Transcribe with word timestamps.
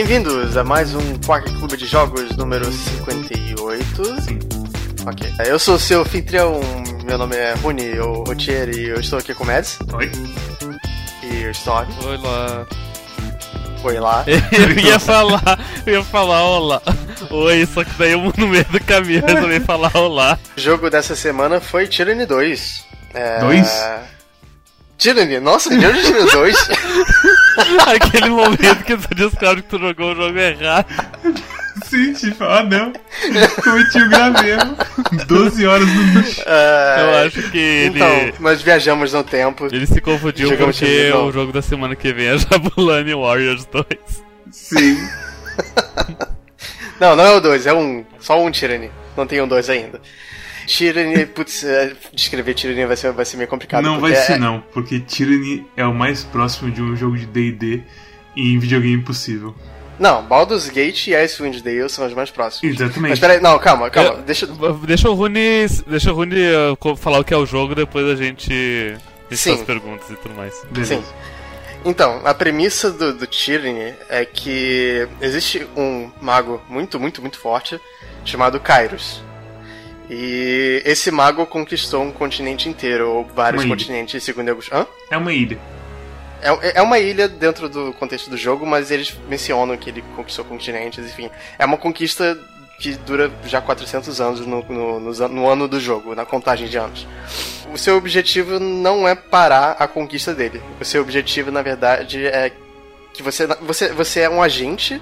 Bem-vindos 0.00 0.56
a 0.56 0.64
mais 0.64 0.94
um 0.94 1.18
Quack 1.18 1.52
Clube 1.58 1.76
de 1.76 1.84
Jogos 1.84 2.34
número 2.34 2.72
58. 2.72 4.22
Sim. 4.22 4.38
Ok. 5.06 5.30
Eu 5.44 5.58
sou 5.58 5.74
o 5.74 5.78
seu 5.78 6.00
anfitrião, 6.00 6.58
meu 7.04 7.18
nome 7.18 7.36
é 7.36 7.52
Rune 7.52 7.98
ou 7.98 8.24
Rotier 8.24 8.70
e 8.70 8.88
eu 8.88 8.98
estou 8.98 9.18
aqui 9.18 9.34
com 9.34 9.44
o 9.44 9.46
Mads. 9.46 9.78
Oi? 9.92 10.10
E 11.22 11.42
eu 11.42 11.50
estou 11.50 11.76
aqui. 11.76 11.92
Oi 12.02 12.16
lá. 12.16 12.66
Oi 13.84 14.00
lá. 14.00 14.24
Eu 14.50 14.70
ia 14.78 14.98
falar, 14.98 15.60
eu 15.84 15.92
ia 15.92 16.02
falar 16.02 16.44
olá. 16.44 16.82
Oi, 17.30 17.66
só 17.66 17.84
que 17.84 17.90
daí 17.98 18.12
eu 18.12 18.32
no 18.38 18.48
meio 18.48 18.64
do 18.64 18.80
caminho 18.82 19.22
resolvi 19.26 19.60
falar 19.60 19.94
olá. 19.94 20.38
O 20.56 20.60
jogo 20.60 20.88
dessa 20.88 21.14
semana 21.14 21.60
foi 21.60 21.86
Tyranny 21.86 22.24
2. 22.24 22.86
É... 23.12 23.40
Dois? 23.40 23.68
Tyranny, 25.00 25.40
nossa, 25.40 25.70
de 25.70 25.84
onde 25.84 26.02
tirou 26.02 26.30
2? 26.30 26.68
Aquele 27.86 28.30
momento 28.30 28.84
que 28.84 28.96
tu 28.96 29.14
descobre 29.14 29.62
que 29.62 29.68
tu 29.68 29.78
jogou 29.78 30.12
o 30.12 30.14
jogo 30.14 30.38
errado. 30.38 30.86
Sim, 31.86 32.12
tipo, 32.12 32.44
ah 32.44 32.62
não. 32.62 32.92
Cometi 33.62 33.98
o 33.98 34.08
grave 34.08 34.50
erro. 34.50 34.76
12 35.26 35.66
horas 35.66 35.88
no 35.88 36.02
lixo. 36.20 36.42
Eu 36.46 37.26
acho 37.26 37.50
que 37.50 37.58
ele. 37.58 37.98
Então, 37.98 38.32
nós 38.40 38.62
viajamos 38.62 39.12
no 39.12 39.24
tempo. 39.24 39.66
Ele 39.72 39.86
se 39.86 40.00
confundiu 40.00 40.50
Jogamos 40.50 40.78
porque 40.78 41.12
o 41.12 41.32
jogo 41.32 41.52
da 41.52 41.62
semana 41.62 41.96
que 41.96 42.12
vem 42.12 42.26
é 42.26 42.38
Jabulani 42.38 43.14
Warriors 43.14 43.64
2. 43.66 43.86
Sim. 44.52 44.98
Não, 47.00 47.16
não 47.16 47.24
é 47.24 47.34
o 47.34 47.40
2, 47.40 47.66
é 47.66 47.72
um. 47.72 48.04
Só 48.20 48.38
um 48.38 48.50
Tyranny. 48.50 48.90
Não 49.16 49.26
tem 49.26 49.40
um 49.40 49.48
2 49.48 49.70
ainda. 49.70 50.02
Tyranny, 50.76 51.26
putz, 51.26 51.64
é, 51.64 51.92
descrever 52.12 52.54
Tyranny 52.54 52.86
vai 52.86 52.96
ser, 52.96 53.10
vai 53.12 53.24
ser 53.24 53.36
meio 53.36 53.48
complicado. 53.48 53.82
Não 53.82 53.98
vai 53.98 54.14
ser 54.14 54.34
é- 54.34 54.38
não, 54.38 54.62
porque 54.72 55.00
Tyranny 55.00 55.66
é 55.76 55.84
o 55.84 55.92
mais 55.92 56.22
próximo 56.22 56.70
de 56.70 56.80
um 56.80 56.94
jogo 56.94 57.18
de 57.18 57.26
D&D 57.26 57.82
em 58.36 58.58
videogame 58.58 59.02
possível. 59.02 59.54
Não, 59.98 60.22
Baldur's 60.24 60.68
Gate 60.70 61.08
e 61.08 61.14
Icewind 61.14 61.60
Dale 61.60 61.88
são 61.88 62.06
os 62.06 62.14
mais 62.14 62.30
próximos. 62.30 62.74
Exatamente. 62.74 63.10
Mas 63.10 63.18
peraí, 63.18 63.40
não, 63.40 63.58
calma, 63.58 63.90
calma. 63.90 64.10
Eu- 64.10 64.22
Deixa. 64.22 64.48
Deixa 64.86 65.10
o 65.10 65.14
Rune. 65.14 65.66
Deixa 65.86 66.10
o 66.12 66.14
Rune 66.14 66.36
uh, 66.80 66.96
falar 66.96 67.18
o 67.18 67.24
que 67.24 67.34
é 67.34 67.36
o 67.36 67.44
jogo, 67.44 67.74
depois 67.74 68.06
a 68.06 68.14
gente. 68.14 68.50
a 68.50 69.34
gente 69.34 69.38
Sim. 69.38 69.54
faz 69.56 69.66
perguntas 69.66 70.08
e 70.08 70.14
tudo 70.14 70.34
mais. 70.34 70.54
Beleza. 70.70 70.96
Sim. 70.96 71.04
Então, 71.84 72.20
a 72.24 72.32
premissa 72.32 72.90
do, 72.90 73.12
do 73.12 73.26
Tyranny 73.26 73.92
é 74.08 74.24
que 74.24 75.06
existe 75.20 75.66
um 75.76 76.10
mago 76.20 76.62
muito, 76.68 76.98
muito, 77.00 77.20
muito 77.20 77.38
forte 77.38 77.78
chamado 78.24 78.58
Kairos. 78.60 79.22
E 80.12 80.82
esse 80.84 81.08
mago 81.12 81.46
conquistou 81.46 82.02
um 82.02 82.10
continente 82.10 82.68
inteiro, 82.68 83.08
ou 83.08 83.24
vários 83.24 83.62
Uma 83.62 83.68
ilha. 83.68 83.76
continentes, 83.76 84.24
segundo 84.24 84.48
alguns. 84.48 84.68
Hã? 84.72 84.84
É 85.08 85.16
uma 85.16 85.32
ilha. 85.32 85.56
É, 86.42 86.78
é 86.78 86.82
uma 86.82 86.98
ilha 86.98 87.28
dentro 87.28 87.68
do 87.68 87.92
contexto 87.92 88.28
do 88.28 88.36
jogo, 88.36 88.66
mas 88.66 88.90
eles 88.90 89.16
mencionam 89.28 89.76
que 89.76 89.88
ele 89.90 90.02
conquistou 90.16 90.44
continentes, 90.44 90.98
enfim. 91.04 91.30
É 91.58 91.64
uma 91.64 91.76
conquista 91.76 92.36
que 92.80 92.92
dura 92.94 93.30
já 93.44 93.60
400 93.60 94.20
anos 94.20 94.40
no, 94.46 94.64
no, 94.64 95.10
an- 95.24 95.28
no 95.28 95.46
ano 95.46 95.68
do 95.68 95.78
jogo, 95.78 96.14
na 96.14 96.24
contagem 96.24 96.66
de 96.66 96.76
anos. 96.76 97.06
O 97.72 97.78
seu 97.78 97.96
objetivo 97.96 98.58
não 98.58 99.06
é 99.06 99.14
parar 99.14 99.72
a 99.78 99.86
conquista 99.86 100.34
dele. 100.34 100.60
O 100.80 100.84
seu 100.84 101.02
objetivo, 101.02 101.52
na 101.52 101.62
verdade, 101.62 102.26
é 102.26 102.50
que 103.12 103.22
você, 103.22 103.46
você, 103.60 103.92
você 103.92 104.20
é 104.20 104.30
um 104.30 104.42
agente 104.42 105.00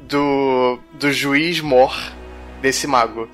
do, 0.00 0.78
do 0.94 1.12
juiz 1.12 1.60
mor 1.60 1.94
desse 2.60 2.86
mago. 2.86 3.28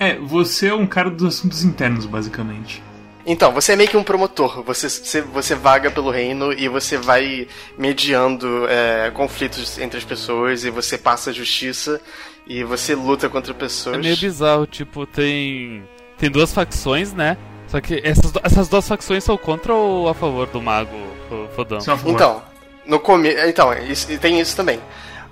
É, 0.00 0.16
você 0.16 0.68
é 0.68 0.74
um 0.74 0.86
cara 0.86 1.10
dos 1.10 1.36
assuntos 1.36 1.62
internos, 1.62 2.06
basicamente. 2.06 2.82
Então, 3.26 3.52
você 3.52 3.74
é 3.74 3.76
meio 3.76 3.88
que 3.88 3.96
um 3.98 4.02
promotor. 4.02 4.62
Você, 4.64 4.88
você, 4.88 5.20
você 5.20 5.54
vaga 5.54 5.90
pelo 5.90 6.10
reino 6.10 6.52
e 6.54 6.68
você 6.68 6.96
vai 6.96 7.46
mediando 7.76 8.66
é, 8.66 9.10
conflitos 9.12 9.78
entre 9.78 9.98
as 9.98 10.04
pessoas 10.04 10.64
e 10.64 10.70
você 10.70 10.96
passa 10.96 11.32
justiça 11.32 12.00
e 12.46 12.64
você 12.64 12.94
luta 12.94 13.28
contra 13.28 13.52
pessoas. 13.52 13.96
É 13.96 14.00
meio 14.00 14.16
bizarro, 14.16 14.66
tipo, 14.66 15.04
tem. 15.06 15.82
Tem 16.16 16.30
duas 16.30 16.52
facções, 16.52 17.12
né? 17.12 17.36
Só 17.68 17.80
que 17.80 18.00
essas, 18.02 18.32
essas 18.42 18.68
duas 18.68 18.88
facções 18.88 19.22
são 19.22 19.36
contra 19.36 19.72
ou 19.74 20.08
a 20.08 20.14
favor 20.14 20.46
do 20.48 20.60
mago 20.60 20.90
fo- 21.28 21.48
fodão? 21.54 21.80
Só 21.80 21.92
a 21.92 21.96
favor. 21.98 22.12
Então, 22.14 22.42
no 22.86 22.98
começo. 22.98 23.38
Então, 23.46 23.72
isso, 23.74 24.18
tem 24.18 24.40
isso 24.40 24.56
também. 24.56 24.80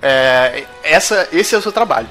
É, 0.01 0.65
essa, 0.85 1.27
esse 1.33 1.55
é 1.55 1.59
o 1.59 1.63
seu 1.63 1.73
trabalho. 1.73 2.07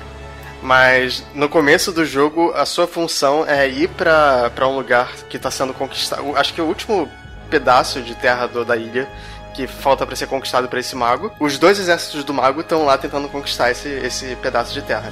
Mas 0.62 1.23
no 1.34 1.47
começo 1.47 1.91
do 1.91 2.03
jogo, 2.06 2.51
a 2.56 2.66
sua 2.66 2.88
função 2.88 3.45
é 3.45 3.68
ir 3.69 3.88
pra, 3.90 4.50
pra 4.50 4.68
um 4.68 4.75
lugar 4.75 5.13
que 5.29 5.38
tá 5.38 5.51
sendo 5.51 5.73
conquistado. 5.73 6.35
Acho 6.35 6.53
que 6.53 6.62
o 6.62 6.66
último 6.66 7.09
pedaço 7.50 8.01
de 8.01 8.16
terra 8.16 8.47
do- 8.47 8.66
da 8.66 8.75
ilha 8.75 9.07
que 9.56 9.66
falta 9.67 10.06
pra 10.06 10.16
ser 10.16 10.28
conquistado 10.28 10.67
por 10.67 10.78
esse 10.78 10.96
mago. 10.96 11.31
Os 11.40 11.57
dois 11.57 11.79
exércitos 11.79 12.23
do 12.23 12.34
mago 12.34 12.62
estão 12.62 12.85
lá 12.85 12.97
tentando 12.97 13.28
conquistar 13.29 13.72
esse, 13.72 13.88
esse 13.90 14.35
pedaço 14.38 14.73
de 14.73 14.81
terra. 14.81 15.12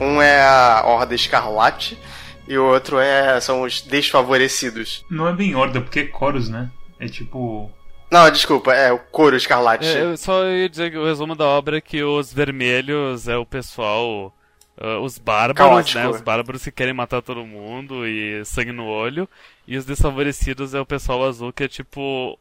Um 0.00 0.22
é 0.22 0.40
a 0.42 0.82
Horda 0.86 1.14
Escarlate 1.14 1.98
e 2.46 2.56
o 2.56 2.64
outro 2.64 2.98
é 2.98 3.40
são 3.40 3.62
os 3.62 3.80
desfavorecidos. 3.82 5.04
Não 5.10 5.28
é 5.28 5.32
bem 5.32 5.54
horda, 5.54 5.80
porque 5.80 6.00
é 6.00 6.18
Chorus, 6.18 6.48
né? 6.48 6.70
É 6.98 7.06
tipo... 7.06 7.70
Não, 8.10 8.30
desculpa, 8.30 8.72
é 8.74 8.90
o 8.90 8.98
Coro 8.98 9.36
Escarlate. 9.36 9.86
É, 9.86 10.02
eu 10.02 10.16
só 10.16 10.44
ia 10.46 10.68
dizer 10.68 10.90
que 10.90 10.96
o 10.96 11.04
resumo 11.04 11.34
da 11.36 11.44
obra 11.44 11.76
é 11.76 11.80
que 11.80 12.02
os 12.02 12.32
vermelhos 12.32 13.28
é 13.28 13.36
o 13.36 13.44
pessoal. 13.44 14.32
Ah, 14.80 14.98
os 15.00 15.18
bárbaros, 15.18 15.56
Caótico. 15.70 15.98
né? 15.98 16.08
Os 16.08 16.20
bárbaros 16.20 16.64
que 16.64 16.70
querem 16.70 16.94
matar 16.94 17.22
todo 17.22 17.44
mundo 17.46 18.06
e 18.06 18.44
sangue 18.44 18.72
no 18.72 18.86
olho. 18.86 19.28
E 19.66 19.76
os 19.76 19.84
desfavorecidos 19.84 20.74
é 20.74 20.80
o 20.80 20.86
pessoal 20.86 21.24
azul 21.26 21.52
que 21.52 21.64
é 21.64 21.68
tipo. 21.68 22.38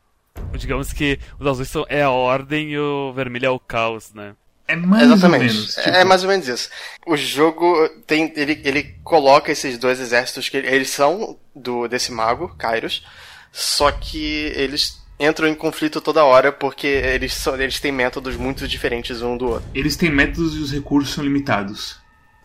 Digamos 0.58 0.94
que 0.94 1.20
os 1.40 1.48
azuis 1.48 1.68
são, 1.70 1.86
é 1.90 2.04
a 2.04 2.12
ordem 2.12 2.72
e 2.72 2.78
o 2.78 3.12
vermelho 3.14 3.48
é 3.48 3.50
o 3.50 3.60
caos, 3.60 4.14
né? 4.14 4.34
É 4.68 4.76
mais 4.76 5.04
Exatamente. 5.04 5.42
ou 5.48 5.54
menos. 5.56 5.78
É- 5.78 5.84
tipo, 5.84 5.96
É 5.98 6.04
mais 6.04 6.24
ou 6.24 6.30
menos 6.30 6.48
isso. 6.48 6.70
O 7.08 7.16
jogo 7.18 7.90
tem. 8.06 8.32
Ele, 8.36 8.62
ele 8.64 8.84
coloca 9.04 9.52
esses 9.52 9.78
dois 9.78 10.00
exércitos 10.00 10.48
que 10.50 10.58
eles 10.58 10.90
são 10.90 11.38
do 11.56 11.88
desse 11.88 12.12
mago, 12.12 12.54
Kairos, 12.58 13.04
só 13.52 13.92
que 13.92 14.52
eles 14.56 15.02
entram 15.20 15.48
em 15.48 15.56
conflito 15.56 16.00
toda 16.00 16.24
hora 16.24 16.52
porque 16.52 16.86
eles, 16.86 17.34
são, 17.34 17.60
eles 17.60 17.80
têm 17.80 17.92
métodos 17.92 18.36
muito 18.36 18.68
diferentes 18.68 19.22
um 19.24 19.36
do 19.38 19.48
outro. 19.48 19.68
Eles 19.74 19.96
têm 19.96 20.12
métodos 20.12 20.56
e 20.56 20.60
os 20.60 20.72
recursos 20.72 21.14
são 21.16 21.24
limitados. 21.24 21.98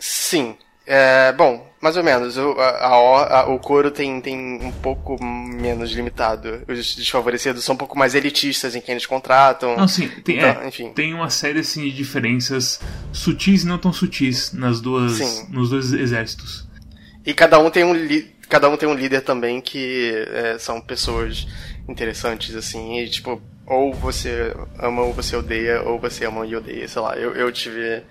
Sim. 0.02 0.56
É, 0.84 1.32
bom, 1.32 1.64
mais 1.80 1.96
ou 1.96 2.02
menos. 2.02 2.36
O, 2.36 2.58
a, 2.58 2.86
a 2.88 3.48
o 3.54 3.58
couro 3.60 3.88
tem, 3.88 4.20
tem 4.20 4.36
um 4.60 4.72
pouco 4.72 5.16
menos 5.22 5.92
limitado. 5.92 6.64
Os 6.66 6.96
desfavorecidos 6.96 7.62
são 7.62 7.76
um 7.76 7.78
pouco 7.78 7.96
mais 7.96 8.16
elitistas 8.16 8.74
em 8.74 8.80
quem 8.80 8.94
eles 8.94 9.06
contratam. 9.06 9.76
Não, 9.76 9.86
sim, 9.86 10.08
tem, 10.08 10.38
Então, 10.38 10.60
é, 10.60 10.66
enfim. 10.66 10.92
tem 10.92 11.14
uma 11.14 11.30
série 11.30 11.60
assim, 11.60 11.82
de 11.84 11.92
diferenças 11.92 12.80
sutis 13.12 13.62
e 13.62 13.66
não 13.66 13.78
tão 13.78 13.92
sutis 13.92 14.52
nas 14.52 14.80
duas, 14.80 15.12
Sim. 15.12 15.46
nos 15.50 15.70
dois 15.70 15.92
exércitos. 15.92 16.66
E 17.24 17.32
cada 17.32 17.60
um 17.60 17.70
tem 17.70 17.84
um, 17.84 17.94
cada 18.48 18.68
um 18.68 18.76
tem 18.76 18.88
um 18.88 18.94
líder 18.94 19.20
também 19.20 19.60
que 19.60 20.12
é, 20.32 20.58
são 20.58 20.80
pessoas 20.80 21.46
interessantes, 21.88 22.56
assim, 22.56 22.98
e 22.98 23.08
tipo, 23.08 23.40
ou 23.64 23.94
você 23.94 24.52
ama 24.80 25.02
ou 25.02 25.12
você 25.12 25.36
odeia, 25.36 25.80
ou 25.82 26.00
você 26.00 26.24
ama 26.24 26.44
e 26.44 26.56
odeia, 26.56 26.88
sei 26.88 27.00
lá. 27.00 27.16
Eu, 27.16 27.36
eu 27.36 27.52
tive. 27.52 28.02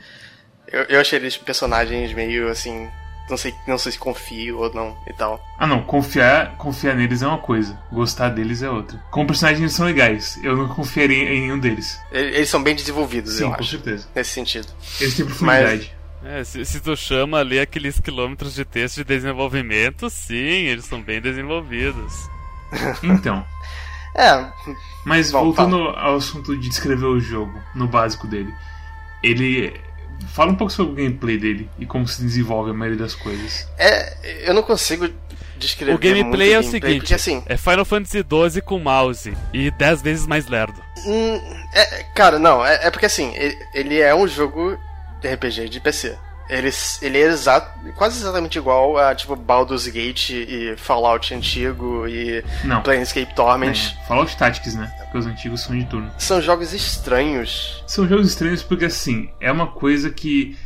Eu, 0.72 0.84
eu 0.84 1.02
achei 1.02 1.20
eles 1.20 1.38
personagens 1.38 2.14
meio 2.14 2.50
assim. 2.50 2.88
Não 3.30 3.38
sei, 3.38 3.54
não 3.66 3.78
sei 3.78 3.94
se 3.94 4.00
confio 4.00 4.60
ou 4.60 4.74
não 4.74 4.98
e 5.08 5.14
tal. 5.14 5.40
Ah 5.58 5.66
não, 5.66 5.82
confiar, 5.84 6.58
confiar 6.58 6.96
neles 6.96 7.22
é 7.22 7.28
uma 7.28 7.38
coisa, 7.38 7.80
gostar 7.92 8.28
deles 8.30 8.62
é 8.62 8.70
outra. 8.70 8.98
Como 9.10 9.28
personagens 9.28 9.62
eles 9.62 9.74
são 9.74 9.86
legais, 9.86 10.38
eu 10.44 10.58
não 10.58 10.68
confiaria 10.68 11.32
em 11.34 11.42
nenhum 11.42 11.58
deles. 11.58 11.98
Eles 12.12 12.50
são 12.50 12.62
bem 12.62 12.76
desenvolvidos, 12.76 13.34
Sim, 13.38 13.44
eu 13.44 13.50
com 13.52 13.62
acho, 13.62 13.70
certeza. 13.72 14.08
nesse 14.14 14.32
sentido. 14.32 14.68
Eles 15.00 15.16
têm 15.16 15.26
profundidade. 15.26 15.96
É, 16.26 16.44
se, 16.44 16.66
se 16.66 16.80
tu 16.82 16.96
chama 16.98 17.40
ali 17.40 17.58
aqueles 17.60 18.00
quilômetros 18.00 18.54
de 18.54 18.66
texto 18.66 18.98
de 18.98 19.04
desenvolvimento, 19.06 20.10
sim, 20.10 20.36
eles 20.68 20.86
são 20.86 21.02
bem 21.02 21.22
desenvolvidos. 21.22 22.14
Então, 23.04 23.46
É, 24.16 24.46
mas 25.06 25.32
Bom, 25.32 25.44
voltando 25.46 25.78
ao 25.90 26.16
assunto 26.18 26.58
de 26.58 26.68
descrever 26.68 27.06
o 27.06 27.20
jogo, 27.20 27.58
no 27.74 27.88
básico 27.88 28.28
dele. 28.28 28.54
Ele. 29.24 29.74
Fala 30.28 30.52
um 30.52 30.56
pouco 30.56 30.72
sobre 30.72 30.94
o 30.94 30.96
gameplay 30.96 31.38
dele 31.38 31.70
e 31.80 31.86
como 31.86 32.08
se 32.08 32.22
desenvolve 32.22 32.72
a 32.72 32.74
maioria 32.74 33.00
das 33.00 33.16
coisas. 33.16 33.68
é. 33.78 34.50
Eu 34.50 34.54
não 34.54 34.64
consigo 34.64 35.08
descrever. 35.58 35.94
O 35.94 35.98
gameplay 36.00 36.24
muito 36.24 36.42
é 36.42 36.60
o 36.60 36.62
gameplay, 36.62 36.82
seguinte: 36.82 37.00
Porque 37.02 37.14
assim. 37.14 37.44
é 37.46 37.58
Final 37.58 37.86
Fantasy 37.86 38.20
XII 38.20 38.62
com 38.62 38.80
mouse 38.80 39.34
e 39.54 39.72
10 39.72 40.02
vezes 40.02 40.28
mais 40.28 40.48
lerdo. 40.48 40.82
Hum, 41.06 41.40
é, 41.74 42.04
cara, 42.16 42.40
não, 42.40 42.66
é, 42.66 42.88
é 42.88 42.92
porque 42.92 43.06
assim, 43.06 43.34
ele, 43.36 43.58
ele 43.74 44.00
é 44.00 44.14
um 44.14 44.28
jogo 44.28 44.78
de 45.22 45.34
RPG 45.34 45.70
de 45.70 45.80
PC. 45.80 46.18
Ele, 46.52 46.70
ele 47.02 47.18
é 47.18 47.22
exato, 47.22 47.72
quase 47.96 48.20
exatamente 48.20 48.58
igual 48.58 48.98
a 48.98 49.16
tipo 49.16 49.36
Baldur's 49.38 49.88
Gate 49.88 50.32
e 50.32 50.76
Fallout 50.76 51.34
antigo 51.34 52.06
e 52.08 52.44
Não. 52.66 52.82
Planescape 52.84 53.34
Torment. 53.34 53.72
É, 53.72 54.06
Fallout 54.08 54.36
Tactics, 54.36 54.76
né? 54.76 54.92
Porque 55.00 55.18
os 55.18 55.26
antigos 55.26 55.62
são 55.62 55.78
de 55.78 55.86
turno. 55.86 56.12
São 56.18 56.42
jogos 56.42 56.74
estranhos. 56.74 57.82
São 57.88 58.06
jogos 58.08 58.28
estranhos 58.28 58.62
porque, 58.62 58.86
assim, 58.86 59.30
é 59.40 59.50
uma 59.52 59.68
coisa 59.68 60.10
que. 60.10 60.58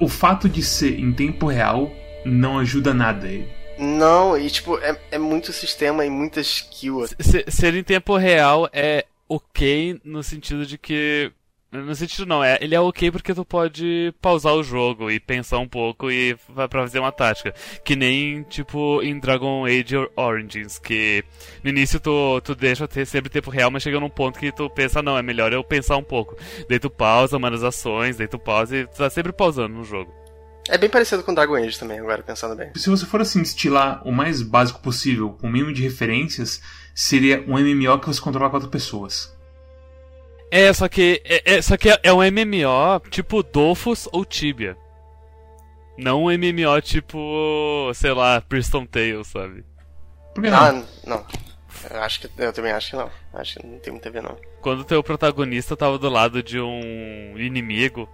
O 0.00 0.08
fato 0.08 0.48
de 0.48 0.62
ser 0.62 0.98
em 0.98 1.12
tempo 1.12 1.46
real 1.46 1.90
não 2.24 2.58
ajuda 2.58 2.92
nada 2.94 3.26
ele. 3.28 3.48
Não, 3.78 4.36
e 4.38 4.48
tipo, 4.50 4.78
é, 4.78 4.98
é 5.10 5.18
muito 5.18 5.52
sistema 5.52 6.04
e 6.04 6.10
muita 6.10 6.40
skill. 6.40 7.06
Se- 7.20 7.44
Ser 7.48 7.74
em 7.74 7.82
tempo 7.82 8.16
real 8.16 8.68
é 8.72 9.04
ok 9.28 10.00
no 10.04 10.22
sentido 10.22 10.64
de 10.66 10.78
que 10.78 11.32
No 11.82 11.94
sentido 11.94 12.24
não, 12.24 12.42
é, 12.42 12.56
ele 12.60 12.74
é 12.74 12.80
ok 12.80 13.10
porque 13.10 13.34
tu 13.34 13.44
pode 13.44 14.14
pausar 14.22 14.54
o 14.54 14.62
jogo 14.62 15.10
e 15.10 15.18
pensar 15.18 15.58
um 15.58 15.66
pouco 15.66 16.08
e 16.08 16.36
vai 16.48 16.68
pra 16.68 16.82
fazer 16.82 17.00
uma 17.00 17.10
tática. 17.10 17.52
Que 17.84 17.96
nem, 17.96 18.44
tipo, 18.44 19.02
em 19.02 19.18
Dragon 19.18 19.64
Age 19.66 20.08
Origins, 20.14 20.78
que 20.78 21.24
no 21.64 21.70
início 21.70 21.98
tu, 21.98 22.40
tu 22.42 22.54
deixa 22.54 22.86
ter 22.86 23.04
sempre 23.06 23.28
tempo 23.28 23.50
real, 23.50 23.72
mas 23.72 23.82
chega 23.82 23.98
num 23.98 24.08
ponto 24.08 24.38
que 24.38 24.52
tu 24.52 24.70
pensa, 24.70 25.02
não, 25.02 25.18
é 25.18 25.22
melhor 25.22 25.52
eu 25.52 25.64
pensar 25.64 25.96
um 25.96 26.04
pouco. 26.04 26.36
Daí 26.68 26.78
tu 26.78 26.88
pausa, 26.88 27.38
manda 27.40 27.56
as 27.56 27.64
ações, 27.64 28.16
daí 28.16 28.28
tu 28.28 28.38
pausa 28.38 28.76
e 28.76 28.86
tu 28.86 28.96
tá 28.96 29.10
sempre 29.10 29.32
pausando 29.32 29.74
no 29.74 29.84
jogo. 29.84 30.14
É 30.68 30.78
bem 30.78 30.88
parecido 30.88 31.22
com 31.22 31.34
Dragon 31.34 31.56
Age 31.56 31.78
também, 31.78 31.98
agora 31.98 32.22
pensando 32.22 32.54
bem. 32.54 32.70
Se 32.76 32.88
você 32.88 33.04
for 33.04 33.20
assim, 33.20 33.42
estilar 33.42 34.00
o 34.06 34.12
mais 34.12 34.40
básico 34.40 34.80
possível, 34.80 35.30
com 35.30 35.48
o 35.48 35.50
mínimo 35.50 35.72
de 35.74 35.82
referências, 35.82 36.62
seria 36.94 37.44
um 37.46 37.58
MMO 37.58 37.98
que 37.98 38.06
você 38.06 38.20
controla 38.20 38.48
quatro 38.48 38.68
pessoas. 38.68 39.33
É, 40.56 40.72
só 40.72 40.88
que 40.88 41.20
é, 41.24 41.56
é 41.56 41.60
só 41.60 41.76
que 41.76 41.88
é 42.00 42.12
um 42.12 42.18
MMO 42.18 43.00
tipo 43.10 43.42
Dofus 43.42 44.08
ou 44.12 44.24
Tibia. 44.24 44.76
Não 45.98 46.26
um 46.26 46.30
MMO 46.30 46.80
tipo, 46.80 47.90
sei 47.92 48.12
lá, 48.12 48.40
Priston 48.40 48.86
Tale, 48.86 49.24
sabe? 49.24 49.64
Ah, 50.52 50.80
não. 51.04 51.26
Eu 51.90 52.00
acho 52.00 52.20
que 52.20 52.30
eu 52.38 52.52
também 52.52 52.70
acho 52.70 52.90
que 52.90 52.96
não. 52.96 53.10
Acho 53.32 53.58
que 53.58 53.66
não 53.66 53.80
tem 53.80 53.92
muito 53.92 54.06
a 54.06 54.12
ver 54.12 54.22
não. 54.22 54.36
Quando 54.60 54.82
o 54.82 54.84
teu 54.84 55.02
protagonista 55.02 55.76
tava 55.76 55.98
do 55.98 56.08
lado 56.08 56.40
de 56.40 56.60
um 56.60 57.36
inimigo, 57.36 58.08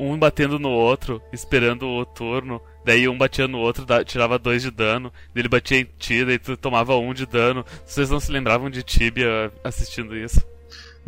um 0.00 0.18
batendo 0.18 0.58
no 0.58 0.70
outro, 0.70 1.22
esperando 1.32 1.86
o 1.86 2.04
turno, 2.04 2.60
daí 2.84 3.08
um 3.08 3.16
batia 3.16 3.46
no 3.46 3.60
outro, 3.60 3.86
tirava 4.04 4.36
dois 4.36 4.62
de 4.62 4.72
dano, 4.72 5.12
daí 5.32 5.42
ele 5.42 5.48
batia 5.48 5.78
em 5.78 5.84
ti, 5.96 6.24
daí 6.24 6.40
tu 6.40 6.56
tomava 6.56 6.96
um 6.96 7.14
de 7.14 7.24
dano. 7.24 7.64
Vocês 7.86 8.10
não 8.10 8.18
se 8.18 8.32
lembravam 8.32 8.68
de 8.68 8.82
Tibia 8.82 9.52
assistindo 9.62 10.16
isso? 10.16 10.44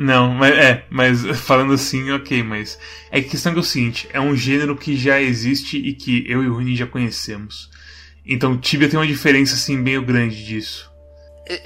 Não, 0.03 0.31
mas 0.31 0.57
é, 0.57 0.83
mas 0.89 1.21
falando 1.41 1.75
assim, 1.75 2.11
ok, 2.11 2.43
mas 2.43 2.79
é 3.11 3.21
que 3.21 3.27
a 3.27 3.31
questão 3.33 3.53
é, 3.53 3.57
é 3.57 3.59
o 3.59 3.63
seguinte, 3.63 4.09
é 4.15 4.19
um 4.19 4.35
gênero 4.35 4.75
que 4.75 4.97
já 4.97 5.21
existe 5.21 5.77
e 5.77 5.93
que 5.93 6.25
eu 6.27 6.43
e 6.43 6.49
o 6.49 6.55
Runi 6.55 6.75
já 6.75 6.87
conhecemos. 6.87 7.69
Então 8.25 8.57
Tibia 8.57 8.89
tem 8.89 8.99
uma 8.99 9.07
diferença 9.07 9.55
assim 9.55 9.77
meio 9.77 10.01
grande 10.01 10.43
disso. 10.43 10.91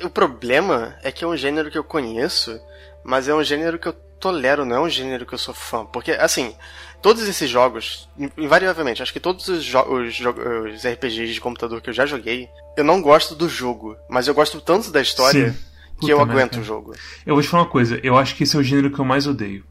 O 0.03 0.11
problema 0.11 0.97
é 1.05 1.13
que 1.13 1.23
é 1.23 1.29
um 1.29 1.37
gênero 1.37 1.71
que 1.71 1.79
eu 1.79 1.85
conheço, 1.85 2.61
mas 3.05 3.29
é 3.29 3.35
um 3.35 3.45
gênero 3.45 3.79
que 3.79 3.87
eu 3.87 3.93
tolero, 3.93 4.65
não 4.65 4.77
é 4.77 4.81
um 4.81 4.91
gênero 4.91 5.25
que 5.25 5.35
eu 5.35 5.39
sou 5.39 5.55
fã. 5.55 5.87
Porque, 5.87 6.11
assim, 6.11 6.57
todos 7.01 7.29
esses 7.29 7.49
jogos, 7.49 8.09
invariavelmente, 8.37 9.01
acho 9.01 9.13
que 9.13 9.21
todos 9.21 9.47
os, 9.47 9.65
os, 9.65 10.21
os, 10.21 10.85
RPGs 10.85 11.35
de 11.35 11.41
computador 11.41 11.81
que 11.81 11.91
eu 11.91 11.95
já 11.95 12.05
joguei, 12.05 12.49
eu 12.77 12.83
não 12.83 13.01
gosto 13.01 13.37
do 13.37 13.49
jogo, 13.49 13.97
mas 14.09 14.27
eu 14.27 14.35
gosto 14.35 14.61
tanto 14.61 14.91
da 14.91 15.01
história. 15.01 15.53
Sim 15.53 15.74
que 16.01 16.13
eu 16.13 16.21
aguento 16.21 16.61
o 16.61 16.65
jogo. 16.65 16.95
Eu 17.25 17.35
vou 17.35 17.43
te 17.43 17.49
falar 17.49 17.65
uma 17.65 17.71
coisa, 17.71 17.99
eu 18.03 18.17
acho 18.17 18.35
que 18.35 18.45
esse 18.45 18.57
é 18.57 18.59
o 18.59 18.63
gênero 18.63 18.91
que 18.91 18.99
eu 18.99 19.05
mais 19.05 19.27
odeio. 19.27 19.65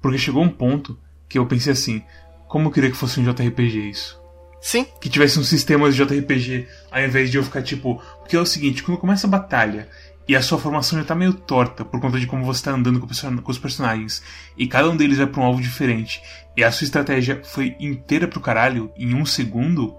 Porque 0.00 0.18
chegou 0.18 0.42
um 0.42 0.48
ponto 0.48 0.98
que 1.28 1.38
eu 1.38 1.46
pensei 1.46 1.72
assim, 1.72 2.02
como 2.48 2.68
eu 2.68 2.72
queria 2.72 2.90
que 2.90 2.96
fosse 2.96 3.18
um 3.18 3.24
JRPG 3.24 3.90
isso? 3.90 4.20
Sim. 4.60 4.86
Que 5.00 5.08
tivesse 5.08 5.38
um 5.38 5.44
sistema 5.44 5.90
de 5.90 5.96
JRPG, 5.96 6.66
ao 6.90 7.00
invés 7.00 7.30
de 7.30 7.36
eu 7.36 7.44
ficar 7.44 7.62
tipo. 7.62 8.02
Porque 8.18 8.36
é 8.36 8.40
o 8.40 8.46
seguinte, 8.46 8.82
quando 8.82 8.98
começa 8.98 9.26
a 9.26 9.30
batalha 9.30 9.88
e 10.28 10.34
a 10.34 10.42
sua 10.42 10.58
formação 10.58 10.98
já 10.98 11.04
tá 11.04 11.14
meio 11.14 11.32
torta 11.32 11.84
por 11.84 12.00
conta 12.00 12.18
de 12.18 12.26
como 12.26 12.44
você 12.44 12.64
tá 12.64 12.72
andando 12.72 12.98
com 12.98 13.50
os 13.50 13.58
personagens, 13.58 14.22
e 14.56 14.66
cada 14.66 14.90
um 14.90 14.96
deles 14.96 15.18
vai 15.18 15.26
pra 15.26 15.40
um 15.40 15.44
alvo 15.44 15.62
diferente, 15.62 16.20
e 16.56 16.64
a 16.64 16.72
sua 16.72 16.84
estratégia 16.84 17.40
foi 17.44 17.76
inteira 17.78 18.26
pro 18.26 18.40
caralho 18.40 18.90
em 18.96 19.14
um 19.14 19.24
segundo, 19.24 19.94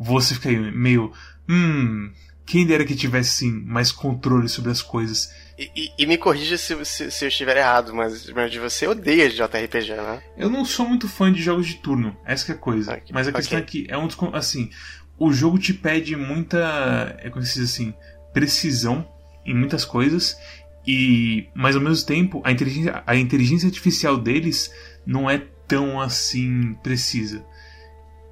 você 0.00 0.34
fica 0.34 0.50
meio. 0.50 1.12
Hum, 1.48 2.10
quem 2.48 2.66
dera 2.66 2.82
que 2.82 2.96
tivesse, 2.96 3.30
sim, 3.30 3.50
mais 3.66 3.92
controle 3.92 4.48
sobre 4.48 4.70
as 4.70 4.80
coisas. 4.80 5.30
E, 5.58 5.70
e, 5.76 5.92
e 5.98 6.06
me 6.06 6.16
corrija 6.16 6.56
se, 6.56 6.82
se, 6.82 7.10
se, 7.10 7.24
eu 7.24 7.28
estiver 7.28 7.58
errado, 7.58 7.94
mas, 7.94 8.30
mas 8.30 8.54
você 8.56 8.86
odeia 8.86 9.28
JRPG, 9.28 9.92
né? 9.94 10.22
Eu 10.34 10.48
não 10.48 10.64
sou 10.64 10.88
muito 10.88 11.06
fã 11.06 11.30
de 11.30 11.42
jogos 11.42 11.66
de 11.66 11.74
turno, 11.74 12.16
essa 12.24 12.50
é 12.50 12.54
a 12.54 12.58
coisa. 12.58 12.92
Okay. 12.92 13.10
Mas 13.12 13.28
a 13.28 13.32
questão 13.32 13.58
okay. 13.58 13.82
é 13.82 13.84
que 13.84 13.92
é 13.92 13.98
um 13.98 14.08
assim, 14.32 14.70
o 15.18 15.30
jogo 15.30 15.58
te 15.58 15.74
pede 15.74 16.16
muita, 16.16 17.16
é 17.18 17.28
como 17.28 17.44
se 17.44 17.60
diz 17.60 17.70
assim, 17.70 17.92
precisão 18.32 19.06
em 19.44 19.54
muitas 19.54 19.84
coisas 19.84 20.38
e, 20.86 21.48
mas 21.54 21.76
ao 21.76 21.82
mesmo 21.82 22.06
tempo, 22.06 22.40
a 22.42 22.50
inteligência, 22.50 23.02
a 23.06 23.14
inteligência 23.14 23.66
artificial 23.66 24.16
deles 24.16 24.72
não 25.06 25.28
é 25.28 25.42
tão 25.66 26.00
assim 26.00 26.72
precisa. 26.82 27.44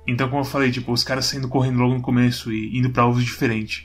Então, 0.07 0.29
como 0.29 0.41
eu 0.41 0.45
falei, 0.45 0.71
tipo, 0.71 0.93
os 0.93 1.03
caras 1.03 1.27
saindo 1.27 1.49
correndo 1.49 1.79
logo 1.79 1.95
no 1.95 2.03
começo 2.03 2.53
e 2.53 2.79
indo 2.79 2.91
para 2.91 3.03
alvos 3.03 3.25
diferentes. 3.25 3.85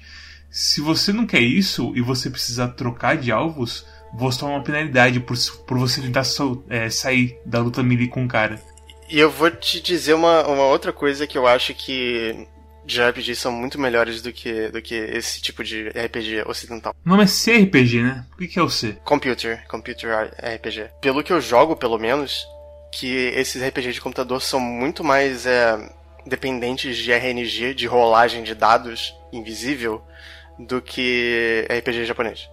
Se 0.49 0.81
você 0.81 1.13
não 1.13 1.25
quer 1.25 1.39
isso 1.39 1.93
e 1.95 2.01
você 2.01 2.29
precisar 2.29 2.69
trocar 2.69 3.17
de 3.17 3.31
alvos, 3.31 3.85
você 4.13 4.39
toma 4.39 4.55
uma 4.55 4.63
penalidade 4.63 5.19
por, 5.19 5.37
por 5.65 5.77
você 5.77 6.01
tentar 6.01 6.23
so, 6.23 6.63
é, 6.69 6.89
sair 6.89 7.37
da 7.45 7.59
luta 7.59 7.81
melee 7.81 8.07
com 8.07 8.25
o 8.25 8.27
cara. 8.27 8.61
E 9.09 9.19
eu 9.19 9.29
vou 9.29 9.49
te 9.49 9.81
dizer 9.81 10.13
uma, 10.13 10.45
uma 10.47 10.65
outra 10.65 10.93
coisa 10.93 11.25
que 11.25 11.37
eu 11.37 11.47
acho 11.47 11.73
que 11.73 12.47
de 12.85 13.01
RPG 13.01 13.35
são 13.35 13.51
muito 13.51 13.79
melhores 13.79 14.21
do 14.21 14.33
que, 14.33 14.69
do 14.69 14.81
que 14.81 14.95
esse 14.95 15.41
tipo 15.41 15.63
de 15.63 15.89
RPG 15.89 16.43
ocidental. 16.45 16.95
Não 17.05 17.21
é 17.21 17.25
CRPG, 17.25 18.01
né? 18.01 18.25
O 18.33 18.37
que 18.37 18.59
é 18.59 18.61
o 18.61 18.69
C? 18.69 18.97
Computer, 19.03 19.65
Computer 19.67 20.31
RPG. 20.37 20.89
Pelo 21.01 21.23
que 21.23 21.31
eu 21.31 21.39
jogo, 21.39 21.75
pelo 21.75 21.97
menos, 21.97 22.45
que 22.91 23.31
esses 23.35 23.61
RPG 23.61 23.93
de 23.93 24.01
computador 24.01 24.41
são 24.41 24.59
muito 24.59 25.03
mais 25.03 25.45
é, 25.45 25.77
dependentes 26.25 26.97
de 26.97 27.11
RNG, 27.11 27.73
de 27.73 27.87
rolagem 27.87 28.43
de 28.43 28.55
dados 28.55 29.13
invisível, 29.31 30.01
do 30.57 30.81
que 30.81 31.67
RPG 31.69 32.05
japonês. 32.05 32.49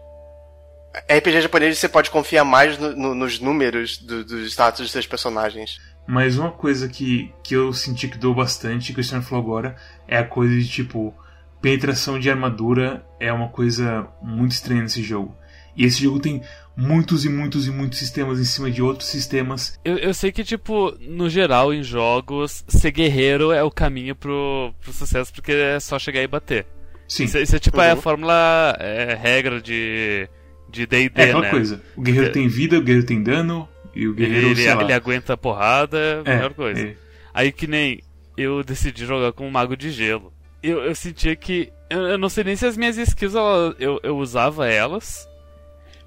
RPG 1.08 1.42
japonês 1.42 1.78
você 1.78 1.88
pode 1.88 2.10
confiar 2.10 2.44
mais 2.44 2.78
no, 2.78 2.96
no, 2.96 3.14
nos 3.14 3.38
números 3.38 3.98
do, 3.98 4.24
dos 4.24 4.50
status 4.50 4.80
dos 4.80 4.90
seus 4.90 5.06
personagens. 5.06 5.78
Mas 6.06 6.38
uma 6.38 6.50
coisa 6.50 6.88
que, 6.88 7.32
que 7.42 7.54
eu 7.54 7.72
senti 7.72 8.08
que 8.08 8.16
deu 8.16 8.34
bastante, 8.34 8.86
que 8.86 8.92
o 8.92 8.94
Cristiano 8.94 9.22
falou 9.22 9.44
agora, 9.44 9.76
é 10.06 10.16
a 10.16 10.24
coisa 10.24 10.54
de 10.54 10.66
tipo, 10.66 11.14
penetração 11.60 12.18
de 12.18 12.30
armadura 12.30 13.04
é 13.20 13.32
uma 13.32 13.48
coisa 13.48 14.08
muito 14.22 14.52
estranha 14.52 14.82
nesse 14.82 15.02
jogo. 15.02 15.36
E 15.76 15.84
esse 15.84 16.02
jogo 16.02 16.18
tem 16.18 16.42
muitos 16.78 17.24
e 17.24 17.28
muitos 17.28 17.66
e 17.66 17.70
muitos 17.72 17.98
sistemas 17.98 18.38
em 18.38 18.44
cima 18.44 18.70
de 18.70 18.80
outros 18.80 19.08
sistemas. 19.08 19.78
Eu, 19.84 19.98
eu 19.98 20.14
sei 20.14 20.30
que, 20.30 20.44
tipo, 20.44 20.96
no 21.00 21.28
geral, 21.28 21.74
em 21.74 21.82
jogos, 21.82 22.64
ser 22.68 22.92
guerreiro 22.92 23.50
é 23.50 23.64
o 23.64 23.70
caminho 23.70 24.14
pro, 24.14 24.72
pro 24.80 24.92
sucesso, 24.92 25.32
porque 25.32 25.50
é 25.50 25.80
só 25.80 25.98
chegar 25.98 26.22
e 26.22 26.28
bater. 26.28 26.64
Sim. 27.08 27.24
Isso, 27.24 27.38
isso 27.38 27.56
é 27.56 27.58
tipo 27.58 27.78
uhum. 27.78 27.82
é 27.82 27.90
a 27.90 27.96
fórmula 27.96 28.76
é, 28.78 29.18
regra 29.20 29.60
de 29.60 30.28
de 30.70 30.86
D&D, 30.86 31.10
É 31.14 31.24
aquela 31.24 31.40
né? 31.40 31.50
coisa. 31.50 31.82
O 31.96 32.02
guerreiro 32.02 32.30
tem 32.30 32.46
vida, 32.46 32.78
o 32.78 32.82
guerreiro 32.82 33.06
tem 33.06 33.22
dano 33.22 33.68
e 33.94 34.06
o 34.06 34.14
guerreiro, 34.14 34.48
ele, 34.48 34.62
ele, 34.62 34.82
ele 34.82 34.92
aguenta 34.92 35.32
a 35.32 35.36
porrada, 35.36 35.98
é 35.98 36.20
a 36.20 36.36
melhor 36.36 36.54
coisa. 36.54 36.80
É. 36.80 36.94
Aí 37.32 37.50
que 37.50 37.66
nem 37.66 38.02
eu 38.36 38.62
decidi 38.62 39.04
jogar 39.04 39.32
com 39.32 39.46
um 39.46 39.50
mago 39.50 39.76
de 39.76 39.90
gelo. 39.90 40.32
Eu, 40.62 40.82
eu 40.82 40.94
sentia 40.94 41.34
que 41.34 41.72
eu, 41.90 42.00
eu 42.00 42.18
não 42.18 42.28
sei 42.28 42.44
nem 42.44 42.56
se 42.56 42.66
as 42.66 42.76
minhas 42.76 42.98
skills 42.98 43.34
eu, 43.34 43.74
eu, 43.78 44.00
eu 44.02 44.18
usava 44.18 44.68
elas. 44.68 45.27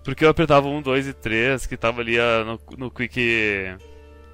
Porque 0.04 0.26
eu 0.26 0.30
apertava 0.30 0.68
um, 0.68 0.82
dois 0.82 1.08
e 1.08 1.14
três, 1.14 1.66
que 1.66 1.78
tava 1.78 2.02
ali 2.02 2.18
uh, 2.18 2.46
no, 2.46 2.78
no 2.78 2.92
quick. 2.92 3.20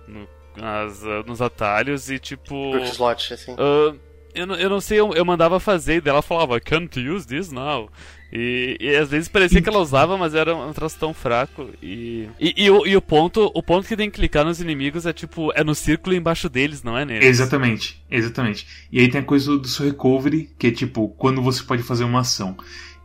No, 0.08 0.28
nas, 0.56 1.04
uh, 1.04 1.24
nos 1.26 1.42
atalhos 1.42 2.10
e 2.10 2.20
tipo. 2.20 2.72
Quick 2.74 2.88
slot, 2.90 3.34
assim. 3.34 3.54
Uh, 3.54 3.98
eu, 4.34 4.46
eu 4.56 4.70
não 4.70 4.80
sei, 4.80 5.00
eu, 5.00 5.14
eu 5.14 5.26
mandava 5.26 5.60
fazer 5.60 5.96
e 5.96 6.02
dela 6.02 6.22
falava, 6.22 6.60
can't 6.60 7.00
use 7.00 7.28
this 7.28 7.52
now. 7.52 7.90
E, 8.32 8.78
e, 8.80 8.96
às 8.96 9.10
vezes 9.10 9.30
parecia 9.30 9.62
que 9.62 9.70
ela 9.70 9.80
usava, 9.80 10.18
mas 10.18 10.36
era 10.36 10.54
um 10.54 10.74
troço 10.74 10.98
tão 11.00 11.14
fraco. 11.14 11.70
E, 11.82 12.28
e, 12.40 12.66
e, 12.66 12.70
o, 12.70 12.86
e 12.86 12.96
o 12.96 13.02
ponto 13.02 13.50
o 13.54 13.64
ponto 13.64 13.88
que 13.88 13.96
tem 13.96 14.10
que 14.10 14.20
clicar 14.20 14.44
nos 14.44 14.60
inimigos 14.60 15.06
é 15.06 15.14
tipo, 15.14 15.52
é 15.56 15.64
no 15.64 15.74
círculo 15.74 16.14
embaixo 16.14 16.50
deles, 16.50 16.84
não 16.84 16.98
é 16.98 17.06
neles. 17.06 17.26
Exatamente, 17.26 18.04
exatamente. 18.12 18.68
E 18.92 19.00
aí 19.00 19.10
tem 19.10 19.22
a 19.22 19.24
coisa 19.24 19.58
do 19.58 19.68
seu 19.68 19.86
recovery, 19.86 20.50
que 20.60 20.68
é 20.68 20.72
tipo, 20.72 21.08
quando 21.18 21.42
você 21.42 21.64
pode 21.64 21.84
fazer 21.84 22.04
uma 22.04 22.20
ação. 22.20 22.58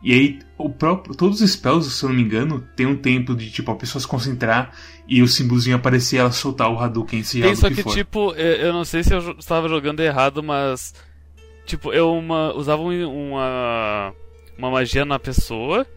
E 0.03 0.13
aí, 0.13 0.39
o 0.57 0.69
próprio, 0.69 1.15
todos 1.15 1.41
os 1.41 1.49
spells, 1.49 1.89
se 1.89 2.03
eu 2.03 2.09
não 2.09 2.15
me 2.15 2.21
engano, 2.21 2.67
tem 2.75 2.85
um 2.85 2.95
tempo 2.95 3.33
de 3.35 3.49
tipo 3.49 3.71
a 3.71 3.75
pessoa 3.75 4.01
se 4.01 4.07
concentrar 4.07 4.73
e 5.07 5.21
o 5.21 5.27
símbolozinho 5.27 5.77
aparecer 5.77 6.17
e 6.17 6.19
ela 6.19 6.31
soltar 6.31 6.69
o 6.69 6.77
Hadouken, 6.77 7.23
se 7.23 7.41
Tem 7.41 7.55
só 7.55 7.69
que, 7.69 7.83
que 7.83 7.89
tipo, 7.89 8.33
eu 8.33 8.73
não 8.73 8.83
sei 8.83 9.01
se 9.03 9.13
eu 9.13 9.35
estava 9.39 9.69
jogando 9.69 10.01
errado, 10.01 10.43
mas 10.43 10.93
Tipo, 11.65 11.93
eu 11.93 12.13
uma, 12.13 12.53
usava 12.53 12.81
uma, 12.81 14.13
uma 14.57 14.71
magia 14.71 15.05
na 15.05 15.17
pessoa. 15.17 15.87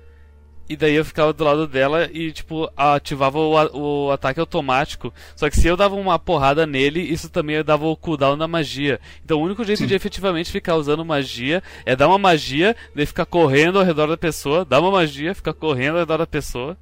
E 0.68 0.76
daí 0.76 0.94
eu 0.94 1.04
ficava 1.04 1.32
do 1.32 1.44
lado 1.44 1.66
dela 1.66 2.08
e, 2.12 2.32
tipo, 2.32 2.70
ativava 2.76 3.38
o, 3.38 4.06
o 4.06 4.10
ataque 4.10 4.40
automático. 4.40 5.12
Só 5.34 5.48
que 5.48 5.56
se 5.56 5.68
eu 5.68 5.76
dava 5.76 5.94
uma 5.94 6.18
porrada 6.18 6.66
nele, 6.66 7.00
isso 7.00 7.28
também 7.28 7.62
dava 7.62 7.86
o 7.86 7.96
cooldown 7.96 8.36
da 8.36 8.48
magia. 8.48 9.00
Então 9.24 9.38
o 9.38 9.44
único 9.44 9.64
jeito 9.64 9.80
Sim. 9.80 9.86
de 9.86 9.94
efetivamente 9.94 10.50
ficar 10.50 10.76
usando 10.76 11.04
magia 11.04 11.62
é 11.84 11.94
dar 11.94 12.08
uma 12.08 12.18
magia, 12.18 12.74
daí 12.94 13.06
ficar 13.06 13.26
correndo 13.26 13.78
ao 13.78 13.84
redor 13.84 14.08
da 14.08 14.16
pessoa, 14.16 14.64
dar 14.64 14.80
uma 14.80 14.90
magia, 14.90 15.34
ficar 15.34 15.52
correndo 15.52 15.94
ao 15.94 16.00
redor 16.00 16.18
da 16.18 16.26
pessoa. 16.26 16.76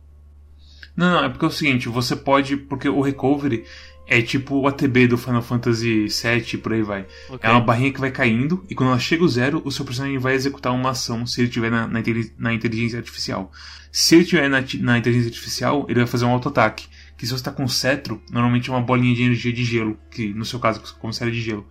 Não, 0.97 1.11
não, 1.11 1.25
é 1.25 1.29
porque 1.29 1.45
é 1.45 1.49
o 1.49 1.50
seguinte, 1.50 1.88
você 1.88 2.14
pode. 2.14 2.57
Porque 2.57 2.88
o 2.88 3.00
recovery 3.00 3.64
é 4.06 4.20
tipo 4.20 4.56
o 4.56 4.68
ATB 4.68 5.06
do 5.08 5.18
Final 5.18 5.42
Fantasy 5.42 6.06
VII, 6.06 6.58
por 6.58 6.73
aí 6.73 6.82
vai. 6.82 7.06
Okay. 7.28 7.49
É 7.49 7.50
uma 7.50 7.61
barrinha 7.61 7.92
que 7.92 8.00
vai 8.00 8.11
caindo, 8.11 8.64
e 8.68 8.75
quando 8.75 8.90
ela 8.90 8.99
chega 8.99 9.23
ao 9.23 9.28
zero, 9.28 9.62
o 9.64 9.73
seu 9.73 9.84
personagem 9.84 10.18
vai 10.18 10.34
executar 10.34 10.73
uma 10.73 10.90
ação 10.90 11.26
se 11.26 11.40
ele 11.40 11.49
estiver 11.49 11.70
na, 11.70 11.87
na, 11.87 12.00
na, 12.38 12.54
inteligência 12.54 12.99
artificial. 12.99 13.50
Se 13.90 14.14
ele 14.14 14.25
estiver 14.25 14.49
na, 14.49 14.61
na 14.80 14.99
inteligência 14.99 15.28
artificial, 15.28 15.87
ele 15.88 16.00
vai 16.00 16.06
fazer 16.06 16.25
um 16.25 16.30
auto-ataque, 16.30 16.87
que 17.16 17.26
se 17.26 17.32
você 17.32 17.40
está 17.40 17.50
com 17.50 17.66
cetro, 17.66 18.23
normalmente 18.30 18.68
é 18.68 18.73
uma 18.73 18.82
bolinha 18.82 19.14
de 19.14 19.23
energia 19.23 19.52
de 19.52 19.64
gelo, 19.64 19.99
que 20.11 20.34
no 20.34 20.44
seu 20.44 20.58
caso, 20.58 20.82
como 20.99 21.12
era 21.20 21.30
de 21.30 21.40
gelo. 21.40 21.66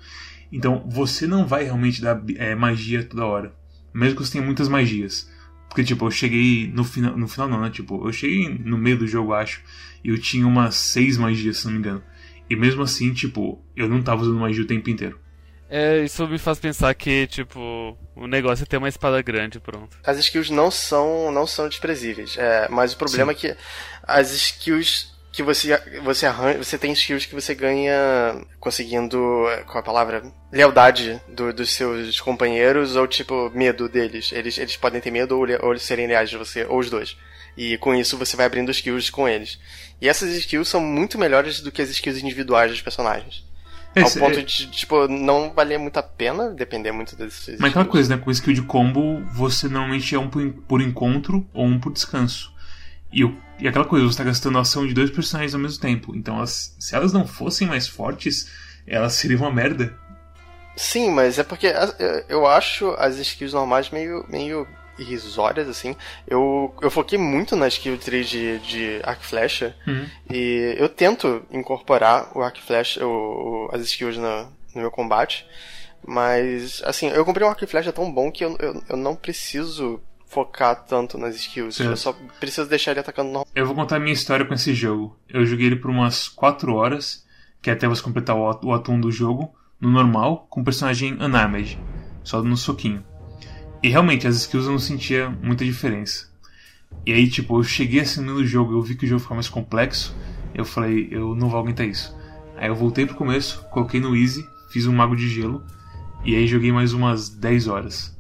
Então 0.52 0.88
você 0.88 1.26
não 1.26 1.48
vai 1.48 1.64
realmente 1.64 2.02
dar 2.02 2.22
é, 2.36 2.56
magia 2.56 3.04
toda 3.04 3.26
hora. 3.26 3.56
Mesmo 3.94 4.18
que 4.18 4.26
você 4.26 4.34
tenha 4.34 4.46
muitas 4.46 4.68
magias. 4.68 5.30
Porque, 5.68 5.84
tipo, 5.84 6.06
eu 6.06 6.12
cheguei 6.12 6.72
no 6.72 6.84
final. 6.84 7.18
No 7.18 7.28
final 7.28 7.50
não, 7.50 7.62
né? 7.62 7.70
Tipo, 7.72 8.08
eu 8.08 8.14
cheguei 8.14 8.48
no 8.48 8.78
meio 8.78 8.98
do 8.98 9.08
jogo, 9.08 9.34
acho. 9.34 9.62
E 10.04 10.10
eu 10.10 10.18
tinha 10.20 10.46
umas 10.46 10.76
seis 10.76 11.18
magias, 11.18 11.58
se 11.58 11.66
não 11.66 11.74
me 11.74 11.80
engano. 11.80 12.04
E 12.54 12.56
mesmo 12.56 12.84
assim, 12.84 13.12
tipo, 13.12 13.60
eu 13.76 13.90
não 13.90 14.04
tava 14.04 14.22
usando 14.22 14.40
magia 14.40 14.64
o 14.64 14.68
tempo 14.68 14.88
inteiro. 14.88 15.20
É, 15.68 16.04
isso 16.04 16.28
me 16.28 16.38
faz 16.38 16.60
pensar 16.60 16.94
que, 16.94 17.26
tipo, 17.26 17.98
o 18.16 18.28
negócio 18.28 18.62
é 18.62 18.66
ter 18.68 18.78
uma 18.78 18.88
espada 18.88 19.20
grande, 19.24 19.60
pronto. 19.60 19.98
As 20.06 20.20
skills 20.20 20.52
não 20.52 20.70
são, 20.70 21.32
não 21.32 21.48
são 21.48 21.68
desprezíveis. 21.68 22.38
É, 22.38 22.68
mas 22.70 22.94
o 22.94 22.98
problema 22.98 23.34
Sim. 23.34 23.38
é 23.38 23.42
que 23.42 23.58
as 24.04 24.32
skills 24.32 25.12
que 25.32 25.42
você 25.42 25.76
você 26.04 26.28
arranja, 26.28 26.64
você 26.64 26.78
tem 26.78 26.94
skills 26.94 27.26
que 27.26 27.34
você 27.34 27.56
ganha 27.56 28.46
conseguindo, 28.60 29.18
qual 29.66 29.78
é 29.78 29.80
a 29.80 29.84
palavra? 29.84 30.24
Lealdade 30.52 31.20
do, 31.28 31.52
dos 31.52 31.74
seus 31.74 32.22
companheiros 32.22 32.96
ou 32.96 33.08
tipo 33.08 33.50
medo 33.50 33.90
deles. 33.90 34.32
Eles, 34.32 34.60
eles 34.60 34.78
podem 34.78 35.02
ter 35.02 35.10
medo 35.10 35.36
ou, 35.36 35.48
ou 35.64 35.72
eles 35.72 35.82
serem 35.82 36.06
leais 36.06 36.30
de 36.30 36.38
você, 36.38 36.66
ou 36.66 36.78
os 36.78 36.92
dois. 36.92 37.18
E 37.56 37.78
com 37.78 37.94
isso 37.94 38.18
você 38.18 38.36
vai 38.36 38.46
abrindo 38.46 38.72
skills 38.72 39.10
com 39.10 39.28
eles. 39.28 39.60
E 40.02 40.10
essas 40.10 40.34
skills 40.36 40.68
são 40.68 40.82
muito 40.82 41.18
melhores 41.18 41.62
do 41.62 41.72
que 41.72 41.82
as 41.82 41.90
skills 41.90 42.22
individuais 42.22 42.72
dos 42.72 42.82
personagens. 42.82 43.44
Esse, 43.96 44.18
ao 44.20 44.26
ponto 44.26 44.40
é... 44.40 44.44
de, 44.44 44.68
tipo, 44.72 45.08
não 45.08 45.54
valer 45.54 45.78
muito 45.78 45.98
a 45.98 46.04
pena, 46.04 46.50
depender 46.50 46.92
muito 46.92 47.16
desses. 47.16 47.60
Mas 47.60 47.70
aquela 47.70 47.86
coisa, 47.86 48.16
né? 48.16 48.22
Com 48.22 48.32
skill 48.32 48.54
de 48.54 48.64
combo, 48.64 49.24
você 49.34 49.68
normalmente 49.68 50.16
é 50.16 50.20
um 50.20 50.30
por 50.30 50.82
encontro 50.82 51.48
ou 51.54 51.66
um 51.66 51.80
por 51.80 51.94
descanso. 51.94 52.52
E, 53.12 53.22
e 53.60 53.68
aquela 53.68 53.86
coisa, 53.86 54.06
você 54.06 54.14
está 54.14 54.24
gastando 54.24 54.58
a 54.58 54.62
ação 54.62 54.88
de 54.88 54.96
dois 54.96 55.12
personagens 55.12 55.54
ao 55.54 55.62
mesmo 55.62 55.80
tempo. 55.80 56.16
Então, 56.16 56.38
elas, 56.38 56.76
se 56.80 56.96
elas 56.96 57.14
não 57.14 57.28
fossem 57.28 57.68
mais 57.68 57.88
fortes, 57.88 58.52
elas 58.88 59.14
seriam 59.14 59.42
uma 59.42 59.52
merda. 59.52 59.96
Sim, 60.76 61.12
mas 61.12 61.38
é 61.38 61.44
porque 61.44 61.72
eu 62.28 62.48
acho 62.48 62.96
as 62.98 63.20
skills 63.20 63.54
normais 63.54 63.92
meio, 63.92 64.26
meio 64.28 64.68
irrisórias, 64.98 65.68
assim. 65.68 65.96
Eu, 66.28 66.74
eu 66.82 66.92
foquei 66.92 67.18
muito 67.18 67.56
na 67.56 67.68
skill 67.68 67.98
tree 67.98 68.24
de, 68.24 68.60
de 68.60 69.00
arc 69.04 69.24
flecha. 69.24 69.76
Uhum. 69.88 70.06
E 70.30 70.76
eu 70.78 70.90
tento 70.90 71.44
incorporar 71.52 72.32
o 72.36 72.42
arc 72.42 72.60
flecha, 72.62 73.06
o, 73.06 73.70
as 73.72 73.82
skills 73.82 74.18
no, 74.18 74.44
no 74.76 74.82
meu 74.82 74.92
combate. 74.92 75.46
Mas, 76.06 76.82
assim, 76.84 77.08
eu 77.08 77.24
comprei 77.24 77.46
um 77.46 77.50
arco 77.50 77.64
e 77.64 77.68
flecha 77.68 77.94
tão 77.94 78.12
bom 78.12 78.32
que 78.32 78.44
eu, 78.44 78.58
eu, 78.60 78.84
eu 78.90 78.98
não 78.98 79.16
preciso 79.16 80.02
focar 80.26 80.84
tanto 80.84 81.18
nas 81.18 81.36
skills. 81.36 81.80
Eu 81.80 81.96
só 81.96 82.14
preciso 82.40 82.68
deixar 82.68 82.92
ele 82.92 83.00
atacando 83.00 83.28
normal. 83.28 83.48
Eu 83.56 83.66
vou 83.66 83.76
contar 83.76 83.98
a 83.98 84.00
minha 84.00 84.14
história 84.14 84.46
com 84.46 84.54
esse 84.54 84.74
jogo. 84.74 85.16
Eu 85.30 85.46
joguei 85.46 85.68
ele 85.68 85.76
por 85.76 85.92
umas 85.92 86.28
4 86.28 86.74
horas, 86.74 87.24
que 87.62 87.70
é 87.70 87.74
até 87.74 87.88
você 87.88 88.02
completar 88.02 88.36
o, 88.36 88.60
o 88.64 88.74
atum 88.74 89.00
do 89.00 89.12
jogo, 89.12 89.54
no 89.80 89.90
normal, 89.90 90.48
com 90.50 90.62
o 90.62 90.64
personagem 90.64 91.14
unarmed, 91.14 91.80
só 92.24 92.42
no 92.42 92.58
soquinho. 92.58 93.04
E 93.84 93.90
realmente, 93.90 94.26
as 94.26 94.38
skills 94.38 94.66
eu 94.66 94.72
não 94.72 94.80
sentia 94.80 95.30
muita 95.30 95.66
diferença. 95.66 96.32
E 97.06 97.12
aí, 97.12 97.30
tipo, 97.30 97.60
eu 97.60 97.64
cheguei 97.64 98.00
assim 98.00 98.22
no 98.22 98.46
jogo, 98.46 98.74
eu 98.74 98.82
vi 98.82 98.96
que 98.96 99.06
o 99.06 99.08
jogo 99.08 99.20
ficava 99.20 99.36
mais 99.36 99.50
complexo, 99.50 100.16
eu 100.56 100.64
falei, 100.64 101.10
eu 101.12 101.36
não 101.36 101.50
vou 101.50 101.60
aguentar 101.60 101.86
isso. 101.86 102.16
Aí 102.56 102.70
eu 102.70 102.76
voltei 102.76 103.06
pro 103.06 103.16
começo, 103.16 103.62
coloquei 103.72 104.00
no 104.00 104.16
easy, 104.16 104.48
fiz 104.72 104.88
um 104.88 104.94
mago 104.94 105.16
de 105.16 105.28
gelo, 105.28 105.62
e 106.24 106.34
aí 106.36 106.48
joguei 106.48 106.72
mais 106.72 106.94
umas 106.94 107.28
10 107.28 107.68
horas. 107.68 108.16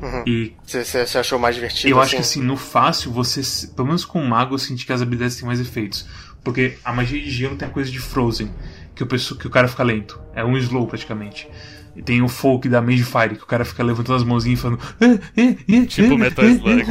Uhum. 0.00 0.22
E 0.26 0.52
você 0.66 1.18
achou 1.18 1.38
mais 1.38 1.54
divertido? 1.54 1.88
Eu 1.88 1.98
assim? 1.98 2.04
acho 2.04 2.16
que 2.16 2.22
assim, 2.22 2.42
no 2.42 2.56
fácil, 2.56 3.10
você, 3.10 3.42
pelo 3.68 3.88
menos 3.88 4.04
com 4.04 4.20
o 4.20 4.26
mago, 4.26 4.54
eu 4.54 4.58
senti 4.58 4.86
que 4.86 4.92
as 4.92 5.02
habilidades 5.02 5.36
têm 5.36 5.46
mais 5.46 5.60
efeitos. 5.60 6.06
Porque 6.42 6.78
a 6.84 6.92
magia 6.92 7.20
de 7.20 7.30
gelo 7.30 7.56
tem 7.56 7.66
a 7.68 7.70
coisa 7.70 7.90
de 7.90 7.98
Frozen, 7.98 8.50
que 8.94 9.02
o, 9.02 9.06
pessoa, 9.06 9.38
que 9.38 9.46
o 9.46 9.50
cara 9.50 9.66
fica 9.66 9.82
lento. 9.82 10.20
É 10.34 10.44
um 10.44 10.56
slow 10.58 10.86
praticamente. 10.86 11.48
E 11.96 12.02
tem 12.02 12.22
o 12.22 12.28
folk 12.28 12.68
da 12.68 12.82
Mage 12.82 13.04
Fire, 13.04 13.36
que 13.36 13.44
o 13.44 13.46
cara 13.46 13.64
fica 13.64 13.82
levantando 13.82 14.16
as 14.16 14.24
mãozinhas 14.24 14.58
e 14.58 14.62
falando. 14.62 14.80
Eh, 15.00 15.18
eh, 15.36 15.56
eh, 15.68 15.86
tipo 15.86 16.18
Metal 16.18 16.44
Slug. 16.44 16.82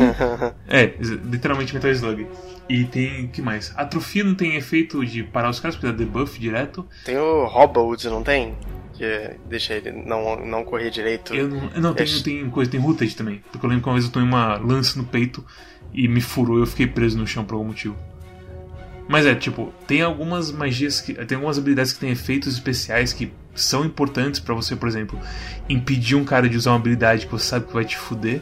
é, 0.68 0.94
literalmente 1.26 1.74
Metal 1.74 1.92
Slug. 1.92 2.28
E 2.70 2.86
tem. 2.86 3.28
que 3.28 3.42
mais? 3.42 3.74
Atrofia 3.76 4.24
não 4.24 4.34
tem 4.34 4.56
efeito 4.56 5.06
de 5.06 5.24
parar 5.24 5.50
os 5.50 5.60
caras, 5.60 5.76
porque 5.76 5.88
dá 5.88 5.94
debuff 5.94 6.40
direto. 6.40 6.86
Tem 7.04 7.18
o 7.18 7.46
Hobbled, 7.46 8.08
não 8.08 8.24
tem? 8.24 8.56
que 8.94 9.32
deixa 9.50 9.74
ele 9.74 9.92
não, 9.92 10.36
não 10.46 10.64
correr 10.64 10.90
direito. 10.90 11.34
Eu 11.34 11.50
não, 11.50 11.70
não 11.78 11.94
tem, 11.94 12.06
tem 12.22 12.50
coisa, 12.50 12.70
tem 12.70 12.80
Rooted 12.80 13.16
também. 13.16 13.44
Porque 13.52 13.66
eu 13.66 13.70
lembro 13.70 13.84
que 13.84 13.90
uma 13.90 13.96
vez 13.96 14.06
eu 14.06 14.12
tomei 14.12 14.28
uma 14.28 14.56
lança 14.58 14.98
no 14.98 15.04
peito 15.04 15.44
e 15.92 16.08
me 16.08 16.22
furou 16.22 16.60
e 16.60 16.62
eu 16.62 16.68
fiquei 16.68 16.88
preso 16.88 17.18
no 17.18 17.26
chão 17.26 17.44
por 17.44 17.56
algum 17.56 17.68
motivo. 17.68 17.98
Mas 19.08 19.26
é, 19.26 19.36
tipo, 19.36 19.74
tem 19.88 20.02
algumas 20.02 20.52
magias 20.52 21.02
que. 21.02 21.14
Tem 21.14 21.36
algumas 21.36 21.58
habilidades 21.58 21.92
que 21.92 22.00
têm 22.00 22.12
efeitos 22.12 22.54
especiais 22.54 23.12
que 23.12 23.34
são 23.56 23.86
importantes 23.86 24.40
para 24.40 24.54
você, 24.54 24.76
por 24.76 24.88
exemplo, 24.88 25.20
impedir 25.70 26.16
um 26.16 26.24
cara 26.24 26.50
de 26.50 26.58
usar 26.58 26.72
uma 26.72 26.78
habilidade 26.78 27.26
que 27.26 27.32
você 27.32 27.46
sabe 27.46 27.68
que 27.68 27.74
vai 27.74 27.86
te 27.86 27.98
fuder. 27.98 28.42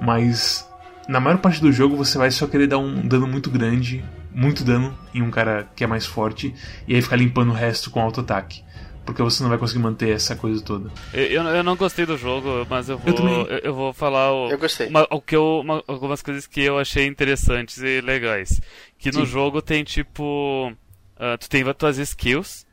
Mas 0.00 0.68
na 1.08 1.20
maior 1.20 1.38
parte 1.38 1.60
do 1.60 1.72
jogo 1.72 1.96
você 1.96 2.18
vai 2.18 2.30
só 2.30 2.46
querer 2.46 2.66
dar 2.66 2.78
um 2.78 3.06
dano 3.06 3.26
muito 3.26 3.50
grande, 3.50 4.04
muito 4.32 4.64
dano 4.64 4.96
em 5.14 5.22
um 5.22 5.30
cara 5.30 5.68
que 5.74 5.84
é 5.84 5.86
mais 5.86 6.06
forte, 6.06 6.54
e 6.86 6.94
aí 6.94 7.02
ficar 7.02 7.16
limpando 7.16 7.50
o 7.50 7.54
resto 7.54 7.90
com 7.90 8.00
auto-ataque 8.00 8.64
porque 9.04 9.22
você 9.22 9.42
não 9.42 9.50
vai 9.50 9.58
conseguir 9.58 9.80
manter 9.80 10.10
essa 10.10 10.34
coisa 10.34 10.62
toda. 10.62 10.90
Eu, 11.12 11.42
eu 11.42 11.62
não 11.62 11.76
gostei 11.76 12.06
do 12.06 12.16
jogo, 12.16 12.66
mas 12.68 12.88
eu 12.88 12.98
vou, 12.98 13.12
eu, 13.12 13.46
eu, 13.46 13.58
eu 13.58 13.74
vou 13.74 13.92
falar 13.92 14.32
o, 14.32 14.50
eu 14.50 14.58
gostei. 14.58 14.88
Uma, 14.88 15.06
o 15.10 15.20
que 15.20 15.36
eu, 15.36 15.60
uma, 15.60 15.82
algumas 15.86 16.22
coisas 16.22 16.46
que 16.46 16.62
eu 16.62 16.78
achei 16.78 17.06
interessantes 17.06 17.78
e 17.78 18.00
legais. 18.00 18.60
Que 18.98 19.12
Sim. 19.12 19.20
no 19.20 19.26
jogo 19.26 19.60
tem 19.60 19.84
tipo. 19.84 20.72
Uh, 21.16 21.38
tu 21.38 21.48
tem 21.48 21.64
tuas 21.74 21.98
skills. 21.98 22.63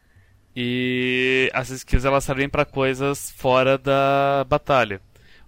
E 0.55 1.50
as 1.53 1.70
skills 1.70 2.05
elas 2.05 2.24
servem 2.24 2.50
para 2.50 2.65
coisas 2.65 3.31
fora 3.31 3.77
da 3.77 4.46
batalha. 4.48 5.01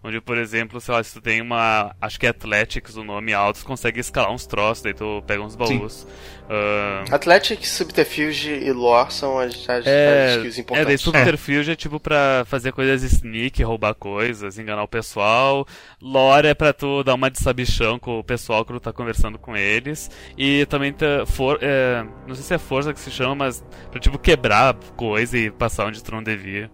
Onde, 0.04 0.20
por 0.20 0.38
exemplo, 0.38 0.82
sei 0.82 0.94
lá, 0.94 1.02
se 1.02 1.14
tu 1.14 1.22
tem 1.22 1.42
uma. 1.42 1.96
Acho 2.02 2.20
que 2.20 2.26
é 2.26 2.30
Athletics 2.30 2.98
o 2.98 3.06
nome 3.06 3.34
alto, 3.34 3.60
tu 3.60 3.66
consegue 3.66 4.02
escalar 4.02 4.32
uns 4.32 4.46
troços, 4.46 4.84
daí 4.84 4.94
tu 4.94 5.24
pega 5.26 5.42
uns 5.42 5.56
baús. 5.56 6.06
Uh... 6.44 7.14
Athletics, 7.14 7.70
Subterfuge 7.70 8.52
e 8.52 8.72
Lore 8.74 9.14
são 9.14 9.40
as, 9.40 9.54
as, 9.70 9.88
é, 9.88 10.26
as 10.26 10.36
skills 10.36 10.58
importantes. 10.58 10.84
É, 10.84 10.86
daí 10.86 10.98
Subterfuge 10.98 11.70
é. 11.70 11.74
é 11.74 11.76
tipo 11.78 12.02
pra 12.02 12.44
fazer 12.46 12.74
coisas 12.74 13.02
sneak, 13.02 13.64
roubar 13.64 13.96
coisas, 13.96 14.60
enganar 14.60 14.84
o 14.84 14.88
pessoal. 14.90 15.66
Lore 16.02 16.48
é 16.48 16.54
pra 16.54 16.74
tu 16.74 17.02
dar 17.04 17.14
uma 17.14 17.32
de 17.32 17.40
sabichão 17.40 17.98
com 17.98 18.20
o 18.20 18.24
pessoal 18.24 18.66
que 18.66 18.74
tu 18.74 18.82
tá 18.82 18.92
conversando 18.92 19.40
com 19.40 19.56
eles. 19.56 20.12
E 20.38 20.66
também 20.66 20.92
tá, 20.92 21.26
for, 21.26 21.60
é, 21.62 22.06
não 22.28 22.36
sei 22.36 22.44
se 22.44 22.54
é 22.54 22.58
força 22.58 22.94
que 22.94 23.00
se 23.00 23.10
chama, 23.10 23.36
mas 23.36 23.64
pra 23.90 24.02
tipo 24.02 24.20
quebrar 24.20 24.76
coisa 24.98 25.38
e 25.38 25.50
passar 25.50 25.88
onde 25.88 26.04
tu 26.04 26.12
não 26.12 26.22
devia. 26.22 26.70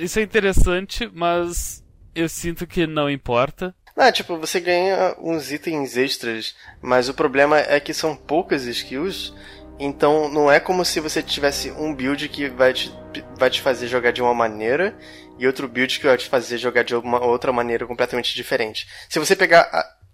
Isso 0.00 0.20
é 0.20 0.22
interessante, 0.22 1.10
mas 1.12 1.84
eu 2.20 2.28
sinto 2.28 2.66
que 2.66 2.86
não 2.86 3.10
importa. 3.10 3.74
Não, 3.96 4.10
tipo, 4.12 4.38
você 4.38 4.60
ganha 4.60 5.14
uns 5.18 5.52
itens 5.52 5.96
extras, 5.96 6.54
mas 6.80 7.08
o 7.08 7.14
problema 7.14 7.58
é 7.58 7.78
que 7.80 7.92
são 7.92 8.16
poucas 8.16 8.64
skills, 8.64 9.34
então 9.78 10.28
não 10.28 10.50
é 10.50 10.60
como 10.60 10.84
se 10.84 11.00
você 11.00 11.22
tivesse 11.22 11.70
um 11.72 11.94
build 11.94 12.28
que 12.28 12.48
vai 12.48 12.72
te, 12.72 12.92
vai 13.36 13.50
te 13.50 13.60
fazer 13.60 13.88
jogar 13.88 14.12
de 14.12 14.22
uma 14.22 14.34
maneira 14.34 14.96
e 15.38 15.46
outro 15.46 15.68
build 15.68 15.98
que 15.98 16.06
vai 16.06 16.16
te 16.16 16.28
fazer 16.28 16.58
jogar 16.58 16.84
de 16.84 16.94
uma 16.94 17.24
outra 17.24 17.52
maneira 17.52 17.86
completamente 17.86 18.34
diferente. 18.34 18.86
Se 19.08 19.18
você 19.18 19.34
pegar 19.34 19.68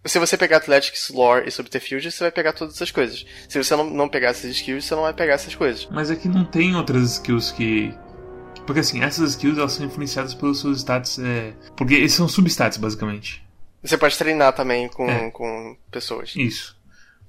se 0.04 0.18
você 0.20 0.36
pegar 0.36 0.58
Athletics, 0.58 1.10
Lore 1.10 1.48
e 1.48 1.50
Subterfuge, 1.50 2.10
você 2.10 2.24
vai 2.24 2.30
pegar 2.30 2.52
todas 2.52 2.76
essas 2.76 2.90
coisas. 2.90 3.26
Se 3.48 3.62
você 3.62 3.74
não, 3.74 3.90
não 3.90 4.08
pegar 4.08 4.28
essas 4.28 4.50
skills, 4.52 4.84
você 4.84 4.94
não 4.94 5.02
vai 5.02 5.12
pegar 5.12 5.34
essas 5.34 5.54
coisas. 5.54 5.88
Mas 5.90 6.10
é 6.10 6.16
que 6.16 6.28
não 6.28 6.44
tem 6.44 6.76
outras 6.76 7.14
skills 7.14 7.50
que, 7.50 7.92
porque 8.66 8.80
assim, 8.80 9.02
essas 9.02 9.30
skills 9.30 9.58
elas 9.58 9.72
são 9.72 9.86
influenciadas 9.86 10.34
pelos 10.34 10.60
seus 10.60 10.78
stats. 10.78 11.18
É... 11.18 11.54
Porque 11.76 11.94
esses 11.94 12.16
são 12.16 12.28
substats, 12.28 12.76
basicamente. 12.76 13.46
Você 13.82 13.96
pode 13.96 14.18
treinar 14.18 14.52
também 14.52 14.88
com, 14.88 15.08
é. 15.08 15.30
com 15.30 15.76
pessoas. 15.90 16.34
Isso. 16.36 16.76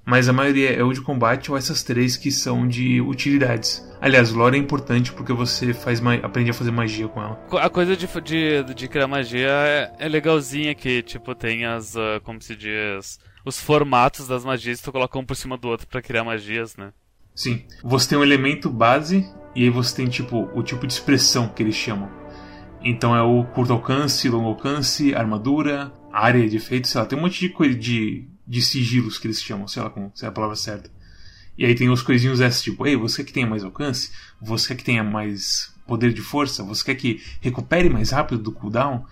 Mas 0.04 0.30
a 0.30 0.34
maioria 0.34 0.72
é 0.72 0.82
o 0.82 0.94
de 0.94 1.02
combate 1.02 1.52
ou 1.52 1.58
essas 1.58 1.84
três 1.84 2.16
que 2.16 2.32
são 2.32 2.66
de 2.66 3.02
utilidades. 3.02 3.86
Aliás, 4.00 4.32
lore 4.32 4.56
é 4.56 4.60
importante 4.60 5.12
porque 5.12 5.34
você 5.34 5.74
faz 5.74 6.02
aprende 6.24 6.50
a 6.50 6.54
fazer 6.54 6.72
magia 6.72 7.10
com 7.10 7.22
ela. 7.22 7.38
A 7.60 7.70
coisa 7.70 7.96
de, 7.96 8.08
de, 8.22 8.74
de 8.74 8.88
criar 8.88 9.08
magia 9.08 9.50
é, 9.50 9.92
é 10.00 10.08
legalzinha 10.08 10.74
que, 10.74 11.04
tipo, 11.04 11.36
tem 11.36 11.66
as. 11.66 11.96
Uh, 11.96 12.22
como 12.24 12.42
se 12.42 12.56
diz. 12.56 13.20
Os 13.44 13.60
formatos 13.60 14.28
das 14.28 14.46
magias 14.46 14.80
tu 14.80 14.92
coloca 14.92 15.20
um 15.20 15.26
por 15.26 15.36
cima 15.36 15.58
do 15.58 15.68
outro 15.68 15.88
para 15.88 16.02
criar 16.02 16.24
magias, 16.24 16.78
né? 16.78 16.94
Sim. 17.36 17.66
Você 17.84 18.10
tem 18.10 18.18
um 18.18 18.24
elemento 18.24 18.70
base 18.70 19.30
e 19.58 19.64
aí 19.64 19.72
você 19.72 19.96
tem 19.96 20.08
tipo 20.08 20.48
o 20.54 20.62
tipo 20.62 20.86
de 20.86 20.94
expressão 20.94 21.50
que 21.50 21.64
eles 21.64 21.74
chamam. 21.74 22.12
Então 22.80 23.16
é 23.16 23.24
o 23.24 23.44
curto 23.44 23.74
alcance, 23.74 24.30
longo 24.30 24.50
alcance, 24.50 25.16
armadura, 25.16 25.92
área 26.14 26.48
de 26.48 26.58
efeito, 26.58 26.88
sei 26.88 27.02
lá, 27.02 27.08
tem 27.08 27.18
um 27.18 27.24
monte 27.24 27.40
de 27.40 27.50
coisa 27.50 27.76
de, 27.76 28.28
de 28.48 28.62
sigilos 28.62 29.18
que 29.18 29.26
eles 29.26 29.42
chamam, 29.42 29.68
sei 29.68 29.82
lá 29.82 29.90
como 29.90 30.12
se 30.14 30.24
é 30.24 30.28
a 30.28 30.32
palavra 30.32 30.56
certa. 30.56 30.92
E 31.58 31.66
aí 31.66 31.74
tem 31.74 31.90
os 31.90 32.04
coisinhos 32.04 32.40
esses 32.40 32.62
tipo, 32.62 32.86
ei, 32.86 32.96
você 32.96 33.24
quer 33.24 33.28
que 33.30 33.34
tenha 33.34 33.48
mais 33.48 33.64
alcance? 33.64 34.12
Você 34.40 34.68
quer 34.68 34.76
que 34.76 34.84
tenha 34.84 35.04
mais 35.04 35.74
poder 35.88 36.14
de 36.14 36.22
força? 36.22 36.64
Você 36.64 36.86
quer 36.86 36.94
que 36.94 37.24
recupere 37.42 37.90
mais 37.90 38.12
rápido 38.12 38.44
do 38.44 38.52
cooldown? 38.52 39.06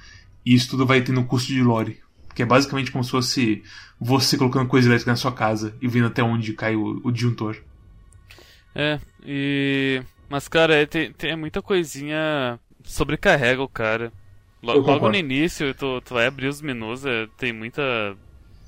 E 0.46 0.54
isso 0.54 0.70
tudo 0.70 0.86
vai 0.86 1.02
ter 1.02 1.12
no 1.12 1.26
custo 1.26 1.52
de 1.52 1.64
lore. 1.64 2.00
Que 2.36 2.44
é 2.44 2.46
basicamente 2.46 2.92
como 2.92 3.04
se 3.04 3.10
fosse 3.10 3.64
você 4.00 4.38
colocando 4.38 4.68
coisa 4.68 4.88
elétrica 4.88 5.10
na 5.10 5.16
sua 5.18 5.32
casa 5.32 5.76
e 5.82 5.88
vendo 5.88 6.06
até 6.06 6.22
onde 6.22 6.54
cai 6.54 6.76
o, 6.76 7.02
o 7.04 7.12
disjuntor. 7.12 7.58
É, 8.76 9.00
e. 9.26 10.04
Mas, 10.30 10.48
cara, 10.48 10.76
é, 10.76 10.86
tem, 10.86 11.12
tem 11.12 11.36
muita 11.36 11.62
coisinha. 11.62 12.60
Sobrecarrega 12.84 13.62
o 13.62 13.70
cara. 13.70 14.12
Logo, 14.62 14.80
logo 14.80 15.10
no 15.10 15.16
início, 15.16 15.74
tu, 15.76 16.02
tu 16.02 16.14
vai 16.16 16.26
abrir 16.26 16.48
os 16.48 16.62
menus, 16.62 17.06
é, 17.06 17.28
tem 17.38 17.54
muita 17.54 17.82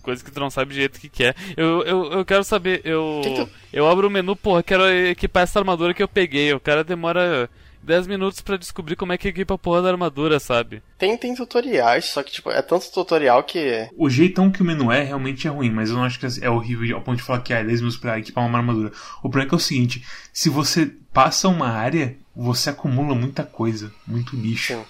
coisa 0.03 0.23
que 0.23 0.31
tu 0.31 0.39
não 0.39 0.49
sabe 0.49 0.69
do 0.69 0.75
jeito 0.75 0.99
que 0.99 1.09
quer. 1.09 1.35
Eu, 1.55 1.83
eu, 1.83 2.11
eu 2.13 2.25
quero 2.25 2.43
saber, 2.43 2.81
eu. 2.85 3.21
Tu... 3.23 3.49
Eu 3.73 3.87
abro 3.89 4.07
o 4.07 4.11
menu, 4.11 4.35
porra, 4.35 4.63
quero 4.63 4.87
equipar 4.87 5.43
essa 5.43 5.59
armadura 5.59 5.93
que 5.93 6.01
eu 6.01 6.07
peguei. 6.07 6.53
O 6.53 6.59
cara 6.59 6.83
demora 6.83 7.49
10 7.87 8.05
minutos 8.05 8.41
para 8.41 8.57
descobrir 8.57 8.97
como 8.97 9.13
é 9.13 9.17
que 9.17 9.29
equipa 9.29 9.53
a 9.53 9.57
porra 9.57 9.81
da 9.81 9.89
armadura, 9.89 10.39
sabe? 10.41 10.83
Tem, 10.97 11.17
tem 11.17 11.33
tutoriais, 11.33 12.05
só 12.05 12.21
que, 12.21 12.33
tipo, 12.33 12.51
é 12.51 12.61
tanto 12.61 12.91
tutorial 12.91 13.41
que. 13.43 13.87
O 13.97 14.09
jeitão 14.09 14.51
que 14.51 14.61
o 14.61 14.65
menu 14.65 14.91
é 14.91 15.03
realmente 15.03 15.47
é 15.47 15.49
ruim, 15.49 15.71
mas 15.71 15.89
eu 15.89 15.95
não 15.95 16.03
acho 16.03 16.19
que 16.19 16.27
é 16.41 16.49
horrível 16.49 16.97
ao 16.97 17.01
ponto 17.01 17.17
de 17.17 17.23
falar 17.23 17.39
que 17.39 17.53
é 17.53 17.63
10 17.63 17.79
minutos 17.79 17.97
pra 17.97 18.19
equipar 18.19 18.45
uma 18.45 18.57
armadura. 18.57 18.91
O 19.19 19.29
problema 19.29 19.45
é 19.45 19.47
que 19.47 19.55
é 19.55 19.57
o 19.57 19.59
seguinte: 19.59 20.05
se 20.33 20.49
você 20.49 20.91
passa 21.13 21.47
uma 21.47 21.69
área, 21.69 22.17
você 22.35 22.69
acumula 22.69 23.15
muita 23.15 23.43
coisa, 23.43 23.91
muito 24.05 24.35
lixo. 24.35 24.73
Sim. 24.73 24.83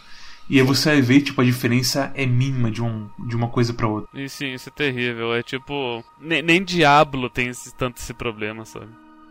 E 0.50 0.60
aí 0.60 0.66
você 0.66 0.92
vai 0.92 1.02
ver, 1.02 1.22
tipo, 1.22 1.42
a 1.42 1.44
diferença 1.44 2.12
é 2.16 2.26
mínima 2.26 2.72
de, 2.72 2.82
um, 2.82 3.10
de 3.28 3.36
uma 3.36 3.50
coisa 3.50 3.74
para 3.74 3.88
outra. 3.88 4.10
E 4.20 4.30
sim, 4.30 4.54
isso 4.54 4.70
é 4.70 4.72
terrível. 4.72 5.36
É 5.36 5.44
tipo. 5.44 6.04
Nem, 6.20 6.42
nem 6.42 6.64
Diablo 6.64 7.30
tem 7.30 7.50
esse, 7.50 7.76
tanto 7.76 7.98
esse 7.98 8.14
problema, 8.14 8.66
sabe? 8.66 8.88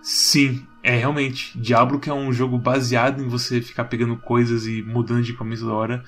Sim, 0.06 0.64
é 0.84 0.96
realmente. 0.96 1.50
Diablo, 1.58 1.98
que 1.98 2.08
é 2.08 2.14
um 2.14 2.32
jogo 2.32 2.56
baseado 2.56 3.20
em 3.20 3.26
você 3.26 3.60
ficar 3.60 3.86
pegando 3.86 4.16
coisas 4.16 4.64
e 4.64 4.80
mudando 4.80 5.20
de 5.20 5.30
equipamento 5.32 5.62
toda 5.62 5.74
hora, 5.74 6.04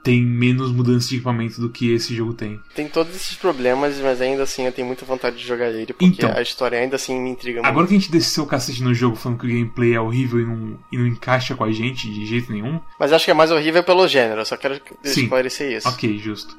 tem 0.00 0.22
menos 0.22 0.70
mudança 0.70 1.08
de 1.08 1.16
equipamento 1.16 1.60
do 1.60 1.68
que 1.68 1.92
esse 1.92 2.14
jogo 2.14 2.34
tem. 2.34 2.60
Tem 2.72 2.88
todos 2.88 3.16
esses 3.16 3.34
problemas, 3.34 3.98
mas 3.98 4.20
ainda 4.20 4.44
assim 4.44 4.64
eu 4.66 4.70
tenho 4.70 4.86
muita 4.86 5.04
vontade 5.04 5.38
de 5.38 5.44
jogar 5.44 5.70
ele, 5.70 5.92
porque 5.92 6.04
então, 6.04 6.32
a 6.36 6.40
história 6.40 6.78
ainda 6.78 6.94
assim 6.94 7.20
me 7.20 7.30
intriga 7.30 7.58
muito. 7.58 7.68
Agora 7.68 7.88
que 7.88 7.96
a 7.96 7.98
gente 7.98 8.12
desceu 8.12 8.44
o 8.44 8.46
cacete 8.46 8.80
no 8.80 8.94
jogo 8.94 9.16
falando 9.16 9.40
que 9.40 9.46
o 9.46 9.50
gameplay 9.50 9.94
é 9.94 10.00
horrível 10.00 10.38
e 10.38 10.46
não, 10.46 10.78
e 10.92 10.96
não 10.96 11.06
encaixa 11.08 11.56
com 11.56 11.64
a 11.64 11.72
gente 11.72 12.08
de 12.08 12.24
jeito 12.26 12.52
nenhum. 12.52 12.80
Mas 13.00 13.12
acho 13.12 13.24
que 13.24 13.32
é 13.32 13.34
mais 13.34 13.50
horrível 13.50 13.82
pelo 13.82 14.06
gênero, 14.06 14.46
só 14.46 14.56
quero 14.56 14.80
Sim. 15.02 15.24
esclarecer 15.24 15.76
isso. 15.76 15.88
Ok, 15.88 16.16
justo. 16.18 16.56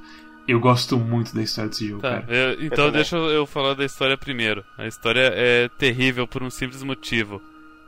Eu 0.48 0.60
gosto 0.60 0.98
muito 0.98 1.36
da 1.36 1.42
história 1.44 1.70
desse 1.70 1.88
jogo, 1.88 2.02
tá, 2.02 2.22
cara. 2.22 2.26
Eu, 2.34 2.66
então 2.66 2.86
eu 2.86 2.92
deixa 2.92 3.18
eu 3.18 3.46
falar 3.46 3.74
da 3.74 3.84
história 3.84 4.18
primeiro. 4.18 4.64
A 4.78 4.88
história 4.88 5.32
é 5.34 5.68
terrível 5.68 6.26
por 6.26 6.42
um 6.42 6.50
simples 6.50 6.84
motivo. 6.84 7.42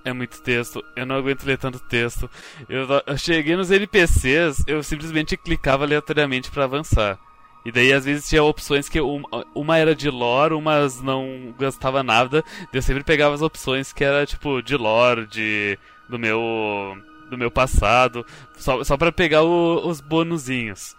É 0.04 0.12
muito 0.12 0.42
texto, 0.42 0.84
eu 0.96 1.06
não 1.06 1.16
aguento 1.16 1.44
ler 1.44 1.58
tanto 1.58 1.80
texto. 1.80 2.30
Eu, 2.68 2.88
eu 3.06 3.18
cheguei 3.18 3.56
nos 3.56 3.70
NPCs, 3.70 4.63
eu 4.66 4.82
simplesmente 4.82 5.38
clicava 5.38 5.84
aleatoriamente 5.84 6.50
para 6.51 6.63
avançar. 6.63 7.18
E 7.66 7.72
daí 7.72 7.92
às 7.92 8.06
vezes 8.06 8.28
tinha 8.28 8.44
opções 8.44 8.88
que 8.88 9.00
uma, 9.01 9.46
uma 9.54 9.78
era 9.78 9.94
de 9.94 10.10
lore, 10.10 10.54
umas 10.54 11.01
não 11.01 11.54
gastava 11.60 12.01
nada. 12.01 12.44
Eu 12.74 12.82
sempre 12.82 13.04
pegava 13.04 13.36
as 13.36 13.42
opções 13.42 13.92
que 13.92 14.04
era 14.04 14.25
tipo 14.25 14.62
de 14.62 14.75
lore, 14.75 15.28
de 15.28 15.78
do 16.08 16.18
meu 16.18 16.98
do 17.30 17.38
meu 17.38 17.51
passado, 17.51 18.26
só, 18.58 18.84
só 18.84 18.98
para 18.98 19.12
pegar 19.12 19.43
o, 19.43 19.88
os 19.88 20.02
bonuzinhos. 20.02 20.95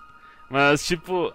Mas 0.48 0.86
tipo, 0.86 1.32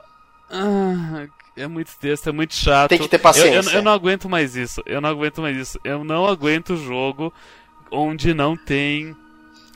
ah, 0.49 1.27
é 1.55 1.67
muito 1.67 1.91
texto, 1.99 2.29
é 2.29 2.31
muito 2.31 2.53
chato. 2.53 2.89
Tem 2.89 2.99
que 2.99 3.07
ter 3.07 3.17
paciência. 3.17 3.69
Eu, 3.69 3.73
eu, 3.73 3.79
eu, 3.79 3.83
não 3.83 3.91
aguento 3.91 4.29
mais 4.29 4.55
isso. 4.55 4.81
Eu 4.85 5.01
não 5.01 5.09
aguento 5.09 5.41
mais 5.41 5.57
isso. 5.57 5.79
Eu 5.83 6.03
não 6.03 6.25
aguento 6.25 6.75
jogo 6.75 7.33
onde 7.91 8.33
não 8.33 8.55
tem 8.57 9.15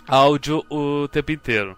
áudio 0.08 0.66
o 0.70 1.08
tempo 1.08 1.32
inteiro. 1.32 1.78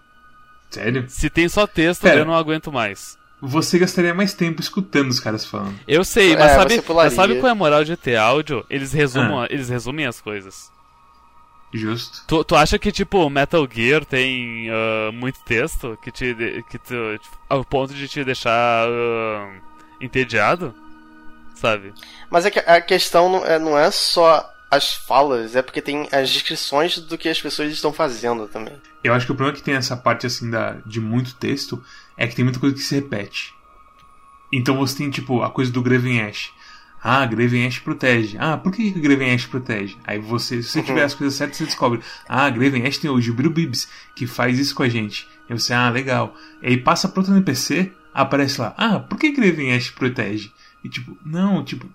Sério? 0.70 1.04
Se 1.08 1.28
tem 1.28 1.48
só 1.48 1.66
texto, 1.66 2.02
Pera, 2.02 2.20
eu 2.20 2.24
não 2.24 2.34
aguento 2.34 2.72
mais. 2.72 3.18
Você 3.40 3.78
gastaria 3.78 4.14
mais 4.14 4.32
tempo 4.32 4.60
escutando 4.60 5.10
os 5.10 5.20
caras 5.20 5.44
falando. 5.44 5.78
Eu 5.86 6.04
sei, 6.04 6.36
mas, 6.36 6.52
é, 6.52 6.54
sabe, 6.54 6.82
mas 6.94 7.12
sabe 7.12 7.34
qual 7.36 7.48
é 7.48 7.52
a 7.52 7.54
moral 7.54 7.84
de 7.84 7.96
ter 7.96 8.16
áudio? 8.16 8.64
Eles 8.70 8.92
resumam, 8.92 9.42
ah. 9.42 9.46
eles 9.50 9.68
resumem 9.68 10.06
as 10.06 10.20
coisas. 10.20 10.70
Justo. 11.72 12.22
Tu, 12.26 12.44
tu 12.44 12.54
acha 12.54 12.78
que, 12.78 12.92
tipo, 12.92 13.30
Metal 13.30 13.66
Gear 13.70 14.04
tem 14.04 14.68
uh, 14.70 15.12
muito 15.12 15.40
texto 15.40 15.98
que 16.02 16.10
te, 16.10 16.64
que 16.68 16.78
te, 16.78 16.94
ao 17.48 17.64
ponto 17.64 17.94
de 17.94 18.06
te 18.06 18.22
deixar 18.22 18.86
uh, 18.88 19.60
entediado? 20.00 20.74
Sabe? 21.54 21.94
Mas 22.30 22.44
é 22.44 22.50
que 22.50 22.58
a 22.58 22.80
questão 22.80 23.30
não 23.30 23.46
é, 23.46 23.58
não 23.58 23.78
é 23.78 23.90
só 23.90 24.46
as 24.70 24.94
falas, 24.94 25.54
é 25.54 25.62
porque 25.62 25.80
tem 25.80 26.08
as 26.10 26.30
descrições 26.30 26.98
do 26.98 27.16
que 27.16 27.28
as 27.28 27.40
pessoas 27.40 27.72
estão 27.72 27.92
fazendo 27.92 28.48
também. 28.48 28.74
Eu 29.04 29.14
acho 29.14 29.26
que 29.26 29.32
o 29.32 29.34
problema 29.34 29.56
que 29.56 29.62
tem 29.62 29.74
essa 29.74 29.96
parte, 29.96 30.26
assim, 30.26 30.50
da, 30.50 30.72
de 30.84 31.00
muito 31.00 31.34
texto 31.34 31.82
é 32.16 32.26
que 32.26 32.34
tem 32.34 32.44
muita 32.44 32.60
coisa 32.60 32.74
que 32.74 32.82
se 32.82 32.94
repete. 32.94 33.54
Então 34.52 34.76
você 34.76 34.98
tem, 34.98 35.10
tipo, 35.10 35.42
a 35.42 35.50
coisa 35.50 35.72
do 35.72 35.82
Graven 35.82 36.22
Ash. 36.22 36.52
Ah, 37.02 37.26
Graven 37.26 37.66
Ash 37.66 37.80
protege. 37.80 38.36
Ah, 38.38 38.56
por 38.56 38.72
que, 38.72 38.92
que 38.92 39.00
Graven 39.00 39.34
Ash 39.34 39.46
protege? 39.46 39.96
Aí 40.04 40.18
você, 40.18 40.62
se 40.62 40.70
você 40.70 40.78
uhum. 40.78 40.84
tiver 40.84 41.02
as 41.02 41.14
coisas 41.14 41.34
certas, 41.34 41.56
você 41.56 41.64
descobre. 41.64 42.00
Ah, 42.28 42.48
Graven 42.48 42.86
Ash 42.86 42.98
tem 42.98 43.10
o 43.10 43.20
Jubilu 43.20 43.50
Bibs, 43.50 43.88
que 44.14 44.26
faz 44.26 44.58
isso 44.58 44.74
com 44.74 44.84
a 44.84 44.88
gente. 44.88 45.26
Aí 45.48 45.58
você, 45.58 45.72
ah, 45.72 45.90
legal. 45.90 46.34
E 46.62 46.68
aí 46.68 46.76
passa 46.76 47.08
pro 47.08 47.20
outro 47.20 47.34
NPC, 47.34 47.90
aparece 48.14 48.60
lá. 48.60 48.74
Ah, 48.76 49.00
por 49.00 49.18
que 49.18 49.32
Graven 49.32 49.74
Ash 49.74 49.90
protege? 49.90 50.52
E 50.84 50.88
tipo, 50.88 51.16
não, 51.24 51.64
tipo, 51.64 51.88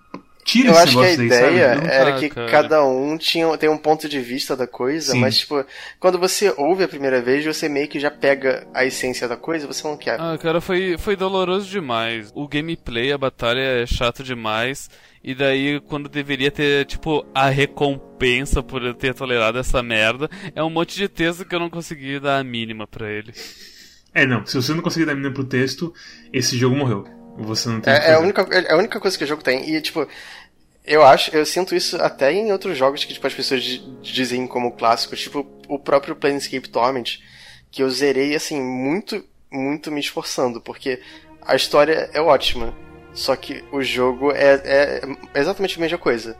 Tira 0.48 0.70
eu 0.70 0.72
esse 0.72 0.82
acho 0.82 0.92
que 0.92 0.98
a 0.98 1.02
daí, 1.02 1.26
ideia 1.26 1.64
era 1.90 2.16
ah, 2.16 2.18
que 2.18 2.30
cara. 2.30 2.50
cada 2.50 2.82
um 2.82 3.18
tinha, 3.18 3.54
tem 3.58 3.68
um 3.68 3.76
ponto 3.76 4.08
de 4.08 4.18
vista 4.18 4.56
da 4.56 4.66
coisa, 4.66 5.12
Sim. 5.12 5.20
mas 5.20 5.36
tipo, 5.36 5.62
quando 6.00 6.18
você 6.18 6.54
ouve 6.56 6.82
a 6.82 6.88
primeira 6.88 7.20
vez, 7.20 7.44
você 7.44 7.68
meio 7.68 7.86
que 7.86 8.00
já 8.00 8.10
pega 8.10 8.66
a 8.72 8.82
essência 8.82 9.28
da 9.28 9.36
coisa, 9.36 9.66
você 9.66 9.86
não 9.86 9.94
quer. 9.94 10.18
Ah, 10.18 10.38
cara, 10.40 10.58
foi, 10.58 10.96
foi 10.96 11.16
doloroso 11.16 11.68
demais. 11.68 12.32
O 12.34 12.48
gameplay, 12.48 13.12
a 13.12 13.18
batalha 13.18 13.60
é 13.60 13.84
chato 13.84 14.24
demais. 14.24 14.88
E 15.22 15.34
daí, 15.34 15.82
quando 15.82 16.08
deveria 16.08 16.50
ter, 16.50 16.86
tipo, 16.86 17.26
a 17.34 17.50
recompensa 17.50 18.62
por 18.62 18.82
eu 18.82 18.94
ter 18.94 19.12
tolerado 19.12 19.58
essa 19.58 19.82
merda, 19.82 20.30
é 20.54 20.62
um 20.62 20.70
monte 20.70 20.96
de 20.96 21.08
texto 21.10 21.44
que 21.44 21.54
eu 21.54 21.60
não 21.60 21.68
consegui 21.68 22.18
dar 22.18 22.38
a 22.38 22.44
mínima 22.44 22.86
para 22.86 23.10
ele. 23.12 23.34
É, 24.14 24.24
não. 24.24 24.46
Se 24.46 24.56
você 24.56 24.72
não 24.72 24.80
conseguir 24.80 25.04
dar 25.04 25.12
a 25.12 25.14
mínima 25.14 25.34
pro 25.34 25.44
texto, 25.44 25.92
esse 26.32 26.56
jogo 26.56 26.74
morreu. 26.74 27.17
Você 27.38 27.68
não 27.68 27.80
tem. 27.80 27.92
É, 27.92 28.10
é, 28.10 28.14
a 28.14 28.18
única, 28.18 28.42
é 28.50 28.72
a 28.72 28.76
única 28.76 28.98
coisa 28.98 29.16
que 29.16 29.24
o 29.24 29.26
jogo 29.26 29.42
tem. 29.42 29.70
E, 29.70 29.80
tipo, 29.80 30.06
eu 30.84 31.04
acho, 31.04 31.34
eu 31.36 31.44
sinto 31.44 31.74
isso 31.74 31.96
até 32.02 32.32
em 32.32 32.50
outros 32.50 32.76
jogos 32.76 33.04
que 33.04 33.12
tipo, 33.12 33.26
as 33.26 33.34
pessoas 33.34 33.62
dizem 34.02 34.46
como 34.46 34.72
clássicos, 34.72 35.20
tipo 35.20 35.46
o 35.68 35.78
próprio 35.78 36.16
Planescape 36.16 36.68
Torment, 36.68 37.20
que 37.70 37.82
eu 37.82 37.90
zerei 37.90 38.34
assim 38.34 38.60
muito, 38.60 39.22
muito 39.50 39.92
me 39.92 40.00
esforçando, 40.00 40.60
porque 40.60 41.00
a 41.42 41.54
história 41.54 42.08
é 42.14 42.20
ótima, 42.20 42.74
só 43.12 43.36
que 43.36 43.62
o 43.70 43.82
jogo 43.82 44.32
é, 44.32 44.62
é 44.64 45.40
exatamente 45.40 45.76
a 45.76 45.80
mesma 45.80 45.98
coisa. 45.98 46.36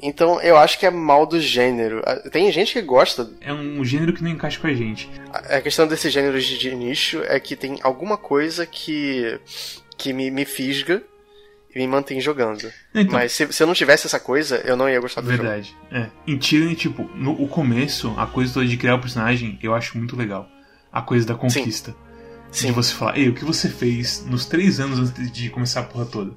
Então 0.00 0.40
eu 0.40 0.56
acho 0.56 0.78
que 0.78 0.86
é 0.86 0.90
mal 0.90 1.26
do 1.26 1.40
gênero. 1.40 2.02
Tem 2.30 2.50
gente 2.52 2.72
que 2.72 2.82
gosta. 2.82 3.30
É 3.40 3.52
um 3.52 3.84
gênero 3.84 4.12
que 4.12 4.22
não 4.22 4.30
encaixa 4.30 4.58
com 4.60 4.66
a 4.66 4.74
gente. 4.74 5.10
A 5.32 5.60
questão 5.60 5.86
desses 5.86 6.12
gêneros 6.12 6.44
de 6.44 6.74
nicho 6.74 7.22
é 7.26 7.38
que 7.40 7.56
tem 7.56 7.78
alguma 7.82 8.16
coisa 8.16 8.64
que, 8.64 9.40
que 9.98 10.12
me, 10.12 10.30
me 10.30 10.44
fisga 10.44 11.02
e 11.74 11.78
me 11.78 11.86
mantém 11.86 12.20
jogando. 12.20 12.72
Então, 12.94 13.12
Mas 13.12 13.32
se, 13.32 13.52
se, 13.52 13.62
eu 13.62 13.66
não 13.66 13.74
tivesse 13.74 14.06
essa 14.06 14.18
coisa, 14.18 14.56
eu 14.64 14.76
não 14.76 14.88
ia 14.88 15.00
gostar 15.00 15.20
do 15.20 15.28
verdade. 15.28 15.70
jogo. 15.70 15.80
Verdade. 15.90 16.12
É. 16.26 16.32
Em 16.32 16.38
Tyranny, 16.38 16.74
tipo, 16.74 17.02
no 17.14 17.32
o 17.32 17.48
começo, 17.48 18.14
a 18.16 18.26
coisa 18.26 18.54
toda 18.54 18.66
de 18.66 18.76
criar 18.76 18.94
o 18.94 19.00
personagem, 19.00 19.58
eu 19.62 19.74
acho 19.74 19.98
muito 19.98 20.16
legal. 20.16 20.48
A 20.90 21.02
coisa 21.02 21.26
da 21.26 21.34
conquista. 21.34 21.94
Sim. 22.50 22.68
De 22.68 22.72
você 22.72 22.94
falar, 22.94 23.18
ei, 23.18 23.28
o 23.28 23.34
que 23.34 23.44
você 23.44 23.68
fez 23.68 24.24
nos 24.24 24.46
três 24.46 24.80
anos 24.80 24.98
antes 24.98 25.30
de 25.30 25.50
começar 25.50 25.80
a 25.80 25.84
porra 25.84 26.06
toda? 26.06 26.32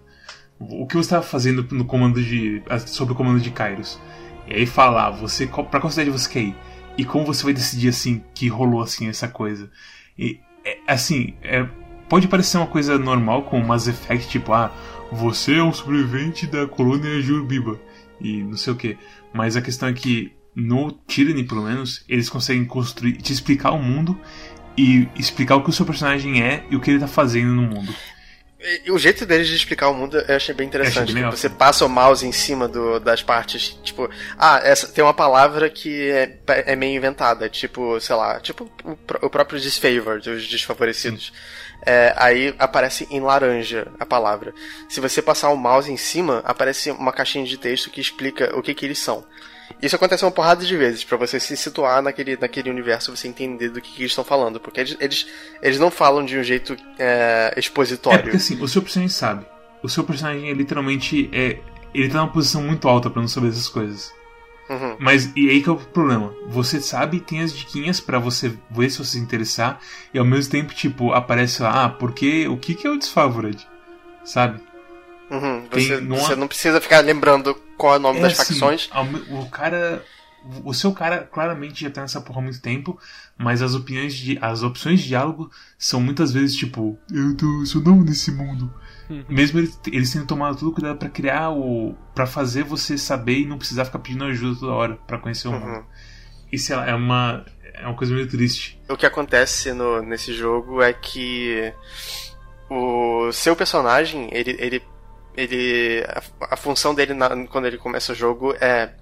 O 0.60 0.86
que 0.86 0.96
você 0.96 1.08
estava 1.08 1.24
fazendo 1.24 1.66
no 1.72 1.86
comando 1.86 2.22
de. 2.22 2.62
sobre 2.86 3.14
o 3.14 3.16
comando 3.16 3.40
de 3.40 3.50
Kairos? 3.50 4.00
E 4.48 4.54
aí 4.54 4.66
falar, 4.66 5.12
você. 5.12 5.48
pra 5.48 5.80
qual 5.80 5.90
cidade 5.90 6.10
você 6.10 6.30
quer 6.30 6.42
ir? 6.42 6.56
E 6.98 7.06
como 7.06 7.26
você 7.26 7.44
vai 7.44 7.54
decidir 7.54 7.88
assim 7.88 8.22
que 8.36 8.48
rolou 8.50 8.82
assim 8.82 9.08
essa 9.08 9.28
coisa? 9.28 9.72
E 10.20 10.40
é, 10.66 10.78
assim, 10.88 11.34
é, 11.42 11.68
pode 12.12 12.28
parecer 12.28 12.58
uma 12.58 12.68
coisa 12.68 13.00
normal 13.00 13.44
com 13.44 13.58
Mass 13.62 13.88
Effect, 13.88 14.28
tipo, 14.28 14.52
ah, 14.52 14.70
você 15.10 15.56
é 15.56 15.64
um 15.64 15.72
sobrevivente 15.72 16.46
da 16.46 16.68
colônia 16.68 17.22
Jurbiba 17.22 17.80
e 18.20 18.44
não 18.44 18.58
sei 18.58 18.74
o 18.74 18.76
que. 18.76 18.98
Mas 19.32 19.56
a 19.56 19.62
questão 19.62 19.88
é 19.88 19.94
que 19.94 20.34
no 20.54 20.92
Tyranny, 20.92 21.46
pelo 21.46 21.62
menos, 21.62 22.04
eles 22.10 22.30
conseguem 22.30 22.66
construir, 22.66 23.14
te 23.14 23.32
explicar 23.32 23.72
o 23.72 23.82
mundo 23.82 24.20
e 24.78 25.08
explicar 25.16 25.56
o 25.56 25.64
que 25.64 25.70
o 25.70 25.74
seu 25.74 25.86
personagem 25.86 26.44
é 26.44 26.66
e 26.70 26.76
o 26.76 26.82
que 26.82 26.92
ele 26.92 27.00
tá 27.00 27.08
fazendo 27.08 27.54
no 27.54 27.62
mundo. 27.62 27.96
E 28.86 28.92
o 28.92 29.00
jeito 29.00 29.26
deles 29.26 29.48
de 29.48 29.56
explicar 29.56 29.90
o 29.90 29.94
mundo 29.94 30.18
eu 30.18 30.36
achei 30.36 30.54
bem 30.54 30.68
interessante. 30.68 31.12
Achei 31.12 31.22
bem 31.22 31.32
você 31.32 31.50
passa 31.50 31.86
o 31.86 31.90
mouse 31.90 32.28
em 32.28 32.32
cima 32.34 32.68
do, 32.68 33.00
das 33.00 33.24
partes, 33.24 33.80
tipo, 33.82 34.08
ah, 34.38 34.60
essa 34.64 34.88
tem 34.88 35.02
uma 35.04 35.14
palavra 35.14 35.70
que 35.70 36.12
é, 36.12 36.38
é 36.48 36.76
meio 36.76 36.96
inventada, 36.96 37.50
tipo, 37.50 38.00
sei 38.02 38.16
lá, 38.16 38.40
tipo 38.40 38.70
o, 38.84 38.92
o 39.26 39.30
próprio 39.30 39.60
disfavored, 39.60 40.30
os 40.30 40.48
desfavorecidos. 40.48 41.28
Sim. 41.28 41.71
É, 41.86 42.14
aí 42.16 42.54
aparece 42.60 43.08
em 43.10 43.20
laranja 43.20 43.88
a 44.00 44.06
palavra. 44.06 44.54
Se 44.88 45.00
você 45.00 45.22
passar 45.22 45.50
o 45.50 45.58
mouse 45.58 45.92
em 45.92 45.98
cima, 45.98 46.42
aparece 46.46 46.92
uma 46.92 47.12
caixinha 47.12 47.46
de 47.46 47.58
texto 47.58 47.90
que 47.90 48.00
explica 48.00 48.56
o 48.56 48.62
que, 48.62 48.74
que 48.74 48.86
eles 48.86 49.00
são. 49.00 49.26
Isso 49.82 49.96
acontece 49.96 50.24
uma 50.24 50.32
porrada 50.32 50.64
de 50.64 50.76
vezes, 50.76 51.04
para 51.04 51.18
você 51.18 51.40
se 51.40 51.56
situar 51.58 52.02
naquele, 52.02 52.38
naquele 52.38 52.70
universo, 52.70 53.16
você 53.16 53.28
entender 53.28 53.70
do 53.70 53.82
que, 53.82 53.92
que 53.92 54.02
eles 54.02 54.12
estão 54.12 54.24
falando. 54.24 54.60
Porque 54.60 54.80
eles, 54.80 54.98
eles, 55.00 55.28
eles, 55.62 55.80
não 55.80 55.90
falam 55.90 56.24
de 56.24 56.38
um 56.38 56.44
jeito 56.44 56.76
é, 57.00 57.54
expositório. 57.58 58.20
É 58.20 58.24
porque 58.24 58.38
assim, 58.38 58.62
o 58.62 58.68
seu 58.68 58.82
personagem 58.82 59.10
sabe. 59.10 59.46
O 59.82 59.90
seu 59.90 60.04
personagem 60.04 60.50
é 60.50 60.54
literalmente. 60.54 61.30
É, 61.34 61.58
ele 61.94 62.10
tá 62.10 62.20
numa 62.20 62.32
posição 62.32 62.62
muito 62.62 62.88
alta 62.88 63.10
para 63.10 63.22
não 63.22 63.28
saber 63.28 63.50
essas 63.50 63.68
coisas. 63.68 64.14
Uhum. 64.70 64.96
Mas 65.00 65.32
e 65.36 65.50
aí 65.50 65.62
que 65.62 65.70
é 65.70 65.72
o 65.72 65.78
problema. 65.78 66.34
Você 66.48 66.80
sabe, 66.80 67.20
tem 67.20 67.42
as 67.42 67.54
diquinhas 67.54 68.00
para 68.00 68.20
você 68.20 68.54
ver 68.70 68.90
se 68.90 69.00
você 69.00 69.12
se 69.12 69.20
interessar, 69.20 69.80
e 70.14 70.20
ao 70.20 70.26
mesmo 70.26 70.52
tempo, 70.52 70.74
tipo, 70.74 71.12
aparece 71.14 71.62
lá, 71.62 71.86
ah, 71.86 71.90
porque 71.90 72.48
o 72.48 72.58
que, 72.58 72.76
que 72.76 72.88
é 72.88 72.90
o 72.90 72.98
Disfavored? 72.98 73.68
Sabe? 74.24 74.62
Uhum. 75.30 75.66
Você, 75.72 75.98
tem, 75.98 76.02
não, 76.02 76.18
você 76.18 76.36
não 76.36 76.48
precisa 76.48 76.82
ficar 76.82 77.00
lembrando 77.00 77.56
qual 77.78 77.96
é 77.96 77.98
o 77.98 78.02
nome 78.02 78.20
é 78.20 78.22
das 78.24 78.40
assim, 78.40 78.54
facções. 78.54 78.90
O 79.30 79.50
cara. 79.50 80.06
O 80.66 80.74
seu 80.74 80.92
cara 80.92 81.20
claramente 81.32 81.84
já 81.84 81.92
tá 81.92 82.02
nessa 82.02 82.20
porra 82.20 82.40
há 82.40 82.42
muito 82.42 82.60
tempo, 82.60 83.00
mas 83.42 83.62
as 83.62 83.74
opiniões 83.74 84.14
de. 84.14 84.38
as 84.42 84.62
opções 84.62 85.02
de 85.02 85.08
diálogo 85.08 85.50
são 85.78 86.00
muitas 86.00 86.32
vezes 86.32 86.56
tipo, 86.56 86.98
eu 87.12 87.36
tô, 87.36 87.66
sou 87.66 87.82
novo 87.82 88.04
nesse 88.04 88.32
mundo. 88.32 88.72
Uhum. 89.10 89.26
Mesmo 89.28 89.60
eles, 89.60 89.80
eles 89.88 90.14
tendo 90.14 90.28
tomado 90.28 90.58
todo 90.58 90.72
cuidado 90.72 90.98
para 90.98 91.10
criar 91.10 91.50
o. 91.50 91.96
para 92.14 92.28
fazer 92.28 92.64
você 92.64 92.98
saber 92.98 93.40
e 93.40 93.46
não 93.46 93.58
precisar 93.58 93.86
ficar 93.86 94.00
pedindo 94.00 94.24
ajuda 94.26 94.60
toda 94.60 94.74
hora 94.74 94.96
para 95.08 95.18
conhecer 95.18 95.48
o 95.48 95.54
mundo. 95.54 95.66
Uhum. 95.66 95.84
Isso 96.52 96.74
é 96.74 96.94
uma. 96.94 97.46
É 97.74 97.88
uma 97.88 97.96
coisa 97.96 98.14
meio 98.14 98.28
triste. 98.28 98.80
O 98.88 98.96
que 98.96 99.06
acontece 99.08 99.74
no, 99.74 100.04
nesse 100.04 100.34
jogo 100.34 100.82
é 100.82 100.94
que 100.94 101.74
o 102.70 103.32
seu 103.32 103.56
personagem, 103.56 104.30
ele. 104.32 104.56
ele, 104.60 104.84
ele 105.36 106.06
a, 106.08 106.54
a 106.54 106.58
função 106.58 106.94
dele 106.94 107.14
na, 107.14 107.48
quando 107.48 107.66
ele 107.66 107.78
começa 107.78 108.12
o 108.12 108.16
jogo 108.16 108.54
é 108.62 108.94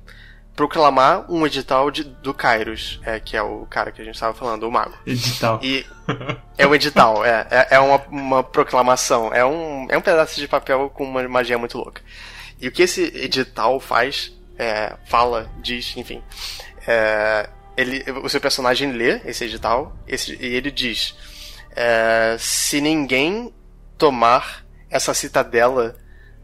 proclamar 0.56 1.26
um 1.32 1.46
edital 1.46 1.90
de, 1.90 2.04
do 2.04 2.34
Kairos, 2.34 3.00
é, 3.06 3.20
que 3.20 3.38
é 3.38 3.42
o 3.42 3.66
cara 3.66 3.92
que 3.92 4.02
a 4.02 4.06
gente 4.06 4.16
estava 4.16 4.34
falando, 4.34 4.64
o 4.64 4.72
mago. 4.72 4.98
Edital. 5.06 5.60
E 5.64 5.86
é 6.58 6.68
um 6.68 6.76
edital, 6.76 7.26
é, 7.26 7.48
é, 7.50 7.68
é, 7.72 7.80
uma, 7.80 7.98
uma 8.10 8.44
proclamação, 8.44 9.34
é 9.34 9.46
um, 9.46 9.88
é 9.90 9.98
um 9.98 10.02
pedaço 10.02 10.40
de 10.40 10.48
papel 10.48 10.90
com 10.90 11.04
uma 11.06 11.28
magia 11.28 11.58
muito 11.58 11.78
louca. 11.78 12.02
E 12.60 12.68
o 12.68 12.72
que 12.72 12.84
esse 12.84 13.04
edital 13.16 13.80
faz, 13.80 14.34
é, 14.58 14.96
fala, 15.06 15.50
diz, 15.62 15.96
enfim, 15.96 16.22
é, 16.86 17.50
ele, 17.78 18.04
o 18.24 18.28
seu 18.28 18.42
personagem 18.42 18.92
lê 18.92 19.22
esse 19.26 19.46
edital 19.46 19.96
esse, 20.06 20.36
e 20.36 20.56
ele 20.56 20.70
diz: 20.70 21.16
é, 21.74 22.36
se 22.38 22.82
ninguém 22.82 23.54
tomar 23.98 24.66
essa 24.90 25.14
citadela 25.14 25.96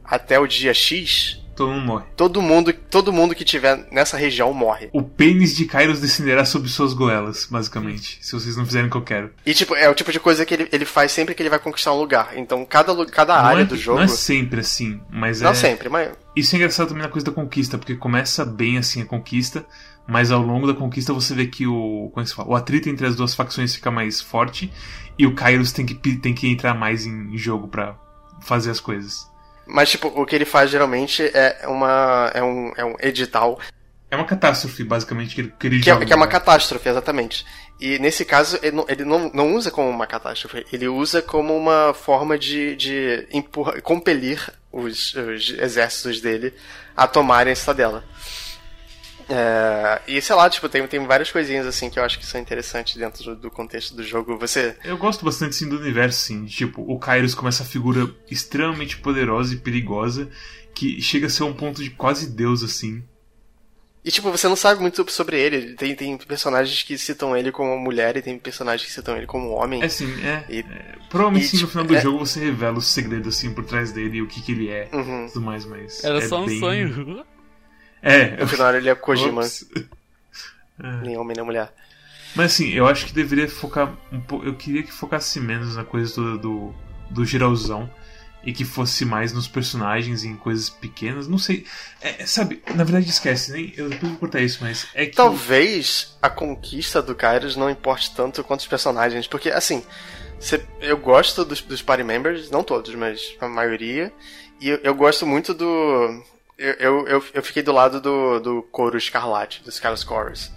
até 0.03 0.39
o 0.39 0.47
dia 0.47 0.73
X, 0.73 1.41
Todo 1.55 1.71
mundo 1.71 1.85
morre. 1.85 2.05
Todo 2.17 2.41
mundo, 2.41 2.73
todo 2.73 3.13
mundo 3.13 3.33
que 3.33 3.45
tiver 3.45 3.87
nessa 3.89 4.17
região 4.17 4.53
morre. 4.53 4.89
O 4.91 5.01
pênis 5.01 5.55
de 5.55 5.65
Kairos 5.65 6.01
descenderá 6.01 6.43
sobre 6.43 6.69
suas 6.69 6.93
goelas, 6.93 7.47
basicamente. 7.49 8.17
Se 8.21 8.33
vocês 8.33 8.57
não 8.57 8.65
fizerem 8.65 8.87
o 8.87 8.91
que 8.91 8.97
eu 8.97 9.01
quero. 9.01 9.31
E, 9.45 9.53
tipo, 9.53 9.73
é 9.73 9.89
o 9.89 9.95
tipo 9.95 10.11
de 10.11 10.19
coisa 10.19 10.45
que 10.45 10.53
ele, 10.53 10.67
ele 10.71 10.85
faz 10.85 11.13
sempre 11.13 11.33
que 11.33 11.41
ele 11.41 11.49
vai 11.49 11.59
conquistar 11.59 11.93
um 11.93 11.99
lugar. 11.99 12.33
Então, 12.35 12.65
cada, 12.65 13.05
cada 13.05 13.35
área 13.35 13.61
é, 13.61 13.65
do 13.65 13.77
jogo. 13.77 13.99
Não 13.99 14.05
é 14.05 14.07
sempre 14.07 14.59
assim, 14.59 14.99
mas 15.09 15.39
não 15.39 15.49
é. 15.49 15.53
Não 15.53 15.59
sempre, 15.59 15.87
mas. 15.87 16.11
Isso 16.35 16.53
é 16.53 16.57
engraçado 16.57 16.89
também 16.89 17.03
na 17.03 17.09
coisa 17.09 17.25
da 17.25 17.31
conquista, 17.31 17.77
porque 17.77 17.95
começa 17.95 18.43
bem 18.43 18.77
assim 18.77 19.01
a 19.01 19.05
conquista, 19.05 19.65
mas 20.05 20.31
ao 20.31 20.41
longo 20.41 20.67
da 20.67 20.73
conquista 20.73 21.13
você 21.13 21.33
vê 21.33 21.47
que 21.47 21.65
o. 21.65 22.09
Como 22.13 22.21
é 22.21 22.27
que 22.27 22.35
fala? 22.35 22.49
O 22.49 22.55
atrito 22.55 22.89
entre 22.89 23.07
as 23.07 23.15
duas 23.15 23.33
facções 23.33 23.73
fica 23.73 23.89
mais 23.89 24.19
forte 24.19 24.69
e 25.17 25.25
o 25.25 25.33
Kairos 25.33 25.71
tem 25.71 25.85
que, 25.85 25.95
tem 25.95 26.33
que 26.33 26.47
entrar 26.49 26.73
mais 26.73 27.05
em 27.05 27.37
jogo 27.37 27.69
para 27.69 27.95
fazer 28.41 28.71
as 28.71 28.81
coisas. 28.81 29.33
Mas, 29.65 29.89
tipo, 29.89 30.07
o 30.07 30.25
que 30.25 30.35
ele 30.35 30.45
faz 30.45 30.69
geralmente 30.69 31.23
é, 31.23 31.67
uma, 31.67 32.31
é, 32.33 32.43
um, 32.43 32.73
é 32.75 32.85
um 32.85 32.95
edital. 32.99 33.59
É 34.11 34.15
uma 34.15 34.25
catástrofe, 34.25 34.83
basicamente, 34.83 35.33
que 35.33 35.41
ele, 35.41 35.53
que 35.59 35.67
ele 35.67 35.79
que 35.79 35.89
joga. 35.89 36.03
É, 36.03 36.07
que 36.07 36.13
é 36.13 36.15
uma 36.15 36.27
catástrofe, 36.27 36.87
exatamente. 36.87 37.45
E 37.79 37.99
nesse 37.99 38.23
caso, 38.23 38.57
ele, 38.61 38.75
não, 38.75 38.85
ele 38.87 39.03
não, 39.03 39.31
não 39.33 39.55
usa 39.55 39.71
como 39.71 39.89
uma 39.89 40.07
catástrofe, 40.07 40.65
ele 40.71 40.87
usa 40.87 41.21
como 41.21 41.55
uma 41.55 41.93
forma 41.93 42.37
de, 42.37 42.75
de 42.75 43.27
empurra, 43.31 43.81
compelir 43.81 44.39
os, 44.71 45.13
os 45.15 45.49
exércitos 45.49 46.21
dele 46.21 46.53
a 46.95 47.07
tomarem 47.07 47.51
a 47.51 47.55
cidadela. 47.55 48.03
É, 49.27 50.01
e 50.07 50.21
sei 50.21 50.35
lá, 50.35 50.49
tipo, 50.49 50.69
tem, 50.69 50.85
tem 50.87 51.05
várias 51.05 51.31
coisinhas 51.31 51.65
assim 51.65 51.89
que 51.89 51.97
eu 51.97 52.03
acho 52.03 52.19
que 52.19 52.25
são 52.25 52.39
interessantes 52.39 52.95
dentro 52.95 53.23
do, 53.23 53.35
do 53.35 53.51
contexto 53.51 53.95
do 53.95 54.03
jogo. 54.03 54.37
Você. 54.37 54.75
Eu 54.83 54.97
gosto 54.97 55.25
bastante 55.25 55.55
sim 55.55 55.67
do 55.67 55.77
universo, 55.77 56.19
sim. 56.19 56.45
Tipo, 56.45 56.81
o 56.81 56.99
Kairos 56.99 57.33
como 57.33 57.49
essa 57.49 57.65
figura 57.65 58.09
extremamente 58.29 58.97
poderosa 58.97 59.53
e 59.53 59.57
perigosa 59.57 60.29
que 60.73 61.01
chega 61.01 61.27
a 61.27 61.29
ser 61.29 61.43
um 61.43 61.53
ponto 61.53 61.81
de 61.81 61.89
quase 61.89 62.29
Deus, 62.29 62.61
assim. 62.61 63.03
E 64.03 64.11
tipo, 64.11 64.29
você 64.29 64.47
não 64.47 64.55
sabe 64.55 64.79
muito 64.79 65.09
sobre 65.09 65.39
ele. 65.39 65.73
Tem, 65.73 65.95
tem 65.95 66.15
personagens 66.17 66.83
que 66.83 66.95
citam 66.95 67.35
ele 67.35 67.51
como 67.51 67.75
mulher 67.79 68.15
e 68.15 68.21
tem 68.21 68.37
personagens 68.37 68.87
que 68.87 68.93
citam 68.93 69.17
ele 69.17 69.25
como 69.25 69.49
homem. 69.49 69.81
É 69.81 69.89
sim, 69.89 70.13
é. 70.23 70.45
E, 70.47 70.59
é 70.59 70.95
provavelmente 71.09 71.45
e, 71.45 71.47
sim, 71.47 71.55
no 71.55 71.59
tipo, 71.61 71.71
final 71.71 71.85
do 71.85 71.95
é... 71.95 72.01
jogo 72.01 72.19
você 72.19 72.39
revela 72.39 72.77
os 72.77 72.85
segredos 72.85 73.35
assim 73.35 73.51
por 73.51 73.65
trás 73.65 73.91
dele 73.91 74.17
e 74.17 74.21
o 74.21 74.27
que, 74.27 74.43
que 74.43 74.51
ele 74.51 74.69
é 74.69 74.87
uhum. 74.93 75.27
tudo 75.33 75.43
mais, 75.43 75.65
mas. 75.65 76.03
Era 76.03 76.19
é 76.19 76.27
só 76.27 76.39
um 76.39 76.45
bem... 76.45 76.59
sonho. 76.59 77.25
É. 78.01 78.37
No 78.37 78.47
final 78.47 78.75
ele 78.75 78.89
é 78.89 78.95
Kojima. 78.95 79.41
Nem 81.03 81.17
homem 81.17 81.35
nem 81.35 81.45
mulher. 81.45 81.73
Mas 82.35 82.53
assim, 82.53 82.69
eu 82.71 82.85
acho 82.85 83.05
que 83.05 83.13
deveria 83.13 83.47
focar 83.47 83.93
um 84.11 84.19
pouco. 84.19 84.45
Eu 84.45 84.55
queria 84.55 84.83
que 84.83 84.91
focasse 84.91 85.39
menos 85.39 85.75
na 85.75 85.85
coisa 85.85 86.13
do, 86.15 86.37
do, 86.37 86.75
do 87.09 87.25
geralzão 87.25 87.89
e 88.45 88.53
que 88.53 88.63
fosse 88.63 89.03
mais 89.03 89.33
nos 89.33 89.47
personagens 89.47 90.23
e 90.23 90.27
em 90.27 90.35
coisas 90.35 90.69
pequenas. 90.69 91.27
Não 91.27 91.37
sei. 91.37 91.65
É, 92.01 92.25
sabe, 92.25 92.61
na 92.75 92.83
verdade 92.83 93.09
esquece, 93.09 93.51
nem. 93.51 93.73
Eu 93.75 93.89
depois 93.89 94.11
vou 94.11 94.19
cortar 94.19 94.41
isso, 94.41 94.59
mas 94.61 94.87
é 94.93 95.05
que. 95.05 95.15
Talvez 95.15 96.15
a 96.21 96.29
conquista 96.29 97.01
do 97.01 97.15
Kairos 97.15 97.55
não 97.55 97.69
importe 97.69 98.13
tanto 98.13 98.43
quanto 98.43 98.59
os 98.59 98.67
personagens, 98.67 99.27
porque 99.27 99.49
assim. 99.49 99.83
Cê, 100.37 100.61
eu 100.81 100.97
gosto 100.97 101.45
dos, 101.45 101.61
dos 101.61 101.81
party 101.81 102.03
members, 102.03 102.51
não 102.51 102.61
todos, 102.61 102.93
mas 102.93 103.35
a 103.39 103.47
maioria. 103.47 104.11
E 104.59 104.69
eu, 104.69 104.79
eu 104.83 104.93
gosto 104.93 105.25
muito 105.25 105.53
do. 105.53 106.21
Eu, 106.57 107.05
eu, 107.07 107.25
eu 107.33 107.43
fiquei 107.43 107.61
do 107.61 107.71
lado 107.71 107.99
do, 107.99 108.39
do 108.39 108.63
coro 108.63 108.97
escarlate, 108.97 109.61
dos 109.63 109.75
Scarlet 109.75 109.99
Scores. 109.99 110.51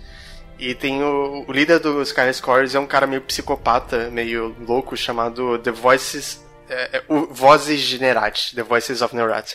E 0.59 0.75
tem 0.75 1.03
o, 1.03 1.45
o 1.47 1.53
líder 1.53 1.79
dos 1.79 2.09
Scarlet 2.09 2.37
Scores 2.37 2.75
é 2.75 2.81
um 2.81 2.87
cara 2.87 3.07
meio 3.07 3.23
psicopata, 3.23 4.11
meio 4.11 4.55
louco, 4.61 4.97
chamado 4.97 5.59
The 5.59 5.71
Voices. 5.71 6.45
É, 6.69 6.99
é, 6.99 7.05
o 7.09 7.27
Vozes 7.27 7.81
Generati, 7.81 8.55
The 8.55 8.63
Voices 8.63 9.03
of 9.03 9.15
Nerat. 9.15 9.55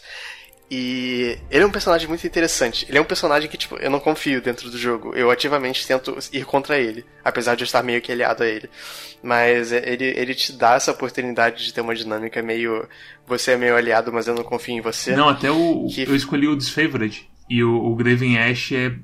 E 0.75 1.37
ele 1.51 1.63
é 1.63 1.67
um 1.67 1.71
personagem 1.71 2.07
muito 2.07 2.25
interessante. 2.25 2.87
Ele 2.89 2.97
é 2.97 3.01
um 3.01 3.05
personagem 3.05 3.47
que, 3.47 3.55
tipo, 3.55 3.75
eu 3.75 3.91
não 3.91 3.99
confio 3.99 4.41
dentro 4.41 4.71
do 4.71 4.77
jogo. 4.77 5.13
Eu 5.13 5.29
ativamente 5.29 5.85
tento 5.85 6.17
ir 6.31 6.43
contra 6.45 6.79
ele, 6.79 7.05
apesar 7.23 7.53
de 7.53 7.61
eu 7.61 7.65
estar 7.65 7.83
meio 7.83 8.01
que 8.01 8.11
aliado 8.11 8.41
a 8.41 8.47
ele. 8.47 8.67
Mas 9.21 9.71
ele, 9.71 10.05
ele 10.05 10.33
te 10.33 10.51
dá 10.51 10.73
essa 10.73 10.89
oportunidade 10.89 11.63
de 11.63 11.71
ter 11.71 11.81
uma 11.81 11.93
dinâmica 11.93 12.41
meio. 12.41 12.87
Você 13.27 13.51
é 13.51 13.57
meio 13.57 13.75
aliado, 13.75 14.11
mas 14.11 14.27
eu 14.27 14.33
não 14.33 14.43
confio 14.43 14.73
em 14.73 14.81
você. 14.81 15.15
Não, 15.15 15.29
até 15.29 15.51
o. 15.51 15.85
Que... 15.93 16.09
Eu 16.09 16.15
escolhi 16.15 16.47
o 16.47 16.57
Disfavored. 16.57 17.29
E 17.47 17.63
o, 17.63 17.75
o 17.75 17.95
Graven 17.95 18.39
Ash 18.39 18.71
é, 18.71 18.95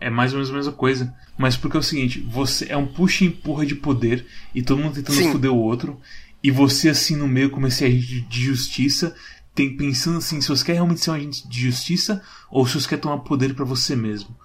é 0.00 0.08
mais 0.08 0.32
ou 0.32 0.38
menos 0.38 0.50
a 0.50 0.56
mesma 0.56 0.72
coisa. 0.72 1.14
Mas 1.36 1.54
porque 1.54 1.76
é 1.76 1.80
o 1.80 1.82
seguinte, 1.82 2.26
você 2.30 2.66
é 2.70 2.76
um 2.78 2.86
puxa 2.86 3.24
e 3.24 3.26
empurra 3.26 3.66
de 3.66 3.74
poder 3.74 4.24
e 4.54 4.62
todo 4.62 4.80
mundo 4.80 4.94
tentando 4.94 5.16
Sim. 5.16 5.32
foder 5.32 5.52
o 5.52 5.58
outro. 5.58 6.00
E 6.42 6.50
você, 6.50 6.88
assim, 6.88 7.14
no 7.14 7.28
meio, 7.28 7.50
comecei 7.50 7.86
a 7.86 7.90
agente 7.90 8.22
de 8.22 8.42
justiça, 8.42 9.14
tem, 9.54 9.76
pensando 9.76 10.18
assim, 10.18 10.40
se 10.40 10.48
você 10.48 10.64
quer 10.64 10.74
realmente 10.74 11.00
ser 11.00 11.10
um 11.10 11.14
agente 11.14 11.48
de 11.48 11.60
justiça 11.60 12.22
ou 12.50 12.66
se 12.66 12.74
você 12.74 12.88
quer 12.88 12.98
tomar 12.98 13.18
poder 13.18 13.54
para 13.54 13.64
você 13.64 13.96
mesmo. 13.96 14.36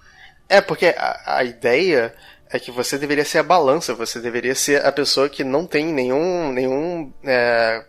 É, 0.48 0.60
porque 0.60 0.86
a, 0.86 1.38
a, 1.38 1.44
ideia 1.44 2.14
é 2.50 2.58
que 2.58 2.70
você 2.70 2.98
deveria 2.98 3.24
ser 3.24 3.38
a 3.38 3.42
balança, 3.42 3.94
você 3.94 4.20
deveria 4.20 4.54
ser 4.54 4.84
a 4.84 4.92
pessoa 4.92 5.28
que 5.28 5.42
não 5.42 5.66
tem 5.66 5.86
nenhum. 5.86 6.52
nenhum. 6.52 7.12
É, 7.24 7.84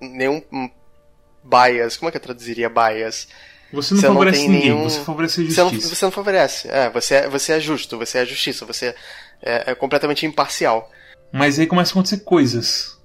nenhum 0.00 0.42
bias. 1.42 1.96
Como 1.96 2.08
é 2.08 2.12
que 2.12 2.18
eu 2.18 2.22
traduziria 2.22 2.68
bias? 2.68 3.28
Você 3.72 3.94
não 3.94 4.00
você 4.00 4.06
favorece 4.06 4.42
não 4.42 4.48
ninguém, 4.48 4.70
nenhum... 4.70 4.82
você 4.82 5.00
favorece 5.00 5.40
a 5.40 5.44
justiça. 5.44 5.64
Você 5.64 5.74
não, 5.74 5.80
você 5.80 6.04
não 6.04 6.12
favorece, 6.12 6.68
é, 6.68 6.90
você 6.90 7.14
é, 7.14 7.28
você 7.28 7.52
é 7.52 7.60
justo, 7.60 7.96
você 7.96 8.18
é 8.18 8.20
a 8.20 8.24
justiça, 8.26 8.66
você 8.66 8.94
é, 9.40 9.70
é 9.70 9.74
completamente 9.74 10.26
imparcial. 10.26 10.90
Mas 11.32 11.58
aí 11.58 11.66
começam 11.66 11.92
a 11.92 12.00
acontecer 12.00 12.22
coisas. 12.22 12.98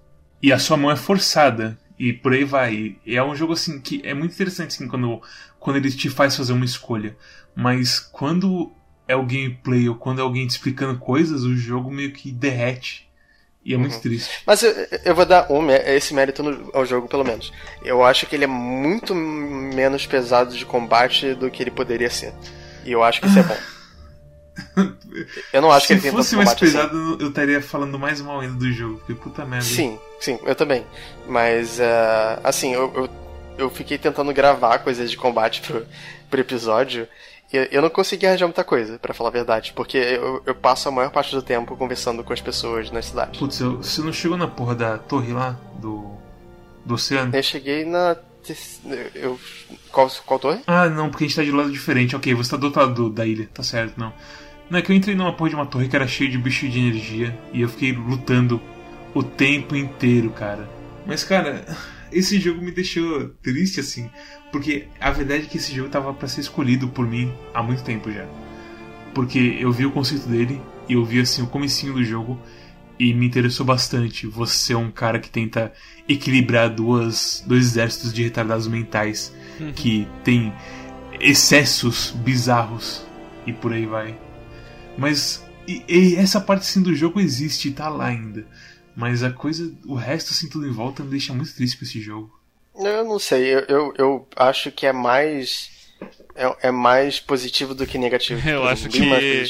E 0.44 0.52
a 0.52 0.60
sua 0.60 0.76
mão 0.76 0.92
é 0.92 0.96
forçada. 0.98 1.78
E 2.00 2.14
por 2.14 2.34
aí 2.34 2.44
vai. 2.44 2.96
E 3.06 3.16
é 3.16 3.24
um 3.24 3.36
jogo 3.36 3.54
assim 3.54 3.80
que 3.80 4.02
é 4.04 4.14
muito 4.14 4.34
interessante 4.34 4.76
assim, 4.76 4.88
quando, 4.88 5.22
quando 5.60 5.78
ele 5.78 5.92
te 5.92 6.10
faz 6.10 6.36
fazer 6.36 6.54
uma 6.54 6.66
escolha. 6.66 7.18
Mas 7.56 8.00
quando 8.00 8.72
é 9.08 9.16
o 9.16 9.26
gameplay 9.26 9.90
ou 9.90 9.96
quando 9.96 10.20
é 10.20 10.22
alguém 10.22 10.46
te 10.46 10.52
explicando 10.52 11.00
coisas, 11.00 11.44
o 11.44 11.56
jogo 11.56 11.92
meio 11.92 12.12
que 12.12 12.32
derrete. 12.32 13.08
E 13.66 13.74
é 13.74 13.76
uhum. 13.76 13.82
muito 13.82 14.00
triste. 14.00 14.30
Mas 14.46 14.64
eu, 14.64 14.72
eu 15.04 15.16
vou 15.16 15.26
dar 15.26 15.52
um, 15.52 15.70
esse 15.70 16.14
mérito 16.14 16.42
no, 16.42 16.70
ao 16.74 16.86
jogo, 16.86 17.08
pelo 17.08 17.26
menos. 17.26 17.52
Eu 17.84 18.04
acho 18.04 18.26
que 18.26 18.36
ele 18.36 18.46
é 18.46 18.48
muito 18.48 19.14
menos 19.14 20.06
pesado 20.06 20.56
de 20.56 20.66
combate 20.66 21.34
do 21.34 21.52
que 21.52 21.64
ele 21.64 21.72
poderia 21.72 22.10
ser. 22.10 22.34
E 22.86 22.92
eu 22.92 23.04
acho 23.04 23.20
que 23.20 23.28
isso 23.28 23.40
é 23.40 23.44
bom. 23.44 23.58
Eu 25.52 25.62
não 25.62 25.72
acho 25.72 25.82
Se 25.82 25.88
que 25.88 25.94
ele 25.94 26.02
tem 26.02 26.12
Se 26.12 26.18
fosse 26.18 26.36
mais 26.36 26.54
pesado, 26.54 26.98
assim. 26.98 27.18
eu 27.20 27.30
estaria 27.30 27.62
falando 27.62 27.98
mais 27.98 28.22
mal 28.22 28.40
ainda 28.40 28.56
do 28.56 28.72
jogo, 28.72 28.98
porque 28.98 29.14
puta 29.16 29.46
merda. 29.46 29.66
Sim, 29.66 29.98
sim, 30.20 30.40
eu 30.46 30.56
também. 30.56 30.86
Mas, 31.28 31.80
uh, 31.80 32.40
assim, 32.44 32.74
eu, 32.74 32.92
eu, 32.96 33.10
eu, 33.58 33.70
fiquei 33.70 33.98
tentando 33.98 34.34
gravar 34.34 34.80
coisas 34.80 35.10
de 35.10 35.18
combate 35.18 35.62
pro, 35.62 35.86
pro 36.30 36.42
episódio. 36.42 37.08
E 37.52 37.70
eu 37.72 37.82
não 37.82 37.90
consegui 37.90 38.28
arranjar 38.28 38.46
muita 38.46 38.64
coisa, 38.64 39.00
para 39.00 39.14
falar 39.14 39.30
a 39.30 39.34
verdade, 39.34 39.72
porque 39.74 39.98
eu, 39.98 40.44
eu, 40.46 40.54
passo 40.54 40.90
a 40.90 40.92
maior 40.92 41.10
parte 41.12 41.34
do 41.34 41.42
tempo 41.42 41.78
conversando 41.78 42.24
com 42.24 42.34
as 42.34 42.42
pessoas 42.42 42.92
na 42.92 43.02
cidade. 43.02 43.40
Putz, 43.40 43.60
você 43.60 44.02
não 44.02 44.12
chegou 44.12 44.38
na 44.38 44.48
porra 44.48 44.76
da 44.76 44.98
torre 44.98 45.32
lá, 45.32 45.58
do, 45.80 46.12
do 46.84 46.96
oceano? 46.96 47.34
Eu 47.34 47.44
cheguei 47.44 47.86
na 47.86 48.18
Eu... 49.16 49.40
Qual, 49.92 50.10
qual 50.26 50.40
torre? 50.40 50.60
Ah, 50.68 50.90
não, 50.90 51.10
porque 51.10 51.24
a 51.24 51.28
gente 51.28 51.36
tá 51.38 51.44
de 51.44 51.52
lado 51.52 51.72
diferente. 51.72 52.16
Ok, 52.16 52.34
você 52.34 52.52
tá 52.52 52.58
do 52.58 52.66
outro 52.66 52.82
lado 52.82 53.10
da 53.10 53.26
ilha, 53.26 53.50
tá 53.54 53.64
certo, 53.64 53.98
não. 53.98 54.14
Não, 54.70 54.80
é 54.80 54.82
que 54.82 54.92
eu 54.92 54.96
entrei 54.96 55.16
numa 55.16 55.34
porra 55.34 55.50
de 55.50 55.56
uma 55.56 55.66
torre 55.66 55.88
que 55.88 55.96
era 55.96 56.08
cheia 56.08 56.30
de 56.30 56.38
bicho 56.38 56.68
de 56.68 56.80
energia 56.80 57.38
e 57.54 57.62
eu 57.62 57.70
fiquei 57.70 57.94
lutando 57.94 58.62
o 59.14 59.24
tempo 59.24 59.76
inteiro, 59.76 60.30
cara. 60.30 60.70
Mas, 61.06 61.24
cara, 61.24 61.66
esse 62.12 62.40
jogo 62.40 62.62
me 62.62 62.72
deixou 62.72 63.30
triste, 63.42 63.80
assim, 63.80 64.10
porque 64.52 64.88
a 65.00 65.12
verdade 65.12 65.44
é 65.44 65.48
que 65.48 65.58
esse 65.58 65.74
jogo 65.74 65.90
tava 65.90 66.14
para 66.14 66.28
ser 66.28 66.42
escolhido 66.42 66.88
por 66.90 67.08
mim 67.08 67.34
há 67.54 67.64
muito 67.64 67.84
tempo 67.84 68.12
já. 68.12 68.26
Porque 69.14 69.58
eu 69.60 69.72
vi 69.72 69.86
o 69.86 69.92
conceito 69.92 70.28
dele 70.28 70.62
e 70.88 70.94
eu 70.94 71.04
vi, 71.06 71.20
assim, 71.20 71.42
o 71.42 71.48
comecinho 71.48 71.94
do 71.94 72.04
jogo 72.04 72.40
e 73.00 73.14
me 73.14 73.26
interessou 73.26 73.66
bastante. 73.66 74.28
Você 74.28 74.74
é 74.74 74.78
um 74.78 74.92
cara 74.92 75.20
que 75.20 75.30
tenta 75.30 75.72
equilibrar 76.08 76.70
duas, 76.70 77.44
dois 77.48 77.66
exércitos 77.66 78.14
de 78.14 78.24
retardados 78.24 78.68
mentais 78.68 79.34
uhum. 79.60 79.72
que 79.72 80.08
tem 80.24 80.54
excessos 81.20 82.12
bizarros 82.12 83.06
e 83.46 83.54
por 83.54 83.74
aí 83.74 83.86
vai. 83.86 84.27
Mas 84.98 85.46
e, 85.68 85.84
e 85.88 86.16
essa 86.16 86.40
parte 86.40 86.62
assim 86.62 86.82
do 86.82 86.96
jogo 86.96 87.20
existe 87.20 87.68
e 87.68 87.72
tá 87.72 87.90
lá 87.90 88.08
ainda. 88.08 88.46
Mas 88.96 89.22
a 89.22 89.32
coisa, 89.32 89.72
o 89.86 89.96
resto 89.96 90.32
assim 90.32 90.50
tudo 90.50 90.68
em 90.68 90.72
volta 90.72 91.04
me 91.04 91.10
deixa 91.10 91.34
muito 91.34 91.54
triste 91.54 91.78
com 91.78 91.86
esse 91.86 92.02
jogo. 92.02 92.32
Eu 92.76 93.04
não 93.04 93.20
sei, 93.20 93.54
eu, 93.54 93.60
eu, 93.68 93.94
eu 93.98 94.28
acho 94.36 94.72
que 94.72 94.86
é 94.86 94.94
mais 94.94 95.70
é, 96.36 96.68
é, 96.68 96.72
mais 96.72 97.20
positivo 97.20 97.74
do 97.74 97.86
que 97.86 97.98
negativo. 97.98 98.48
Eu 98.48 98.68
acho 98.68 98.88
que 98.88 99.00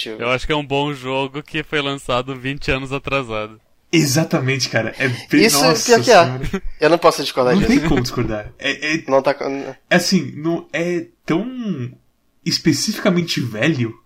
eu 0.08 0.30
acho 0.30 0.46
que 0.46 0.54
é 0.54 0.56
um 0.56 0.66
bom 0.66 0.94
jogo 0.94 1.44
que 1.44 1.64
foi 1.64 1.82
lançado 1.82 2.36
20 2.36 2.72
anos 2.72 2.94
atrasado. 2.94 3.60
Exatamente, 3.92 4.68
cara. 4.70 4.94
É 4.98 5.08
bem 5.08 5.46
Isso 5.46 5.64
Nossa, 5.64 5.86
pior 5.86 6.04
que 6.04 6.12
é. 6.12 6.62
Eu 6.80 6.90
não 6.90 6.98
posso 6.98 7.22
discordar 7.22 7.54
não 7.54 7.62
disso. 7.62 7.74
Não 7.74 7.80
tem 7.80 7.90
como 7.90 8.02
discordar. 8.02 8.52
É, 8.60 8.96
é, 8.96 9.04
não 9.08 9.22
tá... 9.22 9.36
é 9.90 9.96
assim, 9.96 10.34
não 10.36 10.68
é 10.74 11.06
tão 11.26 11.92
especificamente 12.46 13.40
velho, 13.40 13.98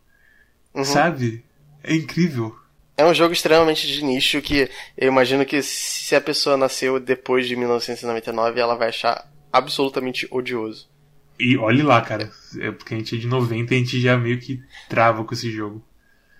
uhum. 0.73 0.83
sabe? 0.83 1.43
É 1.83 1.93
incrível. 1.93 2.55
É 2.97 3.05
um 3.05 3.13
jogo 3.13 3.33
extremamente 3.33 3.87
de 3.87 4.03
nicho 4.03 4.41
que 4.41 4.69
eu 4.97 5.07
imagino 5.07 5.45
que 5.45 5.61
se 5.63 6.15
a 6.15 6.21
pessoa 6.21 6.57
nasceu 6.57 6.99
depois 6.99 7.47
de 7.47 7.55
1999, 7.55 8.59
ela 8.59 8.75
vai 8.75 8.89
achar 8.89 9.27
absolutamente 9.51 10.27
odioso. 10.29 10.89
E 11.39 11.57
olhe 11.57 11.81
lá, 11.81 11.99
cara. 12.01 12.31
É 12.59 12.71
porque 12.71 12.93
a 12.93 12.97
gente 12.97 13.15
é 13.15 13.17
de 13.17 13.27
90 13.27 13.73
e 13.73 13.75
a 13.75 13.79
gente 13.79 13.99
já 13.99 14.15
meio 14.17 14.39
que 14.39 14.61
trava 14.87 15.23
com 15.23 15.33
esse 15.33 15.49
jogo. 15.49 15.83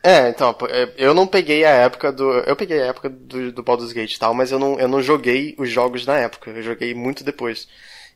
É, 0.03 0.29
então, 0.29 0.55
é, 0.69 0.93
eu 0.97 1.13
não 1.13 1.27
peguei 1.27 1.63
a 1.63 1.69
época 1.69 2.11
do. 2.11 2.23
Eu 2.23 2.55
peguei 2.55 2.81
a 2.81 2.87
época 2.87 3.09
do, 3.09 3.51
do 3.51 3.63
Baldur's 3.63 3.93
Gate 3.93 4.15
e 4.15 4.19
tal, 4.19 4.33
mas 4.33 4.51
eu 4.51 4.59
não, 4.59 4.79
eu 4.79 4.87
não 4.87 5.01
joguei 5.01 5.55
os 5.57 5.69
jogos 5.69 6.05
na 6.05 6.17
época. 6.17 6.51
Eu 6.51 6.61
joguei 6.61 6.93
muito 6.93 7.23
depois. 7.23 7.67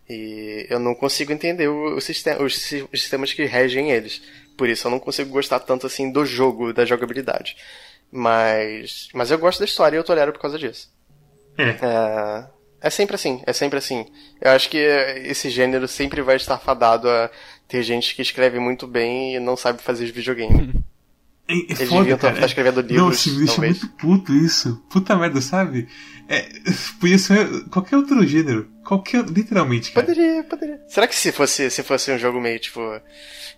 E 0.08 0.67
eu 0.69 0.80
não 0.80 0.93
consigo 0.93 1.32
entender 1.32 1.67
o, 1.67 1.95
o 1.95 2.01
sistema, 2.01 2.43
os, 2.43 2.56
os 2.91 3.01
sistemas 3.01 3.34
que 3.34 3.45
regem 3.45 3.91
eles. 3.91 4.21
Por 4.58 4.70
isso 4.70 4.88
eu 4.88 4.91
não 4.91 5.00
consigo 5.00 5.30
gostar 5.32 5.60
tanto 5.60 5.86
assim 5.88 6.12
do 6.12 6.26
jogo, 6.26 6.74
da 6.74 6.86
jogabilidade. 6.86 7.58
Mas. 8.12 9.10
Mas 9.13 9.32
eu 9.32 9.38
gosto 9.38 9.60
da 9.60 9.65
história 9.65 9.98
e 9.98 10.00
eu 10.00 10.04
tolero 10.04 10.32
por 10.32 10.39
causa 10.39 10.58
disso. 10.58 10.89
É. 11.58 11.70
é. 11.70 12.56
É 12.82 12.89
sempre 12.91 13.15
assim, 13.15 13.41
é 13.48 13.52
sempre 13.54 13.80
assim. 13.80 14.06
Eu 14.39 14.52
acho 14.52 14.70
que 14.70 14.78
esse 14.78 15.50
gênero 15.50 15.88
sempre 15.88 16.22
vai 16.22 16.36
estar 16.36 16.60
fadado 16.60 17.10
a 17.10 17.32
ter 17.68 17.82
gente 17.82 18.13
que 18.13 18.22
escreve 18.22 18.60
muito 18.60 18.86
bem 18.86 19.36
e 19.36 19.39
não 19.39 19.58
sabe 19.58 19.82
fazer 19.82 20.12
videogame. 20.12 20.72
É, 21.48 21.54
é 21.54 21.58
Eles 21.58 21.90
foda, 21.90 22.04
deviam 22.04 22.16
estar 22.16 22.46
escrevendo 22.46 22.82
livros. 22.82 22.98
Não, 22.98 23.14
se 23.14 23.32
me 23.32 23.46
deixa 23.46 23.62
muito 23.62 23.88
puto 23.90 24.34
isso. 24.34 24.84
Puta 24.90 25.16
merda, 25.16 25.42
sabe? 25.42 25.88
É, 26.28 26.48
podia 27.00 27.18
ser 27.18 27.66
qualquer 27.70 27.98
outro 27.98 28.26
gênero. 28.26 28.70
Qualquer, 28.84 29.24
literalmente, 29.26 29.92
cara. 29.92 30.06
Poderia, 30.06 30.44
poderia. 30.44 30.82
Será 30.88 31.08
que 31.08 31.16
se 31.16 31.32
fosse, 31.32 31.70
se 31.70 31.84
fosse 31.84 32.12
um 32.12 32.18
jogo 32.18 32.40
meio 32.40 32.60
tipo. 32.60 32.82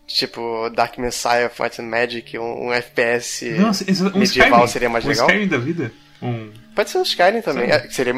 Tipo 0.06 0.69
Dark 0.69 0.97
Messiah, 1.00 1.50
Fight 1.50 1.82
and 1.82 1.86
Magic, 1.86 2.38
um, 2.39 2.67
um 2.67 2.73
FPS 2.73 3.43
Nossa, 3.60 3.84
um 3.84 4.17
medieval 4.17 4.63
Skyrim, 4.63 4.67
seria 4.67 4.89
mais 4.89 5.04
um 5.04 5.10
legal? 5.10 5.28
Skyrim 5.28 5.47
da 5.50 5.58
vida? 5.58 5.91
Um... 6.21 6.50
Pode 6.73 6.89
ser 6.89 7.00
um 7.00 7.02
Skyrim 7.02 7.41
também. 7.41 7.69
É, 7.69 7.89
seria, 7.89 8.13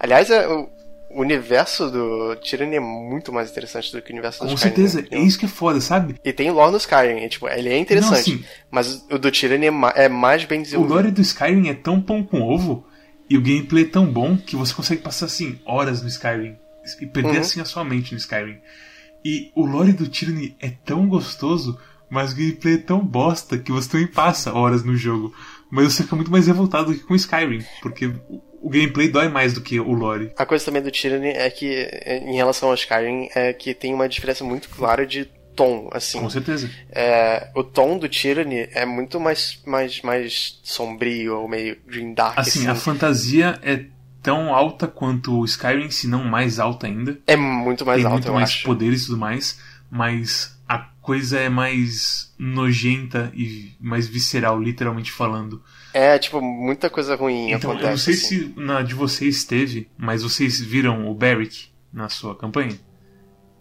aliás, 0.00 0.30
é, 0.30 0.48
o, 0.48 0.66
o 1.16 1.22
universo 1.22 1.90
do 1.90 2.36
Tyranny 2.36 2.76
é 2.76 2.80
muito 2.80 3.32
mais 3.32 3.50
interessante 3.50 3.90
do 3.90 4.02
que 4.02 4.10
o 4.10 4.12
universo 4.12 4.40
do 4.40 4.48
Com 4.48 4.54
Skyrim. 4.54 4.74
Com 4.74 4.76
certeza, 4.82 5.08
é 5.10 5.18
isso 5.18 5.38
que 5.38 5.46
é 5.46 5.48
foda, 5.48 5.80
sabe? 5.80 6.16
E 6.22 6.30
tem 6.30 6.50
lore 6.50 6.72
no 6.72 6.76
Skyrim, 6.76 7.24
e, 7.24 7.28
tipo, 7.30 7.48
ele 7.48 7.70
é 7.70 7.78
interessante, 7.78 8.32
Não, 8.32 8.36
assim, 8.36 8.44
mas 8.70 9.06
o 9.10 9.18
do 9.18 9.32
Tyranny 9.32 9.66
é, 9.66 10.04
é, 10.04 10.08
mais 10.10 10.44
bem 10.44 10.60
desenvolvido. 10.60 10.92
O 10.92 10.94
lore 10.94 11.10
do 11.10 11.22
Skyrim 11.22 11.68
é 11.68 11.74
tão 11.74 12.02
pão 12.02 12.22
com 12.22 12.42
ovo, 12.42 12.86
e 13.30 13.38
o 13.38 13.40
gameplay 13.40 13.84
é 13.84 13.88
tão 13.88 14.04
bom, 14.04 14.36
que 14.36 14.56
você 14.56 14.74
consegue 14.74 15.00
passar, 15.00 15.24
assim, 15.24 15.58
horas 15.64 16.02
no 16.02 16.08
Skyrim, 16.08 16.54
e 17.00 17.06
perder, 17.06 17.30
uhum. 17.30 17.40
assim, 17.40 17.60
a 17.62 17.64
sua 17.64 17.82
mente 17.82 18.12
no 18.12 18.18
Skyrim. 18.18 18.58
E 19.24 19.50
o 19.56 19.64
lore 19.64 19.94
do 19.94 20.06
Tyranny 20.06 20.54
é 20.60 20.68
tão 20.68 21.08
gostoso, 21.08 21.78
mas 22.10 22.32
o 22.32 22.36
gameplay 22.36 22.74
é 22.74 22.78
tão 22.78 23.00
bosta, 23.00 23.56
que 23.56 23.72
você 23.72 23.88
também 23.88 24.06
passa 24.06 24.52
horas 24.52 24.84
no 24.84 24.94
jogo. 24.94 25.32
Mas 25.70 25.94
você 25.94 26.02
fica 26.02 26.14
muito 26.14 26.30
mais 26.30 26.46
revoltado 26.46 26.92
do 26.92 26.94
que 26.98 27.04
com 27.04 27.14
Skyrim, 27.14 27.64
porque 27.82 28.12
o 28.60 28.68
gameplay 28.70 29.08
dói 29.08 29.28
mais 29.28 29.52
do 29.52 29.60
que 29.60 29.78
o 29.78 29.92
lore. 29.92 30.32
A 30.36 30.46
coisa 30.46 30.64
também 30.64 30.82
do 30.82 30.90
Tyranny 30.90 31.28
é 31.28 31.50
que, 31.50 31.88
em 32.24 32.34
relação 32.34 32.68
ao 32.68 32.74
Skyrim, 32.74 33.28
é 33.34 33.52
que 33.52 33.74
tem 33.74 33.94
uma 33.94 34.08
diferença 34.08 34.44
muito 34.44 34.68
clara 34.68 35.06
de 35.06 35.28
tom, 35.54 35.88
assim. 35.92 36.20
Com 36.20 36.30
certeza. 36.30 36.70
É, 36.90 37.50
o 37.54 37.64
tom 37.64 37.98
do 37.98 38.08
Tyranny 38.08 38.68
é 38.72 38.84
muito 38.84 39.18
mais, 39.18 39.58
mais, 39.66 40.02
mais 40.02 40.60
sombrio, 40.62 41.40
ou 41.40 41.48
meio 41.48 41.78
Dream 41.86 42.12
Dark. 42.12 42.38
Assim, 42.38 42.60
assim, 42.60 42.68
a 42.68 42.74
fantasia 42.74 43.58
é 43.62 43.86
tão 44.22 44.54
alta 44.54 44.86
quanto 44.86 45.40
o 45.40 45.44
Skyrim, 45.44 45.90
se 45.90 46.06
não 46.06 46.24
mais 46.24 46.58
alta 46.58 46.86
ainda. 46.86 47.18
É 47.26 47.36
muito 47.36 47.86
mais 47.86 48.02
tem 48.02 48.06
alta, 48.06 48.16
muito 48.16 48.34
mais 48.34 48.50
acho. 48.50 48.64
poderes 48.64 49.02
e 49.02 49.06
tudo 49.06 49.18
mais, 49.18 49.58
mas 49.90 50.58
a 50.68 50.78
coisa 51.00 51.38
é 51.38 51.48
mais 51.48 52.34
nojenta 52.38 53.32
e 53.34 53.72
mais 53.80 54.06
visceral, 54.06 54.60
literalmente 54.60 55.10
falando. 55.10 55.62
É, 55.96 56.18
tipo, 56.18 56.42
muita 56.42 56.90
coisa 56.90 57.16
ruim 57.16 57.52
então, 57.52 57.70
acontece. 57.70 57.86
Eu 57.86 57.90
não 57.90 57.96
sei 57.96 58.14
assim. 58.14 58.52
se 58.52 58.60
na 58.60 58.82
de 58.82 58.94
vocês 58.94 59.44
teve, 59.44 59.88
mas 59.96 60.22
vocês 60.22 60.60
viram 60.60 61.10
o 61.10 61.14
Barrick 61.14 61.70
na 61.90 62.10
sua 62.10 62.36
campanha? 62.36 62.78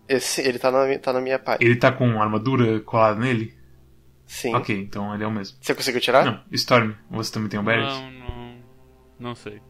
Esse, 0.06 0.42
ele 0.42 0.60
tá 0.60 0.70
na, 0.70 1.00
tá 1.00 1.14
na 1.14 1.22
minha 1.22 1.40
parte. 1.40 1.64
Ele 1.64 1.78
tá 1.78 1.94
com 1.94 2.22
armadura 2.22 2.82
colada 2.82 3.18
nele? 3.18 3.54
Sim. 4.26 4.54
Ok, 4.54 4.78
então 4.78 5.16
ele 5.16 5.24
é 5.24 5.28
o 5.28 5.32
mesmo. 5.32 5.58
Você 5.62 5.74
conseguiu 5.74 6.02
tirar? 6.02 6.26
Não, 6.26 6.42
Storm, 6.52 6.92
você 7.10 7.32
também 7.32 7.48
tem 7.48 7.58
o 7.58 7.64
Barrick? 7.64 7.88
Não, 7.88 8.12
não. 8.12 8.56
Não 9.18 9.36
sei. 9.36 9.62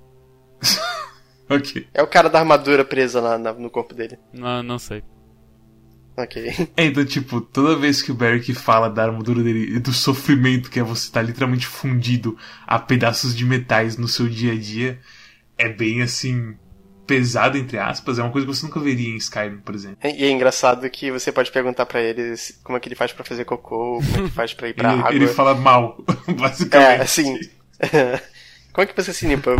ok. 1.47 1.87
É 1.93 2.01
o 2.01 2.07
cara 2.07 2.31
da 2.31 2.39
armadura 2.39 2.83
presa 2.83 3.21
na, 3.21 3.37
na, 3.37 3.53
no 3.53 3.69
corpo 3.69 3.93
dele. 3.93 4.17
Não, 4.33 4.63
não 4.63 4.79
sei. 4.79 5.03
Ok. 6.17 6.67
É, 6.77 6.85
então, 6.85 7.05
tipo, 7.05 7.41
toda 7.41 7.75
vez 7.75 8.01
que 8.01 8.11
o 8.11 8.15
Barrick 8.15 8.53
fala 8.53 8.89
da 8.89 9.03
armadura 9.03 9.43
dele 9.43 9.75
e 9.75 9.79
do 9.79 9.91
sofrimento 9.93 10.69
que 10.69 10.79
é 10.79 10.83
você 10.83 11.07
estar 11.07 11.21
tá 11.21 11.25
literalmente 11.25 11.67
fundido 11.67 12.37
a 12.65 12.79
pedaços 12.79 13.35
de 13.35 13.45
metais 13.45 13.97
no 13.97 14.07
seu 14.07 14.27
dia 14.27 14.53
a 14.53 14.55
dia, 14.55 14.99
é 15.57 15.69
bem 15.69 16.01
assim. 16.01 16.55
pesado, 17.05 17.57
entre 17.57 17.77
aspas. 17.77 18.17
É 18.17 18.23
uma 18.23 18.31
coisa 18.31 18.47
que 18.47 18.53
você 18.53 18.65
nunca 18.65 18.79
veria 18.79 19.09
em 19.09 19.17
Skyrim, 19.17 19.57
por 19.57 19.75
exemplo. 19.75 19.97
E 20.03 20.23
é 20.23 20.29
engraçado 20.31 20.89
que 20.89 21.11
você 21.11 21.31
pode 21.31 21.51
perguntar 21.51 21.85
para 21.85 22.01
ele 22.01 22.33
como 22.63 22.77
é 22.77 22.79
que 22.79 22.87
ele 22.87 22.95
faz 22.95 23.13
para 23.13 23.23
fazer 23.23 23.45
cocô, 23.45 24.01
como 24.11 24.25
é 24.25 24.29
que 24.29 24.35
faz 24.35 24.53
pra 24.53 24.69
ir 24.69 24.73
pra 24.73 24.91
ele, 24.93 25.01
água. 25.01 25.13
Ele 25.13 25.27
fala 25.27 25.53
mal, 25.53 26.03
basicamente. 26.35 26.99
É, 26.99 27.01
assim. 27.01 27.39
como 28.73 28.83
é 28.83 28.85
que 28.85 28.95
você 28.95 29.13
se 29.13 29.27
limpa? 29.27 29.55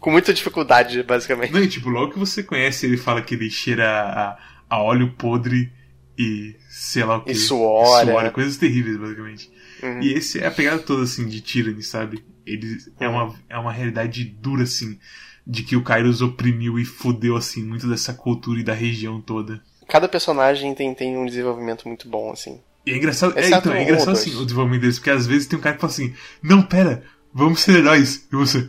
Com 0.00 0.10
muita 0.10 0.34
dificuldade, 0.34 1.02
basicamente. 1.02 1.52
Não, 1.52 1.62
e, 1.62 1.68
tipo, 1.68 1.88
logo 1.88 2.12
que 2.12 2.18
você 2.18 2.42
conhece, 2.42 2.86
ele 2.86 2.96
fala 2.96 3.22
que 3.22 3.34
ele 3.36 3.48
cheira 3.48 3.88
a, 3.88 4.38
a 4.68 4.82
óleo 4.82 5.12
podre 5.16 5.72
e 6.18 6.56
sei 6.68 7.04
lá 7.04 7.18
o 7.18 7.24
que. 7.24 7.32
E 7.32 7.34
suor. 7.34 8.04
Suor, 8.04 8.24
é. 8.24 8.30
coisas 8.30 8.56
terríveis, 8.56 8.96
basicamente. 8.96 9.50
Uhum. 9.82 10.00
E 10.00 10.12
esse 10.12 10.38
é 10.38 10.46
a 10.46 10.50
pegada 10.50 10.78
toda, 10.80 11.02
assim, 11.02 11.26
de 11.26 11.40
Tyranny, 11.40 11.82
sabe? 11.82 12.24
Ele 12.46 12.78
é, 13.00 13.08
Uhum. 13.08 13.14
uma, 13.14 13.34
é 13.48 13.58
uma 13.58 13.72
realidade 13.72 14.24
dura, 14.24 14.62
assim, 14.62 14.98
de 15.46 15.62
que 15.62 15.76
o 15.76 15.82
Kairos 15.82 16.22
oprimiu 16.22 16.78
e 16.78 16.84
fudeu, 16.84 17.36
assim, 17.36 17.64
muito 17.64 17.88
dessa 17.88 18.12
cultura 18.14 18.60
e 18.60 18.64
da 18.64 18.74
região 18.74 19.20
toda. 19.20 19.62
Cada 19.88 20.08
personagem 20.08 20.74
tem, 20.74 20.94
tem 20.94 21.16
um 21.16 21.26
desenvolvimento 21.26 21.86
muito 21.88 22.08
bom, 22.08 22.30
assim. 22.30 22.60
E 22.86 22.90
é 22.92 22.96
engraçado, 22.96 23.38
é, 23.38 23.48
então, 23.48 23.72
é 23.72 23.82
engraçado 23.82 24.12
assim, 24.12 24.34
o 24.36 24.44
desenvolvimento 24.44 24.80
deles, 24.82 24.98
porque 24.98 25.10
às 25.10 25.26
vezes 25.26 25.46
tem 25.46 25.58
um 25.58 25.62
cara 25.62 25.74
que 25.76 25.80
fala 25.80 25.92
assim, 25.92 26.14
não, 26.42 26.62
pera, 26.62 27.04
vamos 27.32 27.60
ser 27.60 27.78
heróis. 27.78 28.26
E 28.32 28.36
você. 28.36 28.68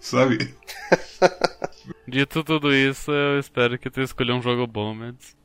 Sabe? 0.00 0.54
Dito 2.08 2.42
tudo 2.42 2.74
isso, 2.74 3.10
eu 3.10 3.38
espero 3.38 3.78
que 3.78 3.90
tu 3.90 4.00
escolha 4.00 4.34
um 4.34 4.40
jogo 4.40 4.66
bom, 4.66 4.94
Mads. 4.94 5.36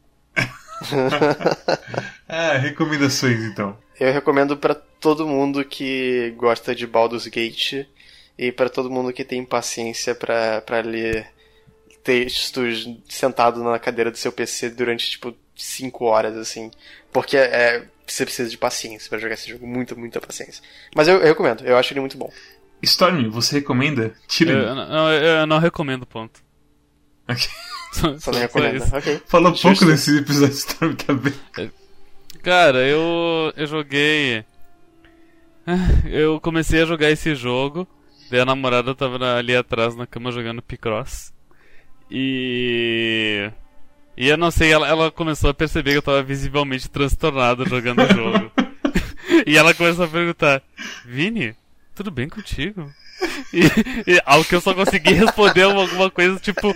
Ah, 2.27 2.57
recomendações 2.57 3.39
então. 3.43 3.77
Eu 3.99 4.11
recomendo 4.11 4.57
pra 4.57 4.73
todo 4.73 5.27
mundo 5.27 5.63
que 5.63 6.33
gosta 6.37 6.75
de 6.75 6.87
Baldur's 6.87 7.27
Gate 7.27 7.85
e 8.37 8.51
pra 8.51 8.69
todo 8.69 8.89
mundo 8.89 9.13
que 9.13 9.23
tem 9.23 9.43
paciência 9.45 10.15
pra 10.15 10.61
pra 10.61 10.81
ler 10.81 11.27
textos 12.03 12.89
sentado 13.07 13.63
na 13.63 13.79
cadeira 13.79 14.11
do 14.11 14.17
seu 14.17 14.31
PC 14.31 14.71
durante 14.71 15.09
tipo 15.09 15.33
5 15.55 16.05
horas 16.05 16.35
assim, 16.35 16.71
porque 17.11 17.37
é 17.37 17.87
você 18.05 18.25
precisa 18.25 18.49
de 18.49 18.57
paciência 18.57 19.09
pra 19.09 19.19
jogar 19.19 19.35
esse 19.35 19.49
jogo, 19.49 19.65
muita 19.65 19.95
muita 19.95 20.19
paciência. 20.19 20.61
Mas 20.95 21.07
eu, 21.07 21.15
eu 21.17 21.27
recomendo, 21.27 21.65
eu 21.65 21.77
acho 21.77 21.93
ele 21.93 22.01
muito 22.01 22.17
bom. 22.17 22.31
Storm, 22.81 23.29
você 23.29 23.59
recomenda? 23.59 24.03
Eu, 24.03 24.13
Tyranny. 24.27 24.65
eu 24.65 24.75
não, 24.75 25.11
eu 25.13 25.47
não 25.47 25.57
recomendo, 25.57 26.05
ponto. 26.05 26.41
Ok. 27.27 27.47
Só 28.19 28.31
não 28.31 28.39
recomenda. 28.39 28.85
Ok. 28.91 29.21
Falou 29.27 29.53
pouco 29.53 29.85
nesse 29.85 30.17
episódio 30.17 30.53
Storm 30.53 30.95
também. 31.05 31.33
Cara, 32.41 32.79
eu. 32.79 33.53
Eu 33.55 33.67
joguei. 33.67 34.43
Eu 36.05 36.39
comecei 36.41 36.81
a 36.81 36.85
jogar 36.85 37.09
esse 37.09 37.35
jogo. 37.35 37.87
Daí 38.29 38.39
a 38.39 38.45
namorada 38.45 38.95
tava 38.95 39.17
ali 39.37 39.55
atrás 39.55 39.95
na 39.95 40.07
cama 40.07 40.31
jogando 40.31 40.61
Picross. 40.61 41.31
E. 42.09 43.49
E 44.15 44.27
eu 44.27 44.37
não 44.37 44.51
sei, 44.51 44.71
ela, 44.71 44.87
ela 44.87 45.11
começou 45.11 45.49
a 45.49 45.53
perceber 45.53 45.91
que 45.91 45.97
eu 45.97 46.03
tava 46.03 46.21
visivelmente 46.21 46.89
transtornado 46.89 47.67
jogando 47.67 48.03
o 48.03 48.13
jogo. 48.13 48.51
e 49.47 49.57
ela 49.57 49.73
começou 49.73 50.05
a 50.05 50.07
perguntar: 50.07 50.61
Vini, 51.05 51.55
tudo 51.95 52.11
bem 52.11 52.27
contigo? 52.29 52.91
E, 53.53 53.61
e 54.13 54.21
ao 54.25 54.43
que 54.43 54.55
eu 54.55 54.61
só 54.61 54.73
consegui 54.73 55.13
responder 55.13 55.61
alguma 55.63 56.09
coisa 56.09 56.39
tipo. 56.39 56.73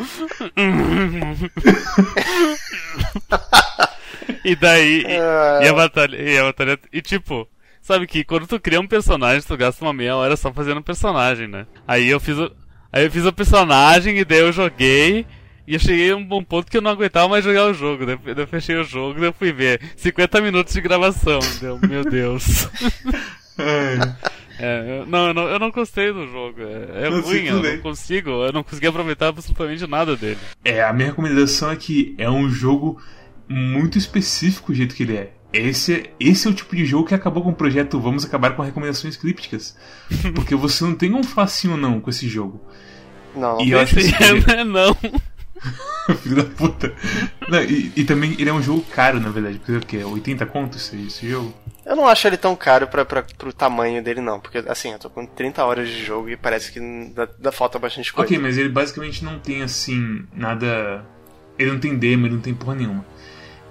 e 4.45 4.55
daí. 4.55 5.03
E, 5.03 5.65
e, 5.65 5.67
a 5.67 5.73
batalha. 5.73 6.15
E 6.15 6.37
a 6.37 6.43
batalha. 6.43 6.79
E 6.93 7.01
tipo. 7.01 7.47
Sabe 7.81 8.05
que 8.05 8.23
quando 8.23 8.45
tu 8.45 8.59
cria 8.59 8.79
um 8.79 8.87
personagem, 8.87 9.41
tu 9.41 9.57
gasta 9.57 9.83
uma 9.83 9.93
meia 9.93 10.15
hora 10.15 10.35
só 10.35 10.53
fazendo 10.53 10.79
um 10.79 10.83
personagem, 10.83 11.47
né? 11.47 11.65
Aí 11.87 12.07
eu 12.07 12.19
fiz 12.19 12.37
o. 12.37 12.51
Aí 12.91 13.05
eu 13.05 13.11
fiz 13.11 13.25
o 13.25 13.33
personagem 13.33 14.19
e 14.19 14.25
daí 14.25 14.39
eu 14.39 14.51
joguei. 14.51 15.25
E 15.65 15.73
eu 15.73 15.79
cheguei 15.79 16.11
a 16.11 16.15
um 16.15 16.23
bom 16.23 16.43
ponto 16.43 16.71
que 16.71 16.77
eu 16.77 16.81
não 16.81 16.91
aguentava 16.91 17.27
mais 17.27 17.43
jogar 17.43 17.65
o 17.65 17.73
jogo. 17.73 18.05
Daí 18.05 18.17
eu 18.25 18.47
fechei 18.47 18.75
o 18.77 18.83
jogo 18.83 19.19
e 19.19 19.25
eu 19.25 19.33
fui 19.33 19.51
ver. 19.51 19.81
50 19.97 20.39
minutos 20.41 20.73
de 20.73 20.79
gravação. 20.79 21.39
Deu, 21.59 21.79
meu 21.79 22.03
Deus. 22.05 22.69
É, 24.59 24.99
eu, 24.99 25.05
não, 25.05 25.27
eu 25.27 25.33
não, 25.33 25.43
eu 25.43 25.59
não 25.59 25.71
gostei 25.71 26.11
do 26.11 26.27
jogo. 26.27 26.61
É, 26.61 27.05
é 27.05 27.09
ruim, 27.09 27.45
eu 27.45 27.61
não 27.61 27.77
consigo. 27.79 28.29
Eu 28.29 28.51
não 28.51 28.63
consegui 28.63 28.87
aproveitar 28.87 29.27
absolutamente 29.27 29.85
nada 29.87 30.15
dele. 30.15 30.39
É, 30.63 30.83
a 30.83 30.91
minha 30.93 31.09
recomendação 31.09 31.71
é 31.71 31.75
que 31.75 32.15
é 32.17 32.29
um 32.29 32.49
jogo 32.49 33.01
muito 33.47 33.97
específico 33.97 34.71
o 34.71 34.75
jeito 34.75 34.95
que 34.95 35.03
ele 35.03 35.17
é. 35.17 35.31
Esse, 35.53 36.09
esse 36.19 36.47
é 36.47 36.51
o 36.51 36.53
tipo 36.53 36.75
de 36.75 36.85
jogo 36.85 37.07
que 37.07 37.15
acabou 37.15 37.41
com 37.41 37.49
o 37.49 37.55
projeto 37.55 37.99
Vamos 37.99 38.25
Acabar 38.25 38.55
com 38.55 38.61
Recomendações 38.61 39.15
Crípticas. 39.15 39.77
Porque 40.35 40.55
você 40.55 40.83
não 40.83 40.93
tem 40.93 41.13
um 41.13 41.23
facinho 41.23 41.77
não 41.77 42.01
com 42.01 42.09
esse 42.09 42.27
jogo. 42.27 42.61
Não, 43.35 43.61
e 43.61 43.71
eu 43.71 43.79
acho 43.79 43.95
que 43.95 44.01
é, 44.51 44.63
não. 44.63 44.95
Filho 46.21 46.35
da 46.35 46.43
puta. 46.43 46.93
Não, 47.47 47.61
e, 47.61 47.91
e, 47.95 48.03
também 48.03 48.35
ele 48.39 48.49
é 48.49 48.53
um 48.53 48.61
jogo 48.61 48.81
caro, 48.93 49.19
na 49.19 49.29
verdade. 49.29 49.59
Porque 49.59 49.75
o 49.75 49.81
quê? 49.81 50.03
80 50.03 50.45
contos 50.45 50.85
esse, 50.85 51.07
esse 51.07 51.29
jogo? 51.29 51.53
Eu 51.85 51.95
não 51.95 52.07
acho 52.07 52.27
ele 52.27 52.37
tão 52.37 52.55
caro 52.55 52.87
pra, 52.87 53.05
pra, 53.05 53.23
pro 53.23 53.53
tamanho 53.53 54.03
dele, 54.03 54.21
não. 54.21 54.39
Porque, 54.39 54.59
assim, 54.67 54.91
eu 54.91 54.99
tô 54.99 55.09
com 55.09 55.25
30 55.25 55.63
horas 55.63 55.89
de 55.89 56.03
jogo 56.03 56.29
e 56.29 56.37
parece 56.37 56.71
que 56.71 56.79
dá, 57.13 57.27
dá 57.39 57.51
falta 57.51 57.79
bastante 57.79 58.11
coisa. 58.11 58.27
Ok, 58.27 58.37
mas 58.37 58.57
ele 58.57 58.69
basicamente 58.69 59.23
não 59.23 59.39
tem, 59.39 59.61
assim, 59.61 60.25
nada. 60.33 61.05
Ele 61.57 61.71
não 61.71 61.79
tem 61.79 61.97
demo, 61.97 62.25
ele 62.25 62.35
não 62.35 62.41
tem 62.41 62.53
porra 62.53 62.75
nenhuma. 62.75 63.05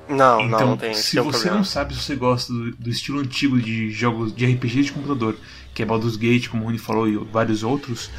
Não, 0.08 0.40
então, 0.40 0.60
não, 0.60 0.66
não 0.68 0.76
tem. 0.76 0.94
Se 0.94 1.18
é 1.18 1.22
você 1.22 1.38
problema. 1.38 1.56
não 1.56 1.64
sabe 1.64 1.94
se 1.94 2.00
você 2.00 2.14
gosta 2.14 2.52
do, 2.52 2.70
do, 2.76 2.90
estilo 2.90 3.18
antigo 3.20 3.60
de 3.60 3.90
jogos 3.90 4.34
de 4.34 4.46
RPG 4.46 4.82
de 4.82 4.92
computador, 4.92 5.36
que 5.74 5.82
é 5.82 5.86
Baldur's 5.86 6.16
Gate, 6.16 6.48
como 6.48 6.62
o 6.62 6.66
Rony 6.66 6.78
falou, 6.78 7.08
e 7.08 7.16
vários 7.16 7.62
outros, 7.64 8.10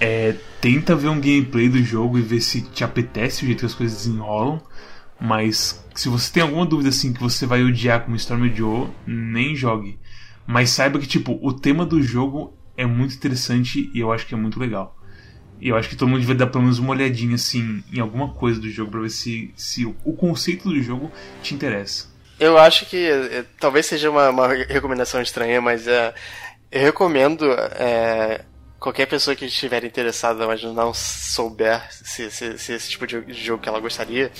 é, 0.00 0.34
tenta 0.60 0.94
ver 0.94 1.08
um 1.08 1.20
gameplay 1.20 1.68
do 1.68 1.82
jogo 1.82 2.18
e 2.18 2.22
ver 2.22 2.40
se 2.40 2.62
te 2.62 2.84
apetece 2.84 3.42
o 3.42 3.46
jeito 3.46 3.60
que 3.60 3.66
as 3.66 3.74
coisas 3.74 3.98
desenrolam. 3.98 4.60
Mas 5.20 5.84
se 5.94 6.08
você 6.08 6.32
tem 6.32 6.42
alguma 6.42 6.64
dúvida 6.64 6.90
assim 6.90 7.12
que 7.12 7.20
você 7.20 7.44
vai 7.44 7.62
odiar 7.64 8.04
como 8.04 8.16
Storm 8.16 8.54
Joe, 8.54 8.88
nem 9.06 9.56
jogue. 9.56 9.98
Mas 10.46 10.70
saiba 10.70 10.98
que 10.98 11.06
tipo, 11.06 11.38
o 11.42 11.52
tema 11.52 11.84
do 11.84 12.02
jogo 12.02 12.56
é 12.76 12.86
muito 12.86 13.14
interessante 13.14 13.90
e 13.92 13.98
eu 13.98 14.12
acho 14.12 14.26
que 14.26 14.34
é 14.34 14.36
muito 14.36 14.60
legal. 14.60 14.96
E 15.60 15.68
eu 15.68 15.76
acho 15.76 15.88
que 15.88 15.96
todo 15.96 16.08
mundo 16.08 16.20
devia 16.20 16.36
dar 16.36 16.46
pelo 16.46 16.62
menos 16.62 16.78
uma 16.78 16.90
olhadinha 16.90 17.34
assim 17.34 17.82
em 17.92 17.98
alguma 17.98 18.32
coisa 18.32 18.60
do 18.60 18.70
jogo 18.70 18.92
para 18.92 19.00
ver 19.00 19.10
se, 19.10 19.52
se 19.56 19.84
o 19.84 20.12
conceito 20.12 20.68
do 20.68 20.80
jogo 20.80 21.10
te 21.42 21.54
interessa. 21.54 22.06
Eu 22.38 22.56
acho 22.56 22.86
que 22.86 22.96
é, 22.96 23.44
talvez 23.58 23.86
seja 23.86 24.08
uma, 24.08 24.30
uma, 24.30 24.46
recomendação 24.46 25.20
estranha, 25.20 25.60
mas 25.60 25.88
é, 25.88 26.14
eu 26.70 26.80
recomendo 26.80 27.44
é, 27.52 28.44
qualquer 28.78 29.06
pessoa 29.06 29.34
que 29.34 29.46
estiver 29.46 29.84
interessada, 29.84 30.46
mas 30.46 30.62
não 30.62 30.92
souber 30.94 31.82
se, 31.90 32.30
se, 32.30 32.58
se 32.58 32.72
esse 32.72 32.90
tipo 32.90 33.06
de 33.06 33.32
jogo 33.32 33.62
que 33.62 33.68
ela 33.68 33.80
gostaria, 33.80 34.30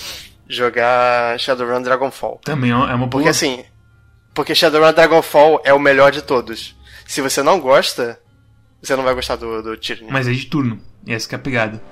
jogar 0.48 1.38
Shadowrun 1.38 1.82
Dragonfall. 1.82 2.40
Também 2.44 2.70
é 2.70 2.74
uma 2.74 2.96
boa. 2.98 3.08
Porque 3.10 3.28
assim, 3.28 3.64
porque 4.34 4.54
Shadowrun 4.54 4.92
Dragonfall 4.92 5.60
é 5.64 5.74
o 5.74 5.78
melhor 5.78 6.10
de 6.10 6.22
todos. 6.22 6.76
Se 7.06 7.20
você 7.20 7.42
não 7.42 7.60
gosta, 7.60 8.18
você 8.82 8.94
não 8.94 9.02
vai 9.02 9.14
gostar 9.14 9.36
do, 9.36 9.62
do 9.62 9.76
Tyranny. 9.76 10.10
Mas 10.10 10.28
é 10.28 10.32
de 10.32 10.46
turno, 10.46 10.80
essa 11.06 11.28
que 11.28 11.34
é 11.34 11.38
a 11.38 11.40
pegada. 11.40 11.82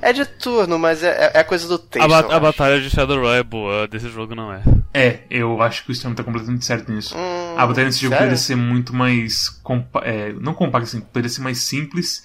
É 0.00 0.12
de 0.12 0.24
turno, 0.24 0.78
mas 0.78 1.02
é, 1.02 1.32
é 1.34 1.44
coisa 1.44 1.66
do 1.66 1.78
texto. 1.78 2.04
A, 2.04 2.22
ba 2.22 2.36
a 2.36 2.40
batalha 2.40 2.80
de 2.80 2.88
Shadowrun 2.88 3.32
é 3.32 3.42
boa, 3.42 3.88
desse 3.88 4.08
jogo 4.08 4.34
não 4.34 4.52
é. 4.52 4.62
É, 4.94 5.20
eu 5.28 5.60
acho 5.60 5.84
que 5.84 5.90
o 5.90 5.92
Storm 5.92 6.14
tá 6.14 6.22
completamente 6.24 6.64
certo 6.64 6.90
nisso. 6.90 7.16
Hum, 7.16 7.47
a 7.58 7.66
batalha 7.66 7.86
nesse 7.86 8.00
jogo 8.00 8.14
poderia 8.16 8.36
ser 8.36 8.56
muito 8.56 8.94
mais. 8.94 9.48
Compa 9.48 10.00
é, 10.04 10.32
não 10.34 10.54
compacta, 10.54 10.88
assim, 10.88 11.00
poderia 11.00 11.28
ser 11.28 11.40
mais 11.42 11.58
simples 11.58 12.22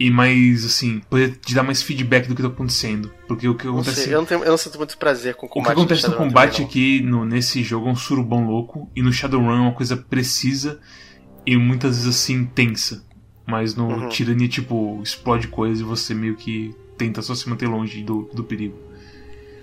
e 0.00 0.10
mais, 0.10 0.64
assim, 0.64 1.00
poder 1.08 1.36
te 1.36 1.54
dar 1.54 1.62
mais 1.62 1.80
feedback 1.82 2.26
do 2.26 2.34
que 2.34 2.42
tá 2.42 2.48
acontecendo. 2.48 3.12
Porque 3.28 3.46
o 3.48 3.54
que 3.54 3.64
Não 3.66 3.74
acontece. 3.74 4.02
sei, 4.04 4.14
eu, 4.14 4.18
não 4.18 4.26
tenho, 4.26 4.42
eu 4.42 4.50
não 4.50 4.56
sinto 4.58 4.76
muito 4.78 4.98
prazer 4.98 5.34
com 5.36 5.46
o 5.46 5.48
O 5.48 5.52
combate. 5.52 5.74
que 5.74 5.80
acontece 5.80 6.02
no 6.02 6.08
Shadowrun 6.08 6.28
combate 6.28 6.62
aqui 6.62 7.00
no, 7.00 7.24
nesse 7.24 7.62
jogo 7.62 7.88
é 7.88 7.92
um 7.92 7.96
surubão 7.96 8.44
louco, 8.46 8.90
e 8.96 9.02
no 9.02 9.12
Shadowrun 9.12 9.50
é 9.52 9.60
uma 9.60 9.72
coisa 9.72 9.96
precisa 9.96 10.80
e 11.46 11.56
muitas 11.56 11.96
vezes 11.98 12.08
assim 12.08 12.44
tensa. 12.44 13.04
Mas 13.46 13.74
no 13.76 13.86
Uhum. 13.88 14.08
Tyranny, 14.08 14.48
tipo, 14.48 15.00
explode 15.02 15.46
coisa 15.48 15.82
e 15.82 15.84
você 15.84 16.14
meio 16.14 16.34
que 16.34 16.74
tenta 16.96 17.20
só 17.22 17.34
se 17.34 17.48
manter 17.48 17.66
longe 17.68 18.02
do, 18.02 18.28
do 18.34 18.42
perigo. 18.42 18.76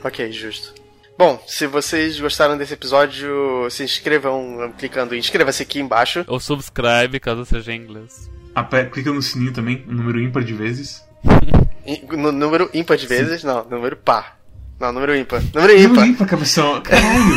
Ok, 0.03 0.31
justo. 0.31 0.73
Bom, 1.17 1.41
se 1.45 1.67
vocês 1.67 2.19
gostaram 2.19 2.57
desse 2.57 2.73
episódio, 2.73 3.67
se 3.69 3.83
inscrevam 3.83 4.73
clicando 4.77 5.13
em 5.13 5.19
inscreva-se 5.19 5.61
aqui 5.61 5.79
embaixo. 5.79 6.23
Ou 6.27 6.39
subscribe, 6.39 7.19
caso 7.19 7.45
seja 7.45 7.73
em 7.73 7.81
inglês. 7.81 8.29
Ape- 8.55 8.85
Clica 8.85 9.11
no 9.11 9.21
sininho 9.21 9.53
também, 9.53 9.85
um 9.87 9.93
número 9.93 10.19
ímpar 10.19 10.43
de 10.43 10.53
vezes. 10.53 11.03
No 12.17 12.31
número 12.31 12.69
ímpar 12.73 12.97
de 12.97 13.05
vezes, 13.07 13.43
não, 13.43 13.63
número 13.69 13.95
par. 13.97 14.39
Não, 14.79 14.91
número 14.91 15.15
ímpar. 15.15 15.41
Número 15.53 15.73
ímpar. 15.77 15.89
Número 15.89 16.05
ímpar, 16.07 16.27
cabeção. 16.27 16.81
Caralho, 16.81 17.33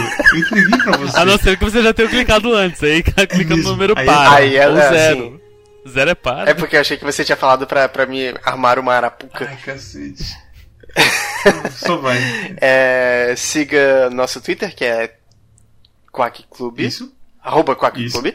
eu 0.73 0.79
pra 0.83 0.97
você. 0.97 1.19
A 1.21 1.25
não 1.27 1.37
ser 1.37 1.59
que 1.59 1.65
você 1.65 1.83
já 1.83 1.93
tenha 1.93 2.09
clicado 2.09 2.55
antes, 2.55 2.83
aí 2.83 3.03
clica 3.29 3.55
no 3.55 3.63
número 3.63 3.93
Aí- 3.99 4.07
par. 4.07 4.33
aí 4.35 4.57
é- 4.57 4.67
ou 4.69 4.79
é, 4.79 4.89
zero. 4.91 5.41
Zero 5.87 6.11
é 6.11 6.15
par. 6.15 6.49
É 6.49 6.55
porque 6.55 6.75
eu 6.77 6.81
achei 6.81 6.97
que 6.97 7.05
você 7.05 7.23
tinha 7.23 7.37
falado 7.37 7.67
pra, 7.67 7.87
pra 7.87 8.07
me 8.07 8.35
armar 8.43 8.79
uma 8.79 8.95
arapuca. 8.95 9.47
Ai, 9.47 9.57
cacete. 9.59 10.25
Só 11.77 11.97
vai. 11.99 12.19
É, 12.61 13.35
siga 13.37 14.09
nosso 14.11 14.41
Twitter, 14.41 14.75
que 14.75 14.85
é 14.85 15.17
Quack 16.11 16.45
Clube. 16.51 16.87
Isso? 16.87 17.13
Arroba 17.43 17.77
Quack 17.77 18.03
Isso. 18.03 18.15
Clube. 18.15 18.35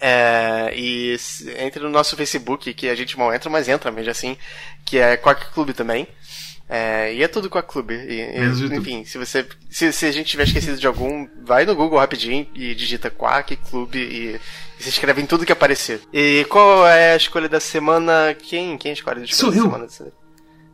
É, 0.00 0.72
e 0.76 1.16
entre 1.58 1.82
no 1.82 1.88
nosso 1.88 2.16
Facebook, 2.16 2.74
que 2.74 2.88
a 2.88 2.94
gente 2.94 3.18
mal 3.18 3.32
entra, 3.32 3.48
mas 3.48 3.68
entra 3.68 3.90
mesmo 3.90 4.10
assim, 4.10 4.36
que 4.84 4.98
é 4.98 5.16
Quack 5.16 5.52
Clube 5.52 5.72
também. 5.72 6.06
É, 6.68 7.14
e 7.14 7.22
é 7.22 7.28
tudo 7.28 7.50
Quack 7.50 7.68
Clube. 7.68 7.94
E, 7.94 8.76
enfim, 8.76 9.04
se 9.04 9.18
você. 9.18 9.46
Se, 9.70 9.92
se 9.92 10.06
a 10.06 10.10
gente 10.12 10.28
tiver 10.28 10.44
esquecido 10.44 10.78
de 10.78 10.86
algum, 10.86 11.28
vai 11.42 11.64
no 11.64 11.74
Google 11.74 11.98
rapidinho 11.98 12.46
e 12.54 12.74
digita 12.74 13.10
Quack 13.10 13.56
Clube 13.56 13.98
e, 13.98 14.40
e 14.78 14.82
se 14.82 14.88
inscreve 14.88 15.22
em 15.22 15.26
tudo 15.26 15.46
que 15.46 15.52
aparecer. 15.52 16.00
E 16.12 16.44
qual 16.48 16.86
é 16.86 17.12
a 17.12 17.16
escolha 17.16 17.48
da 17.48 17.60
semana? 17.60 18.34
Quem, 18.34 18.76
quem 18.78 18.92
escolhe 18.92 19.20
a 19.20 19.24
escolha 19.24 19.36
Sou 19.36 19.50
da 19.50 19.56
eu. 19.56 19.62
semana? 19.62 20.14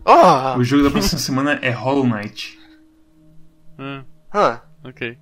Oh! 0.05 0.59
O 0.59 0.65
jogo 0.65 0.85
da 0.85 0.91
próxima 0.91 1.19
semana 1.19 1.59
é 1.63 1.71
Hollow 1.71 2.07
Knight. 2.07 2.59
Ah, 3.79 4.05
Ah, 4.33 4.61
ok. 4.85 5.19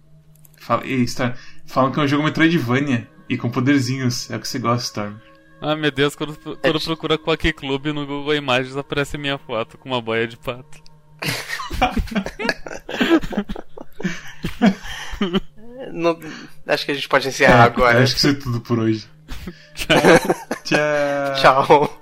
Fala, 0.61 0.85
ei, 0.87 1.03
Storm, 1.05 1.33
falam 1.67 1.93
que 1.93 2.01
é 2.01 2.03
um 2.03 2.09
jogo 2.09 2.25
Metroidvania 2.25 3.09
e 3.29 3.37
com 3.39 3.51
poderzinhos. 3.51 4.31
É 4.31 4.37
o 4.37 4.41
que 4.41 4.49
você 4.49 4.59
gosta, 4.59 4.85
Storm. 4.85 5.17
Ah, 5.61 5.75
meu 5.75 5.91
Deus, 5.91 6.15
quando, 6.15 6.37
quando 6.37 6.81
procura 6.85 7.19
Quack 7.19 7.53
Club 7.53 7.87
no 7.87 8.07
Google 8.07 8.35
Imagens 8.35 8.77
aparece 8.77 9.19
minha 9.19 9.39
foto 9.39 9.77
com 9.79 9.89
uma 9.89 10.01
boia 10.01 10.27
de 10.27 10.37
pato. 10.37 10.79
não- 15.93 16.19
acho 16.67 16.85
que 16.85 16.93
a 16.93 16.95
gente 16.95 17.09
pode 17.09 17.29
encerrar 17.29 17.65
agora. 17.65 18.03
Acho 18.03 18.15
que 18.15 18.19
isso 18.19 18.29
é 18.29 18.35
tudo 18.35 18.61
por 18.61 18.79
hoje. 18.79 19.07
Tchau. 19.75 21.35
Tchau. 21.35 21.98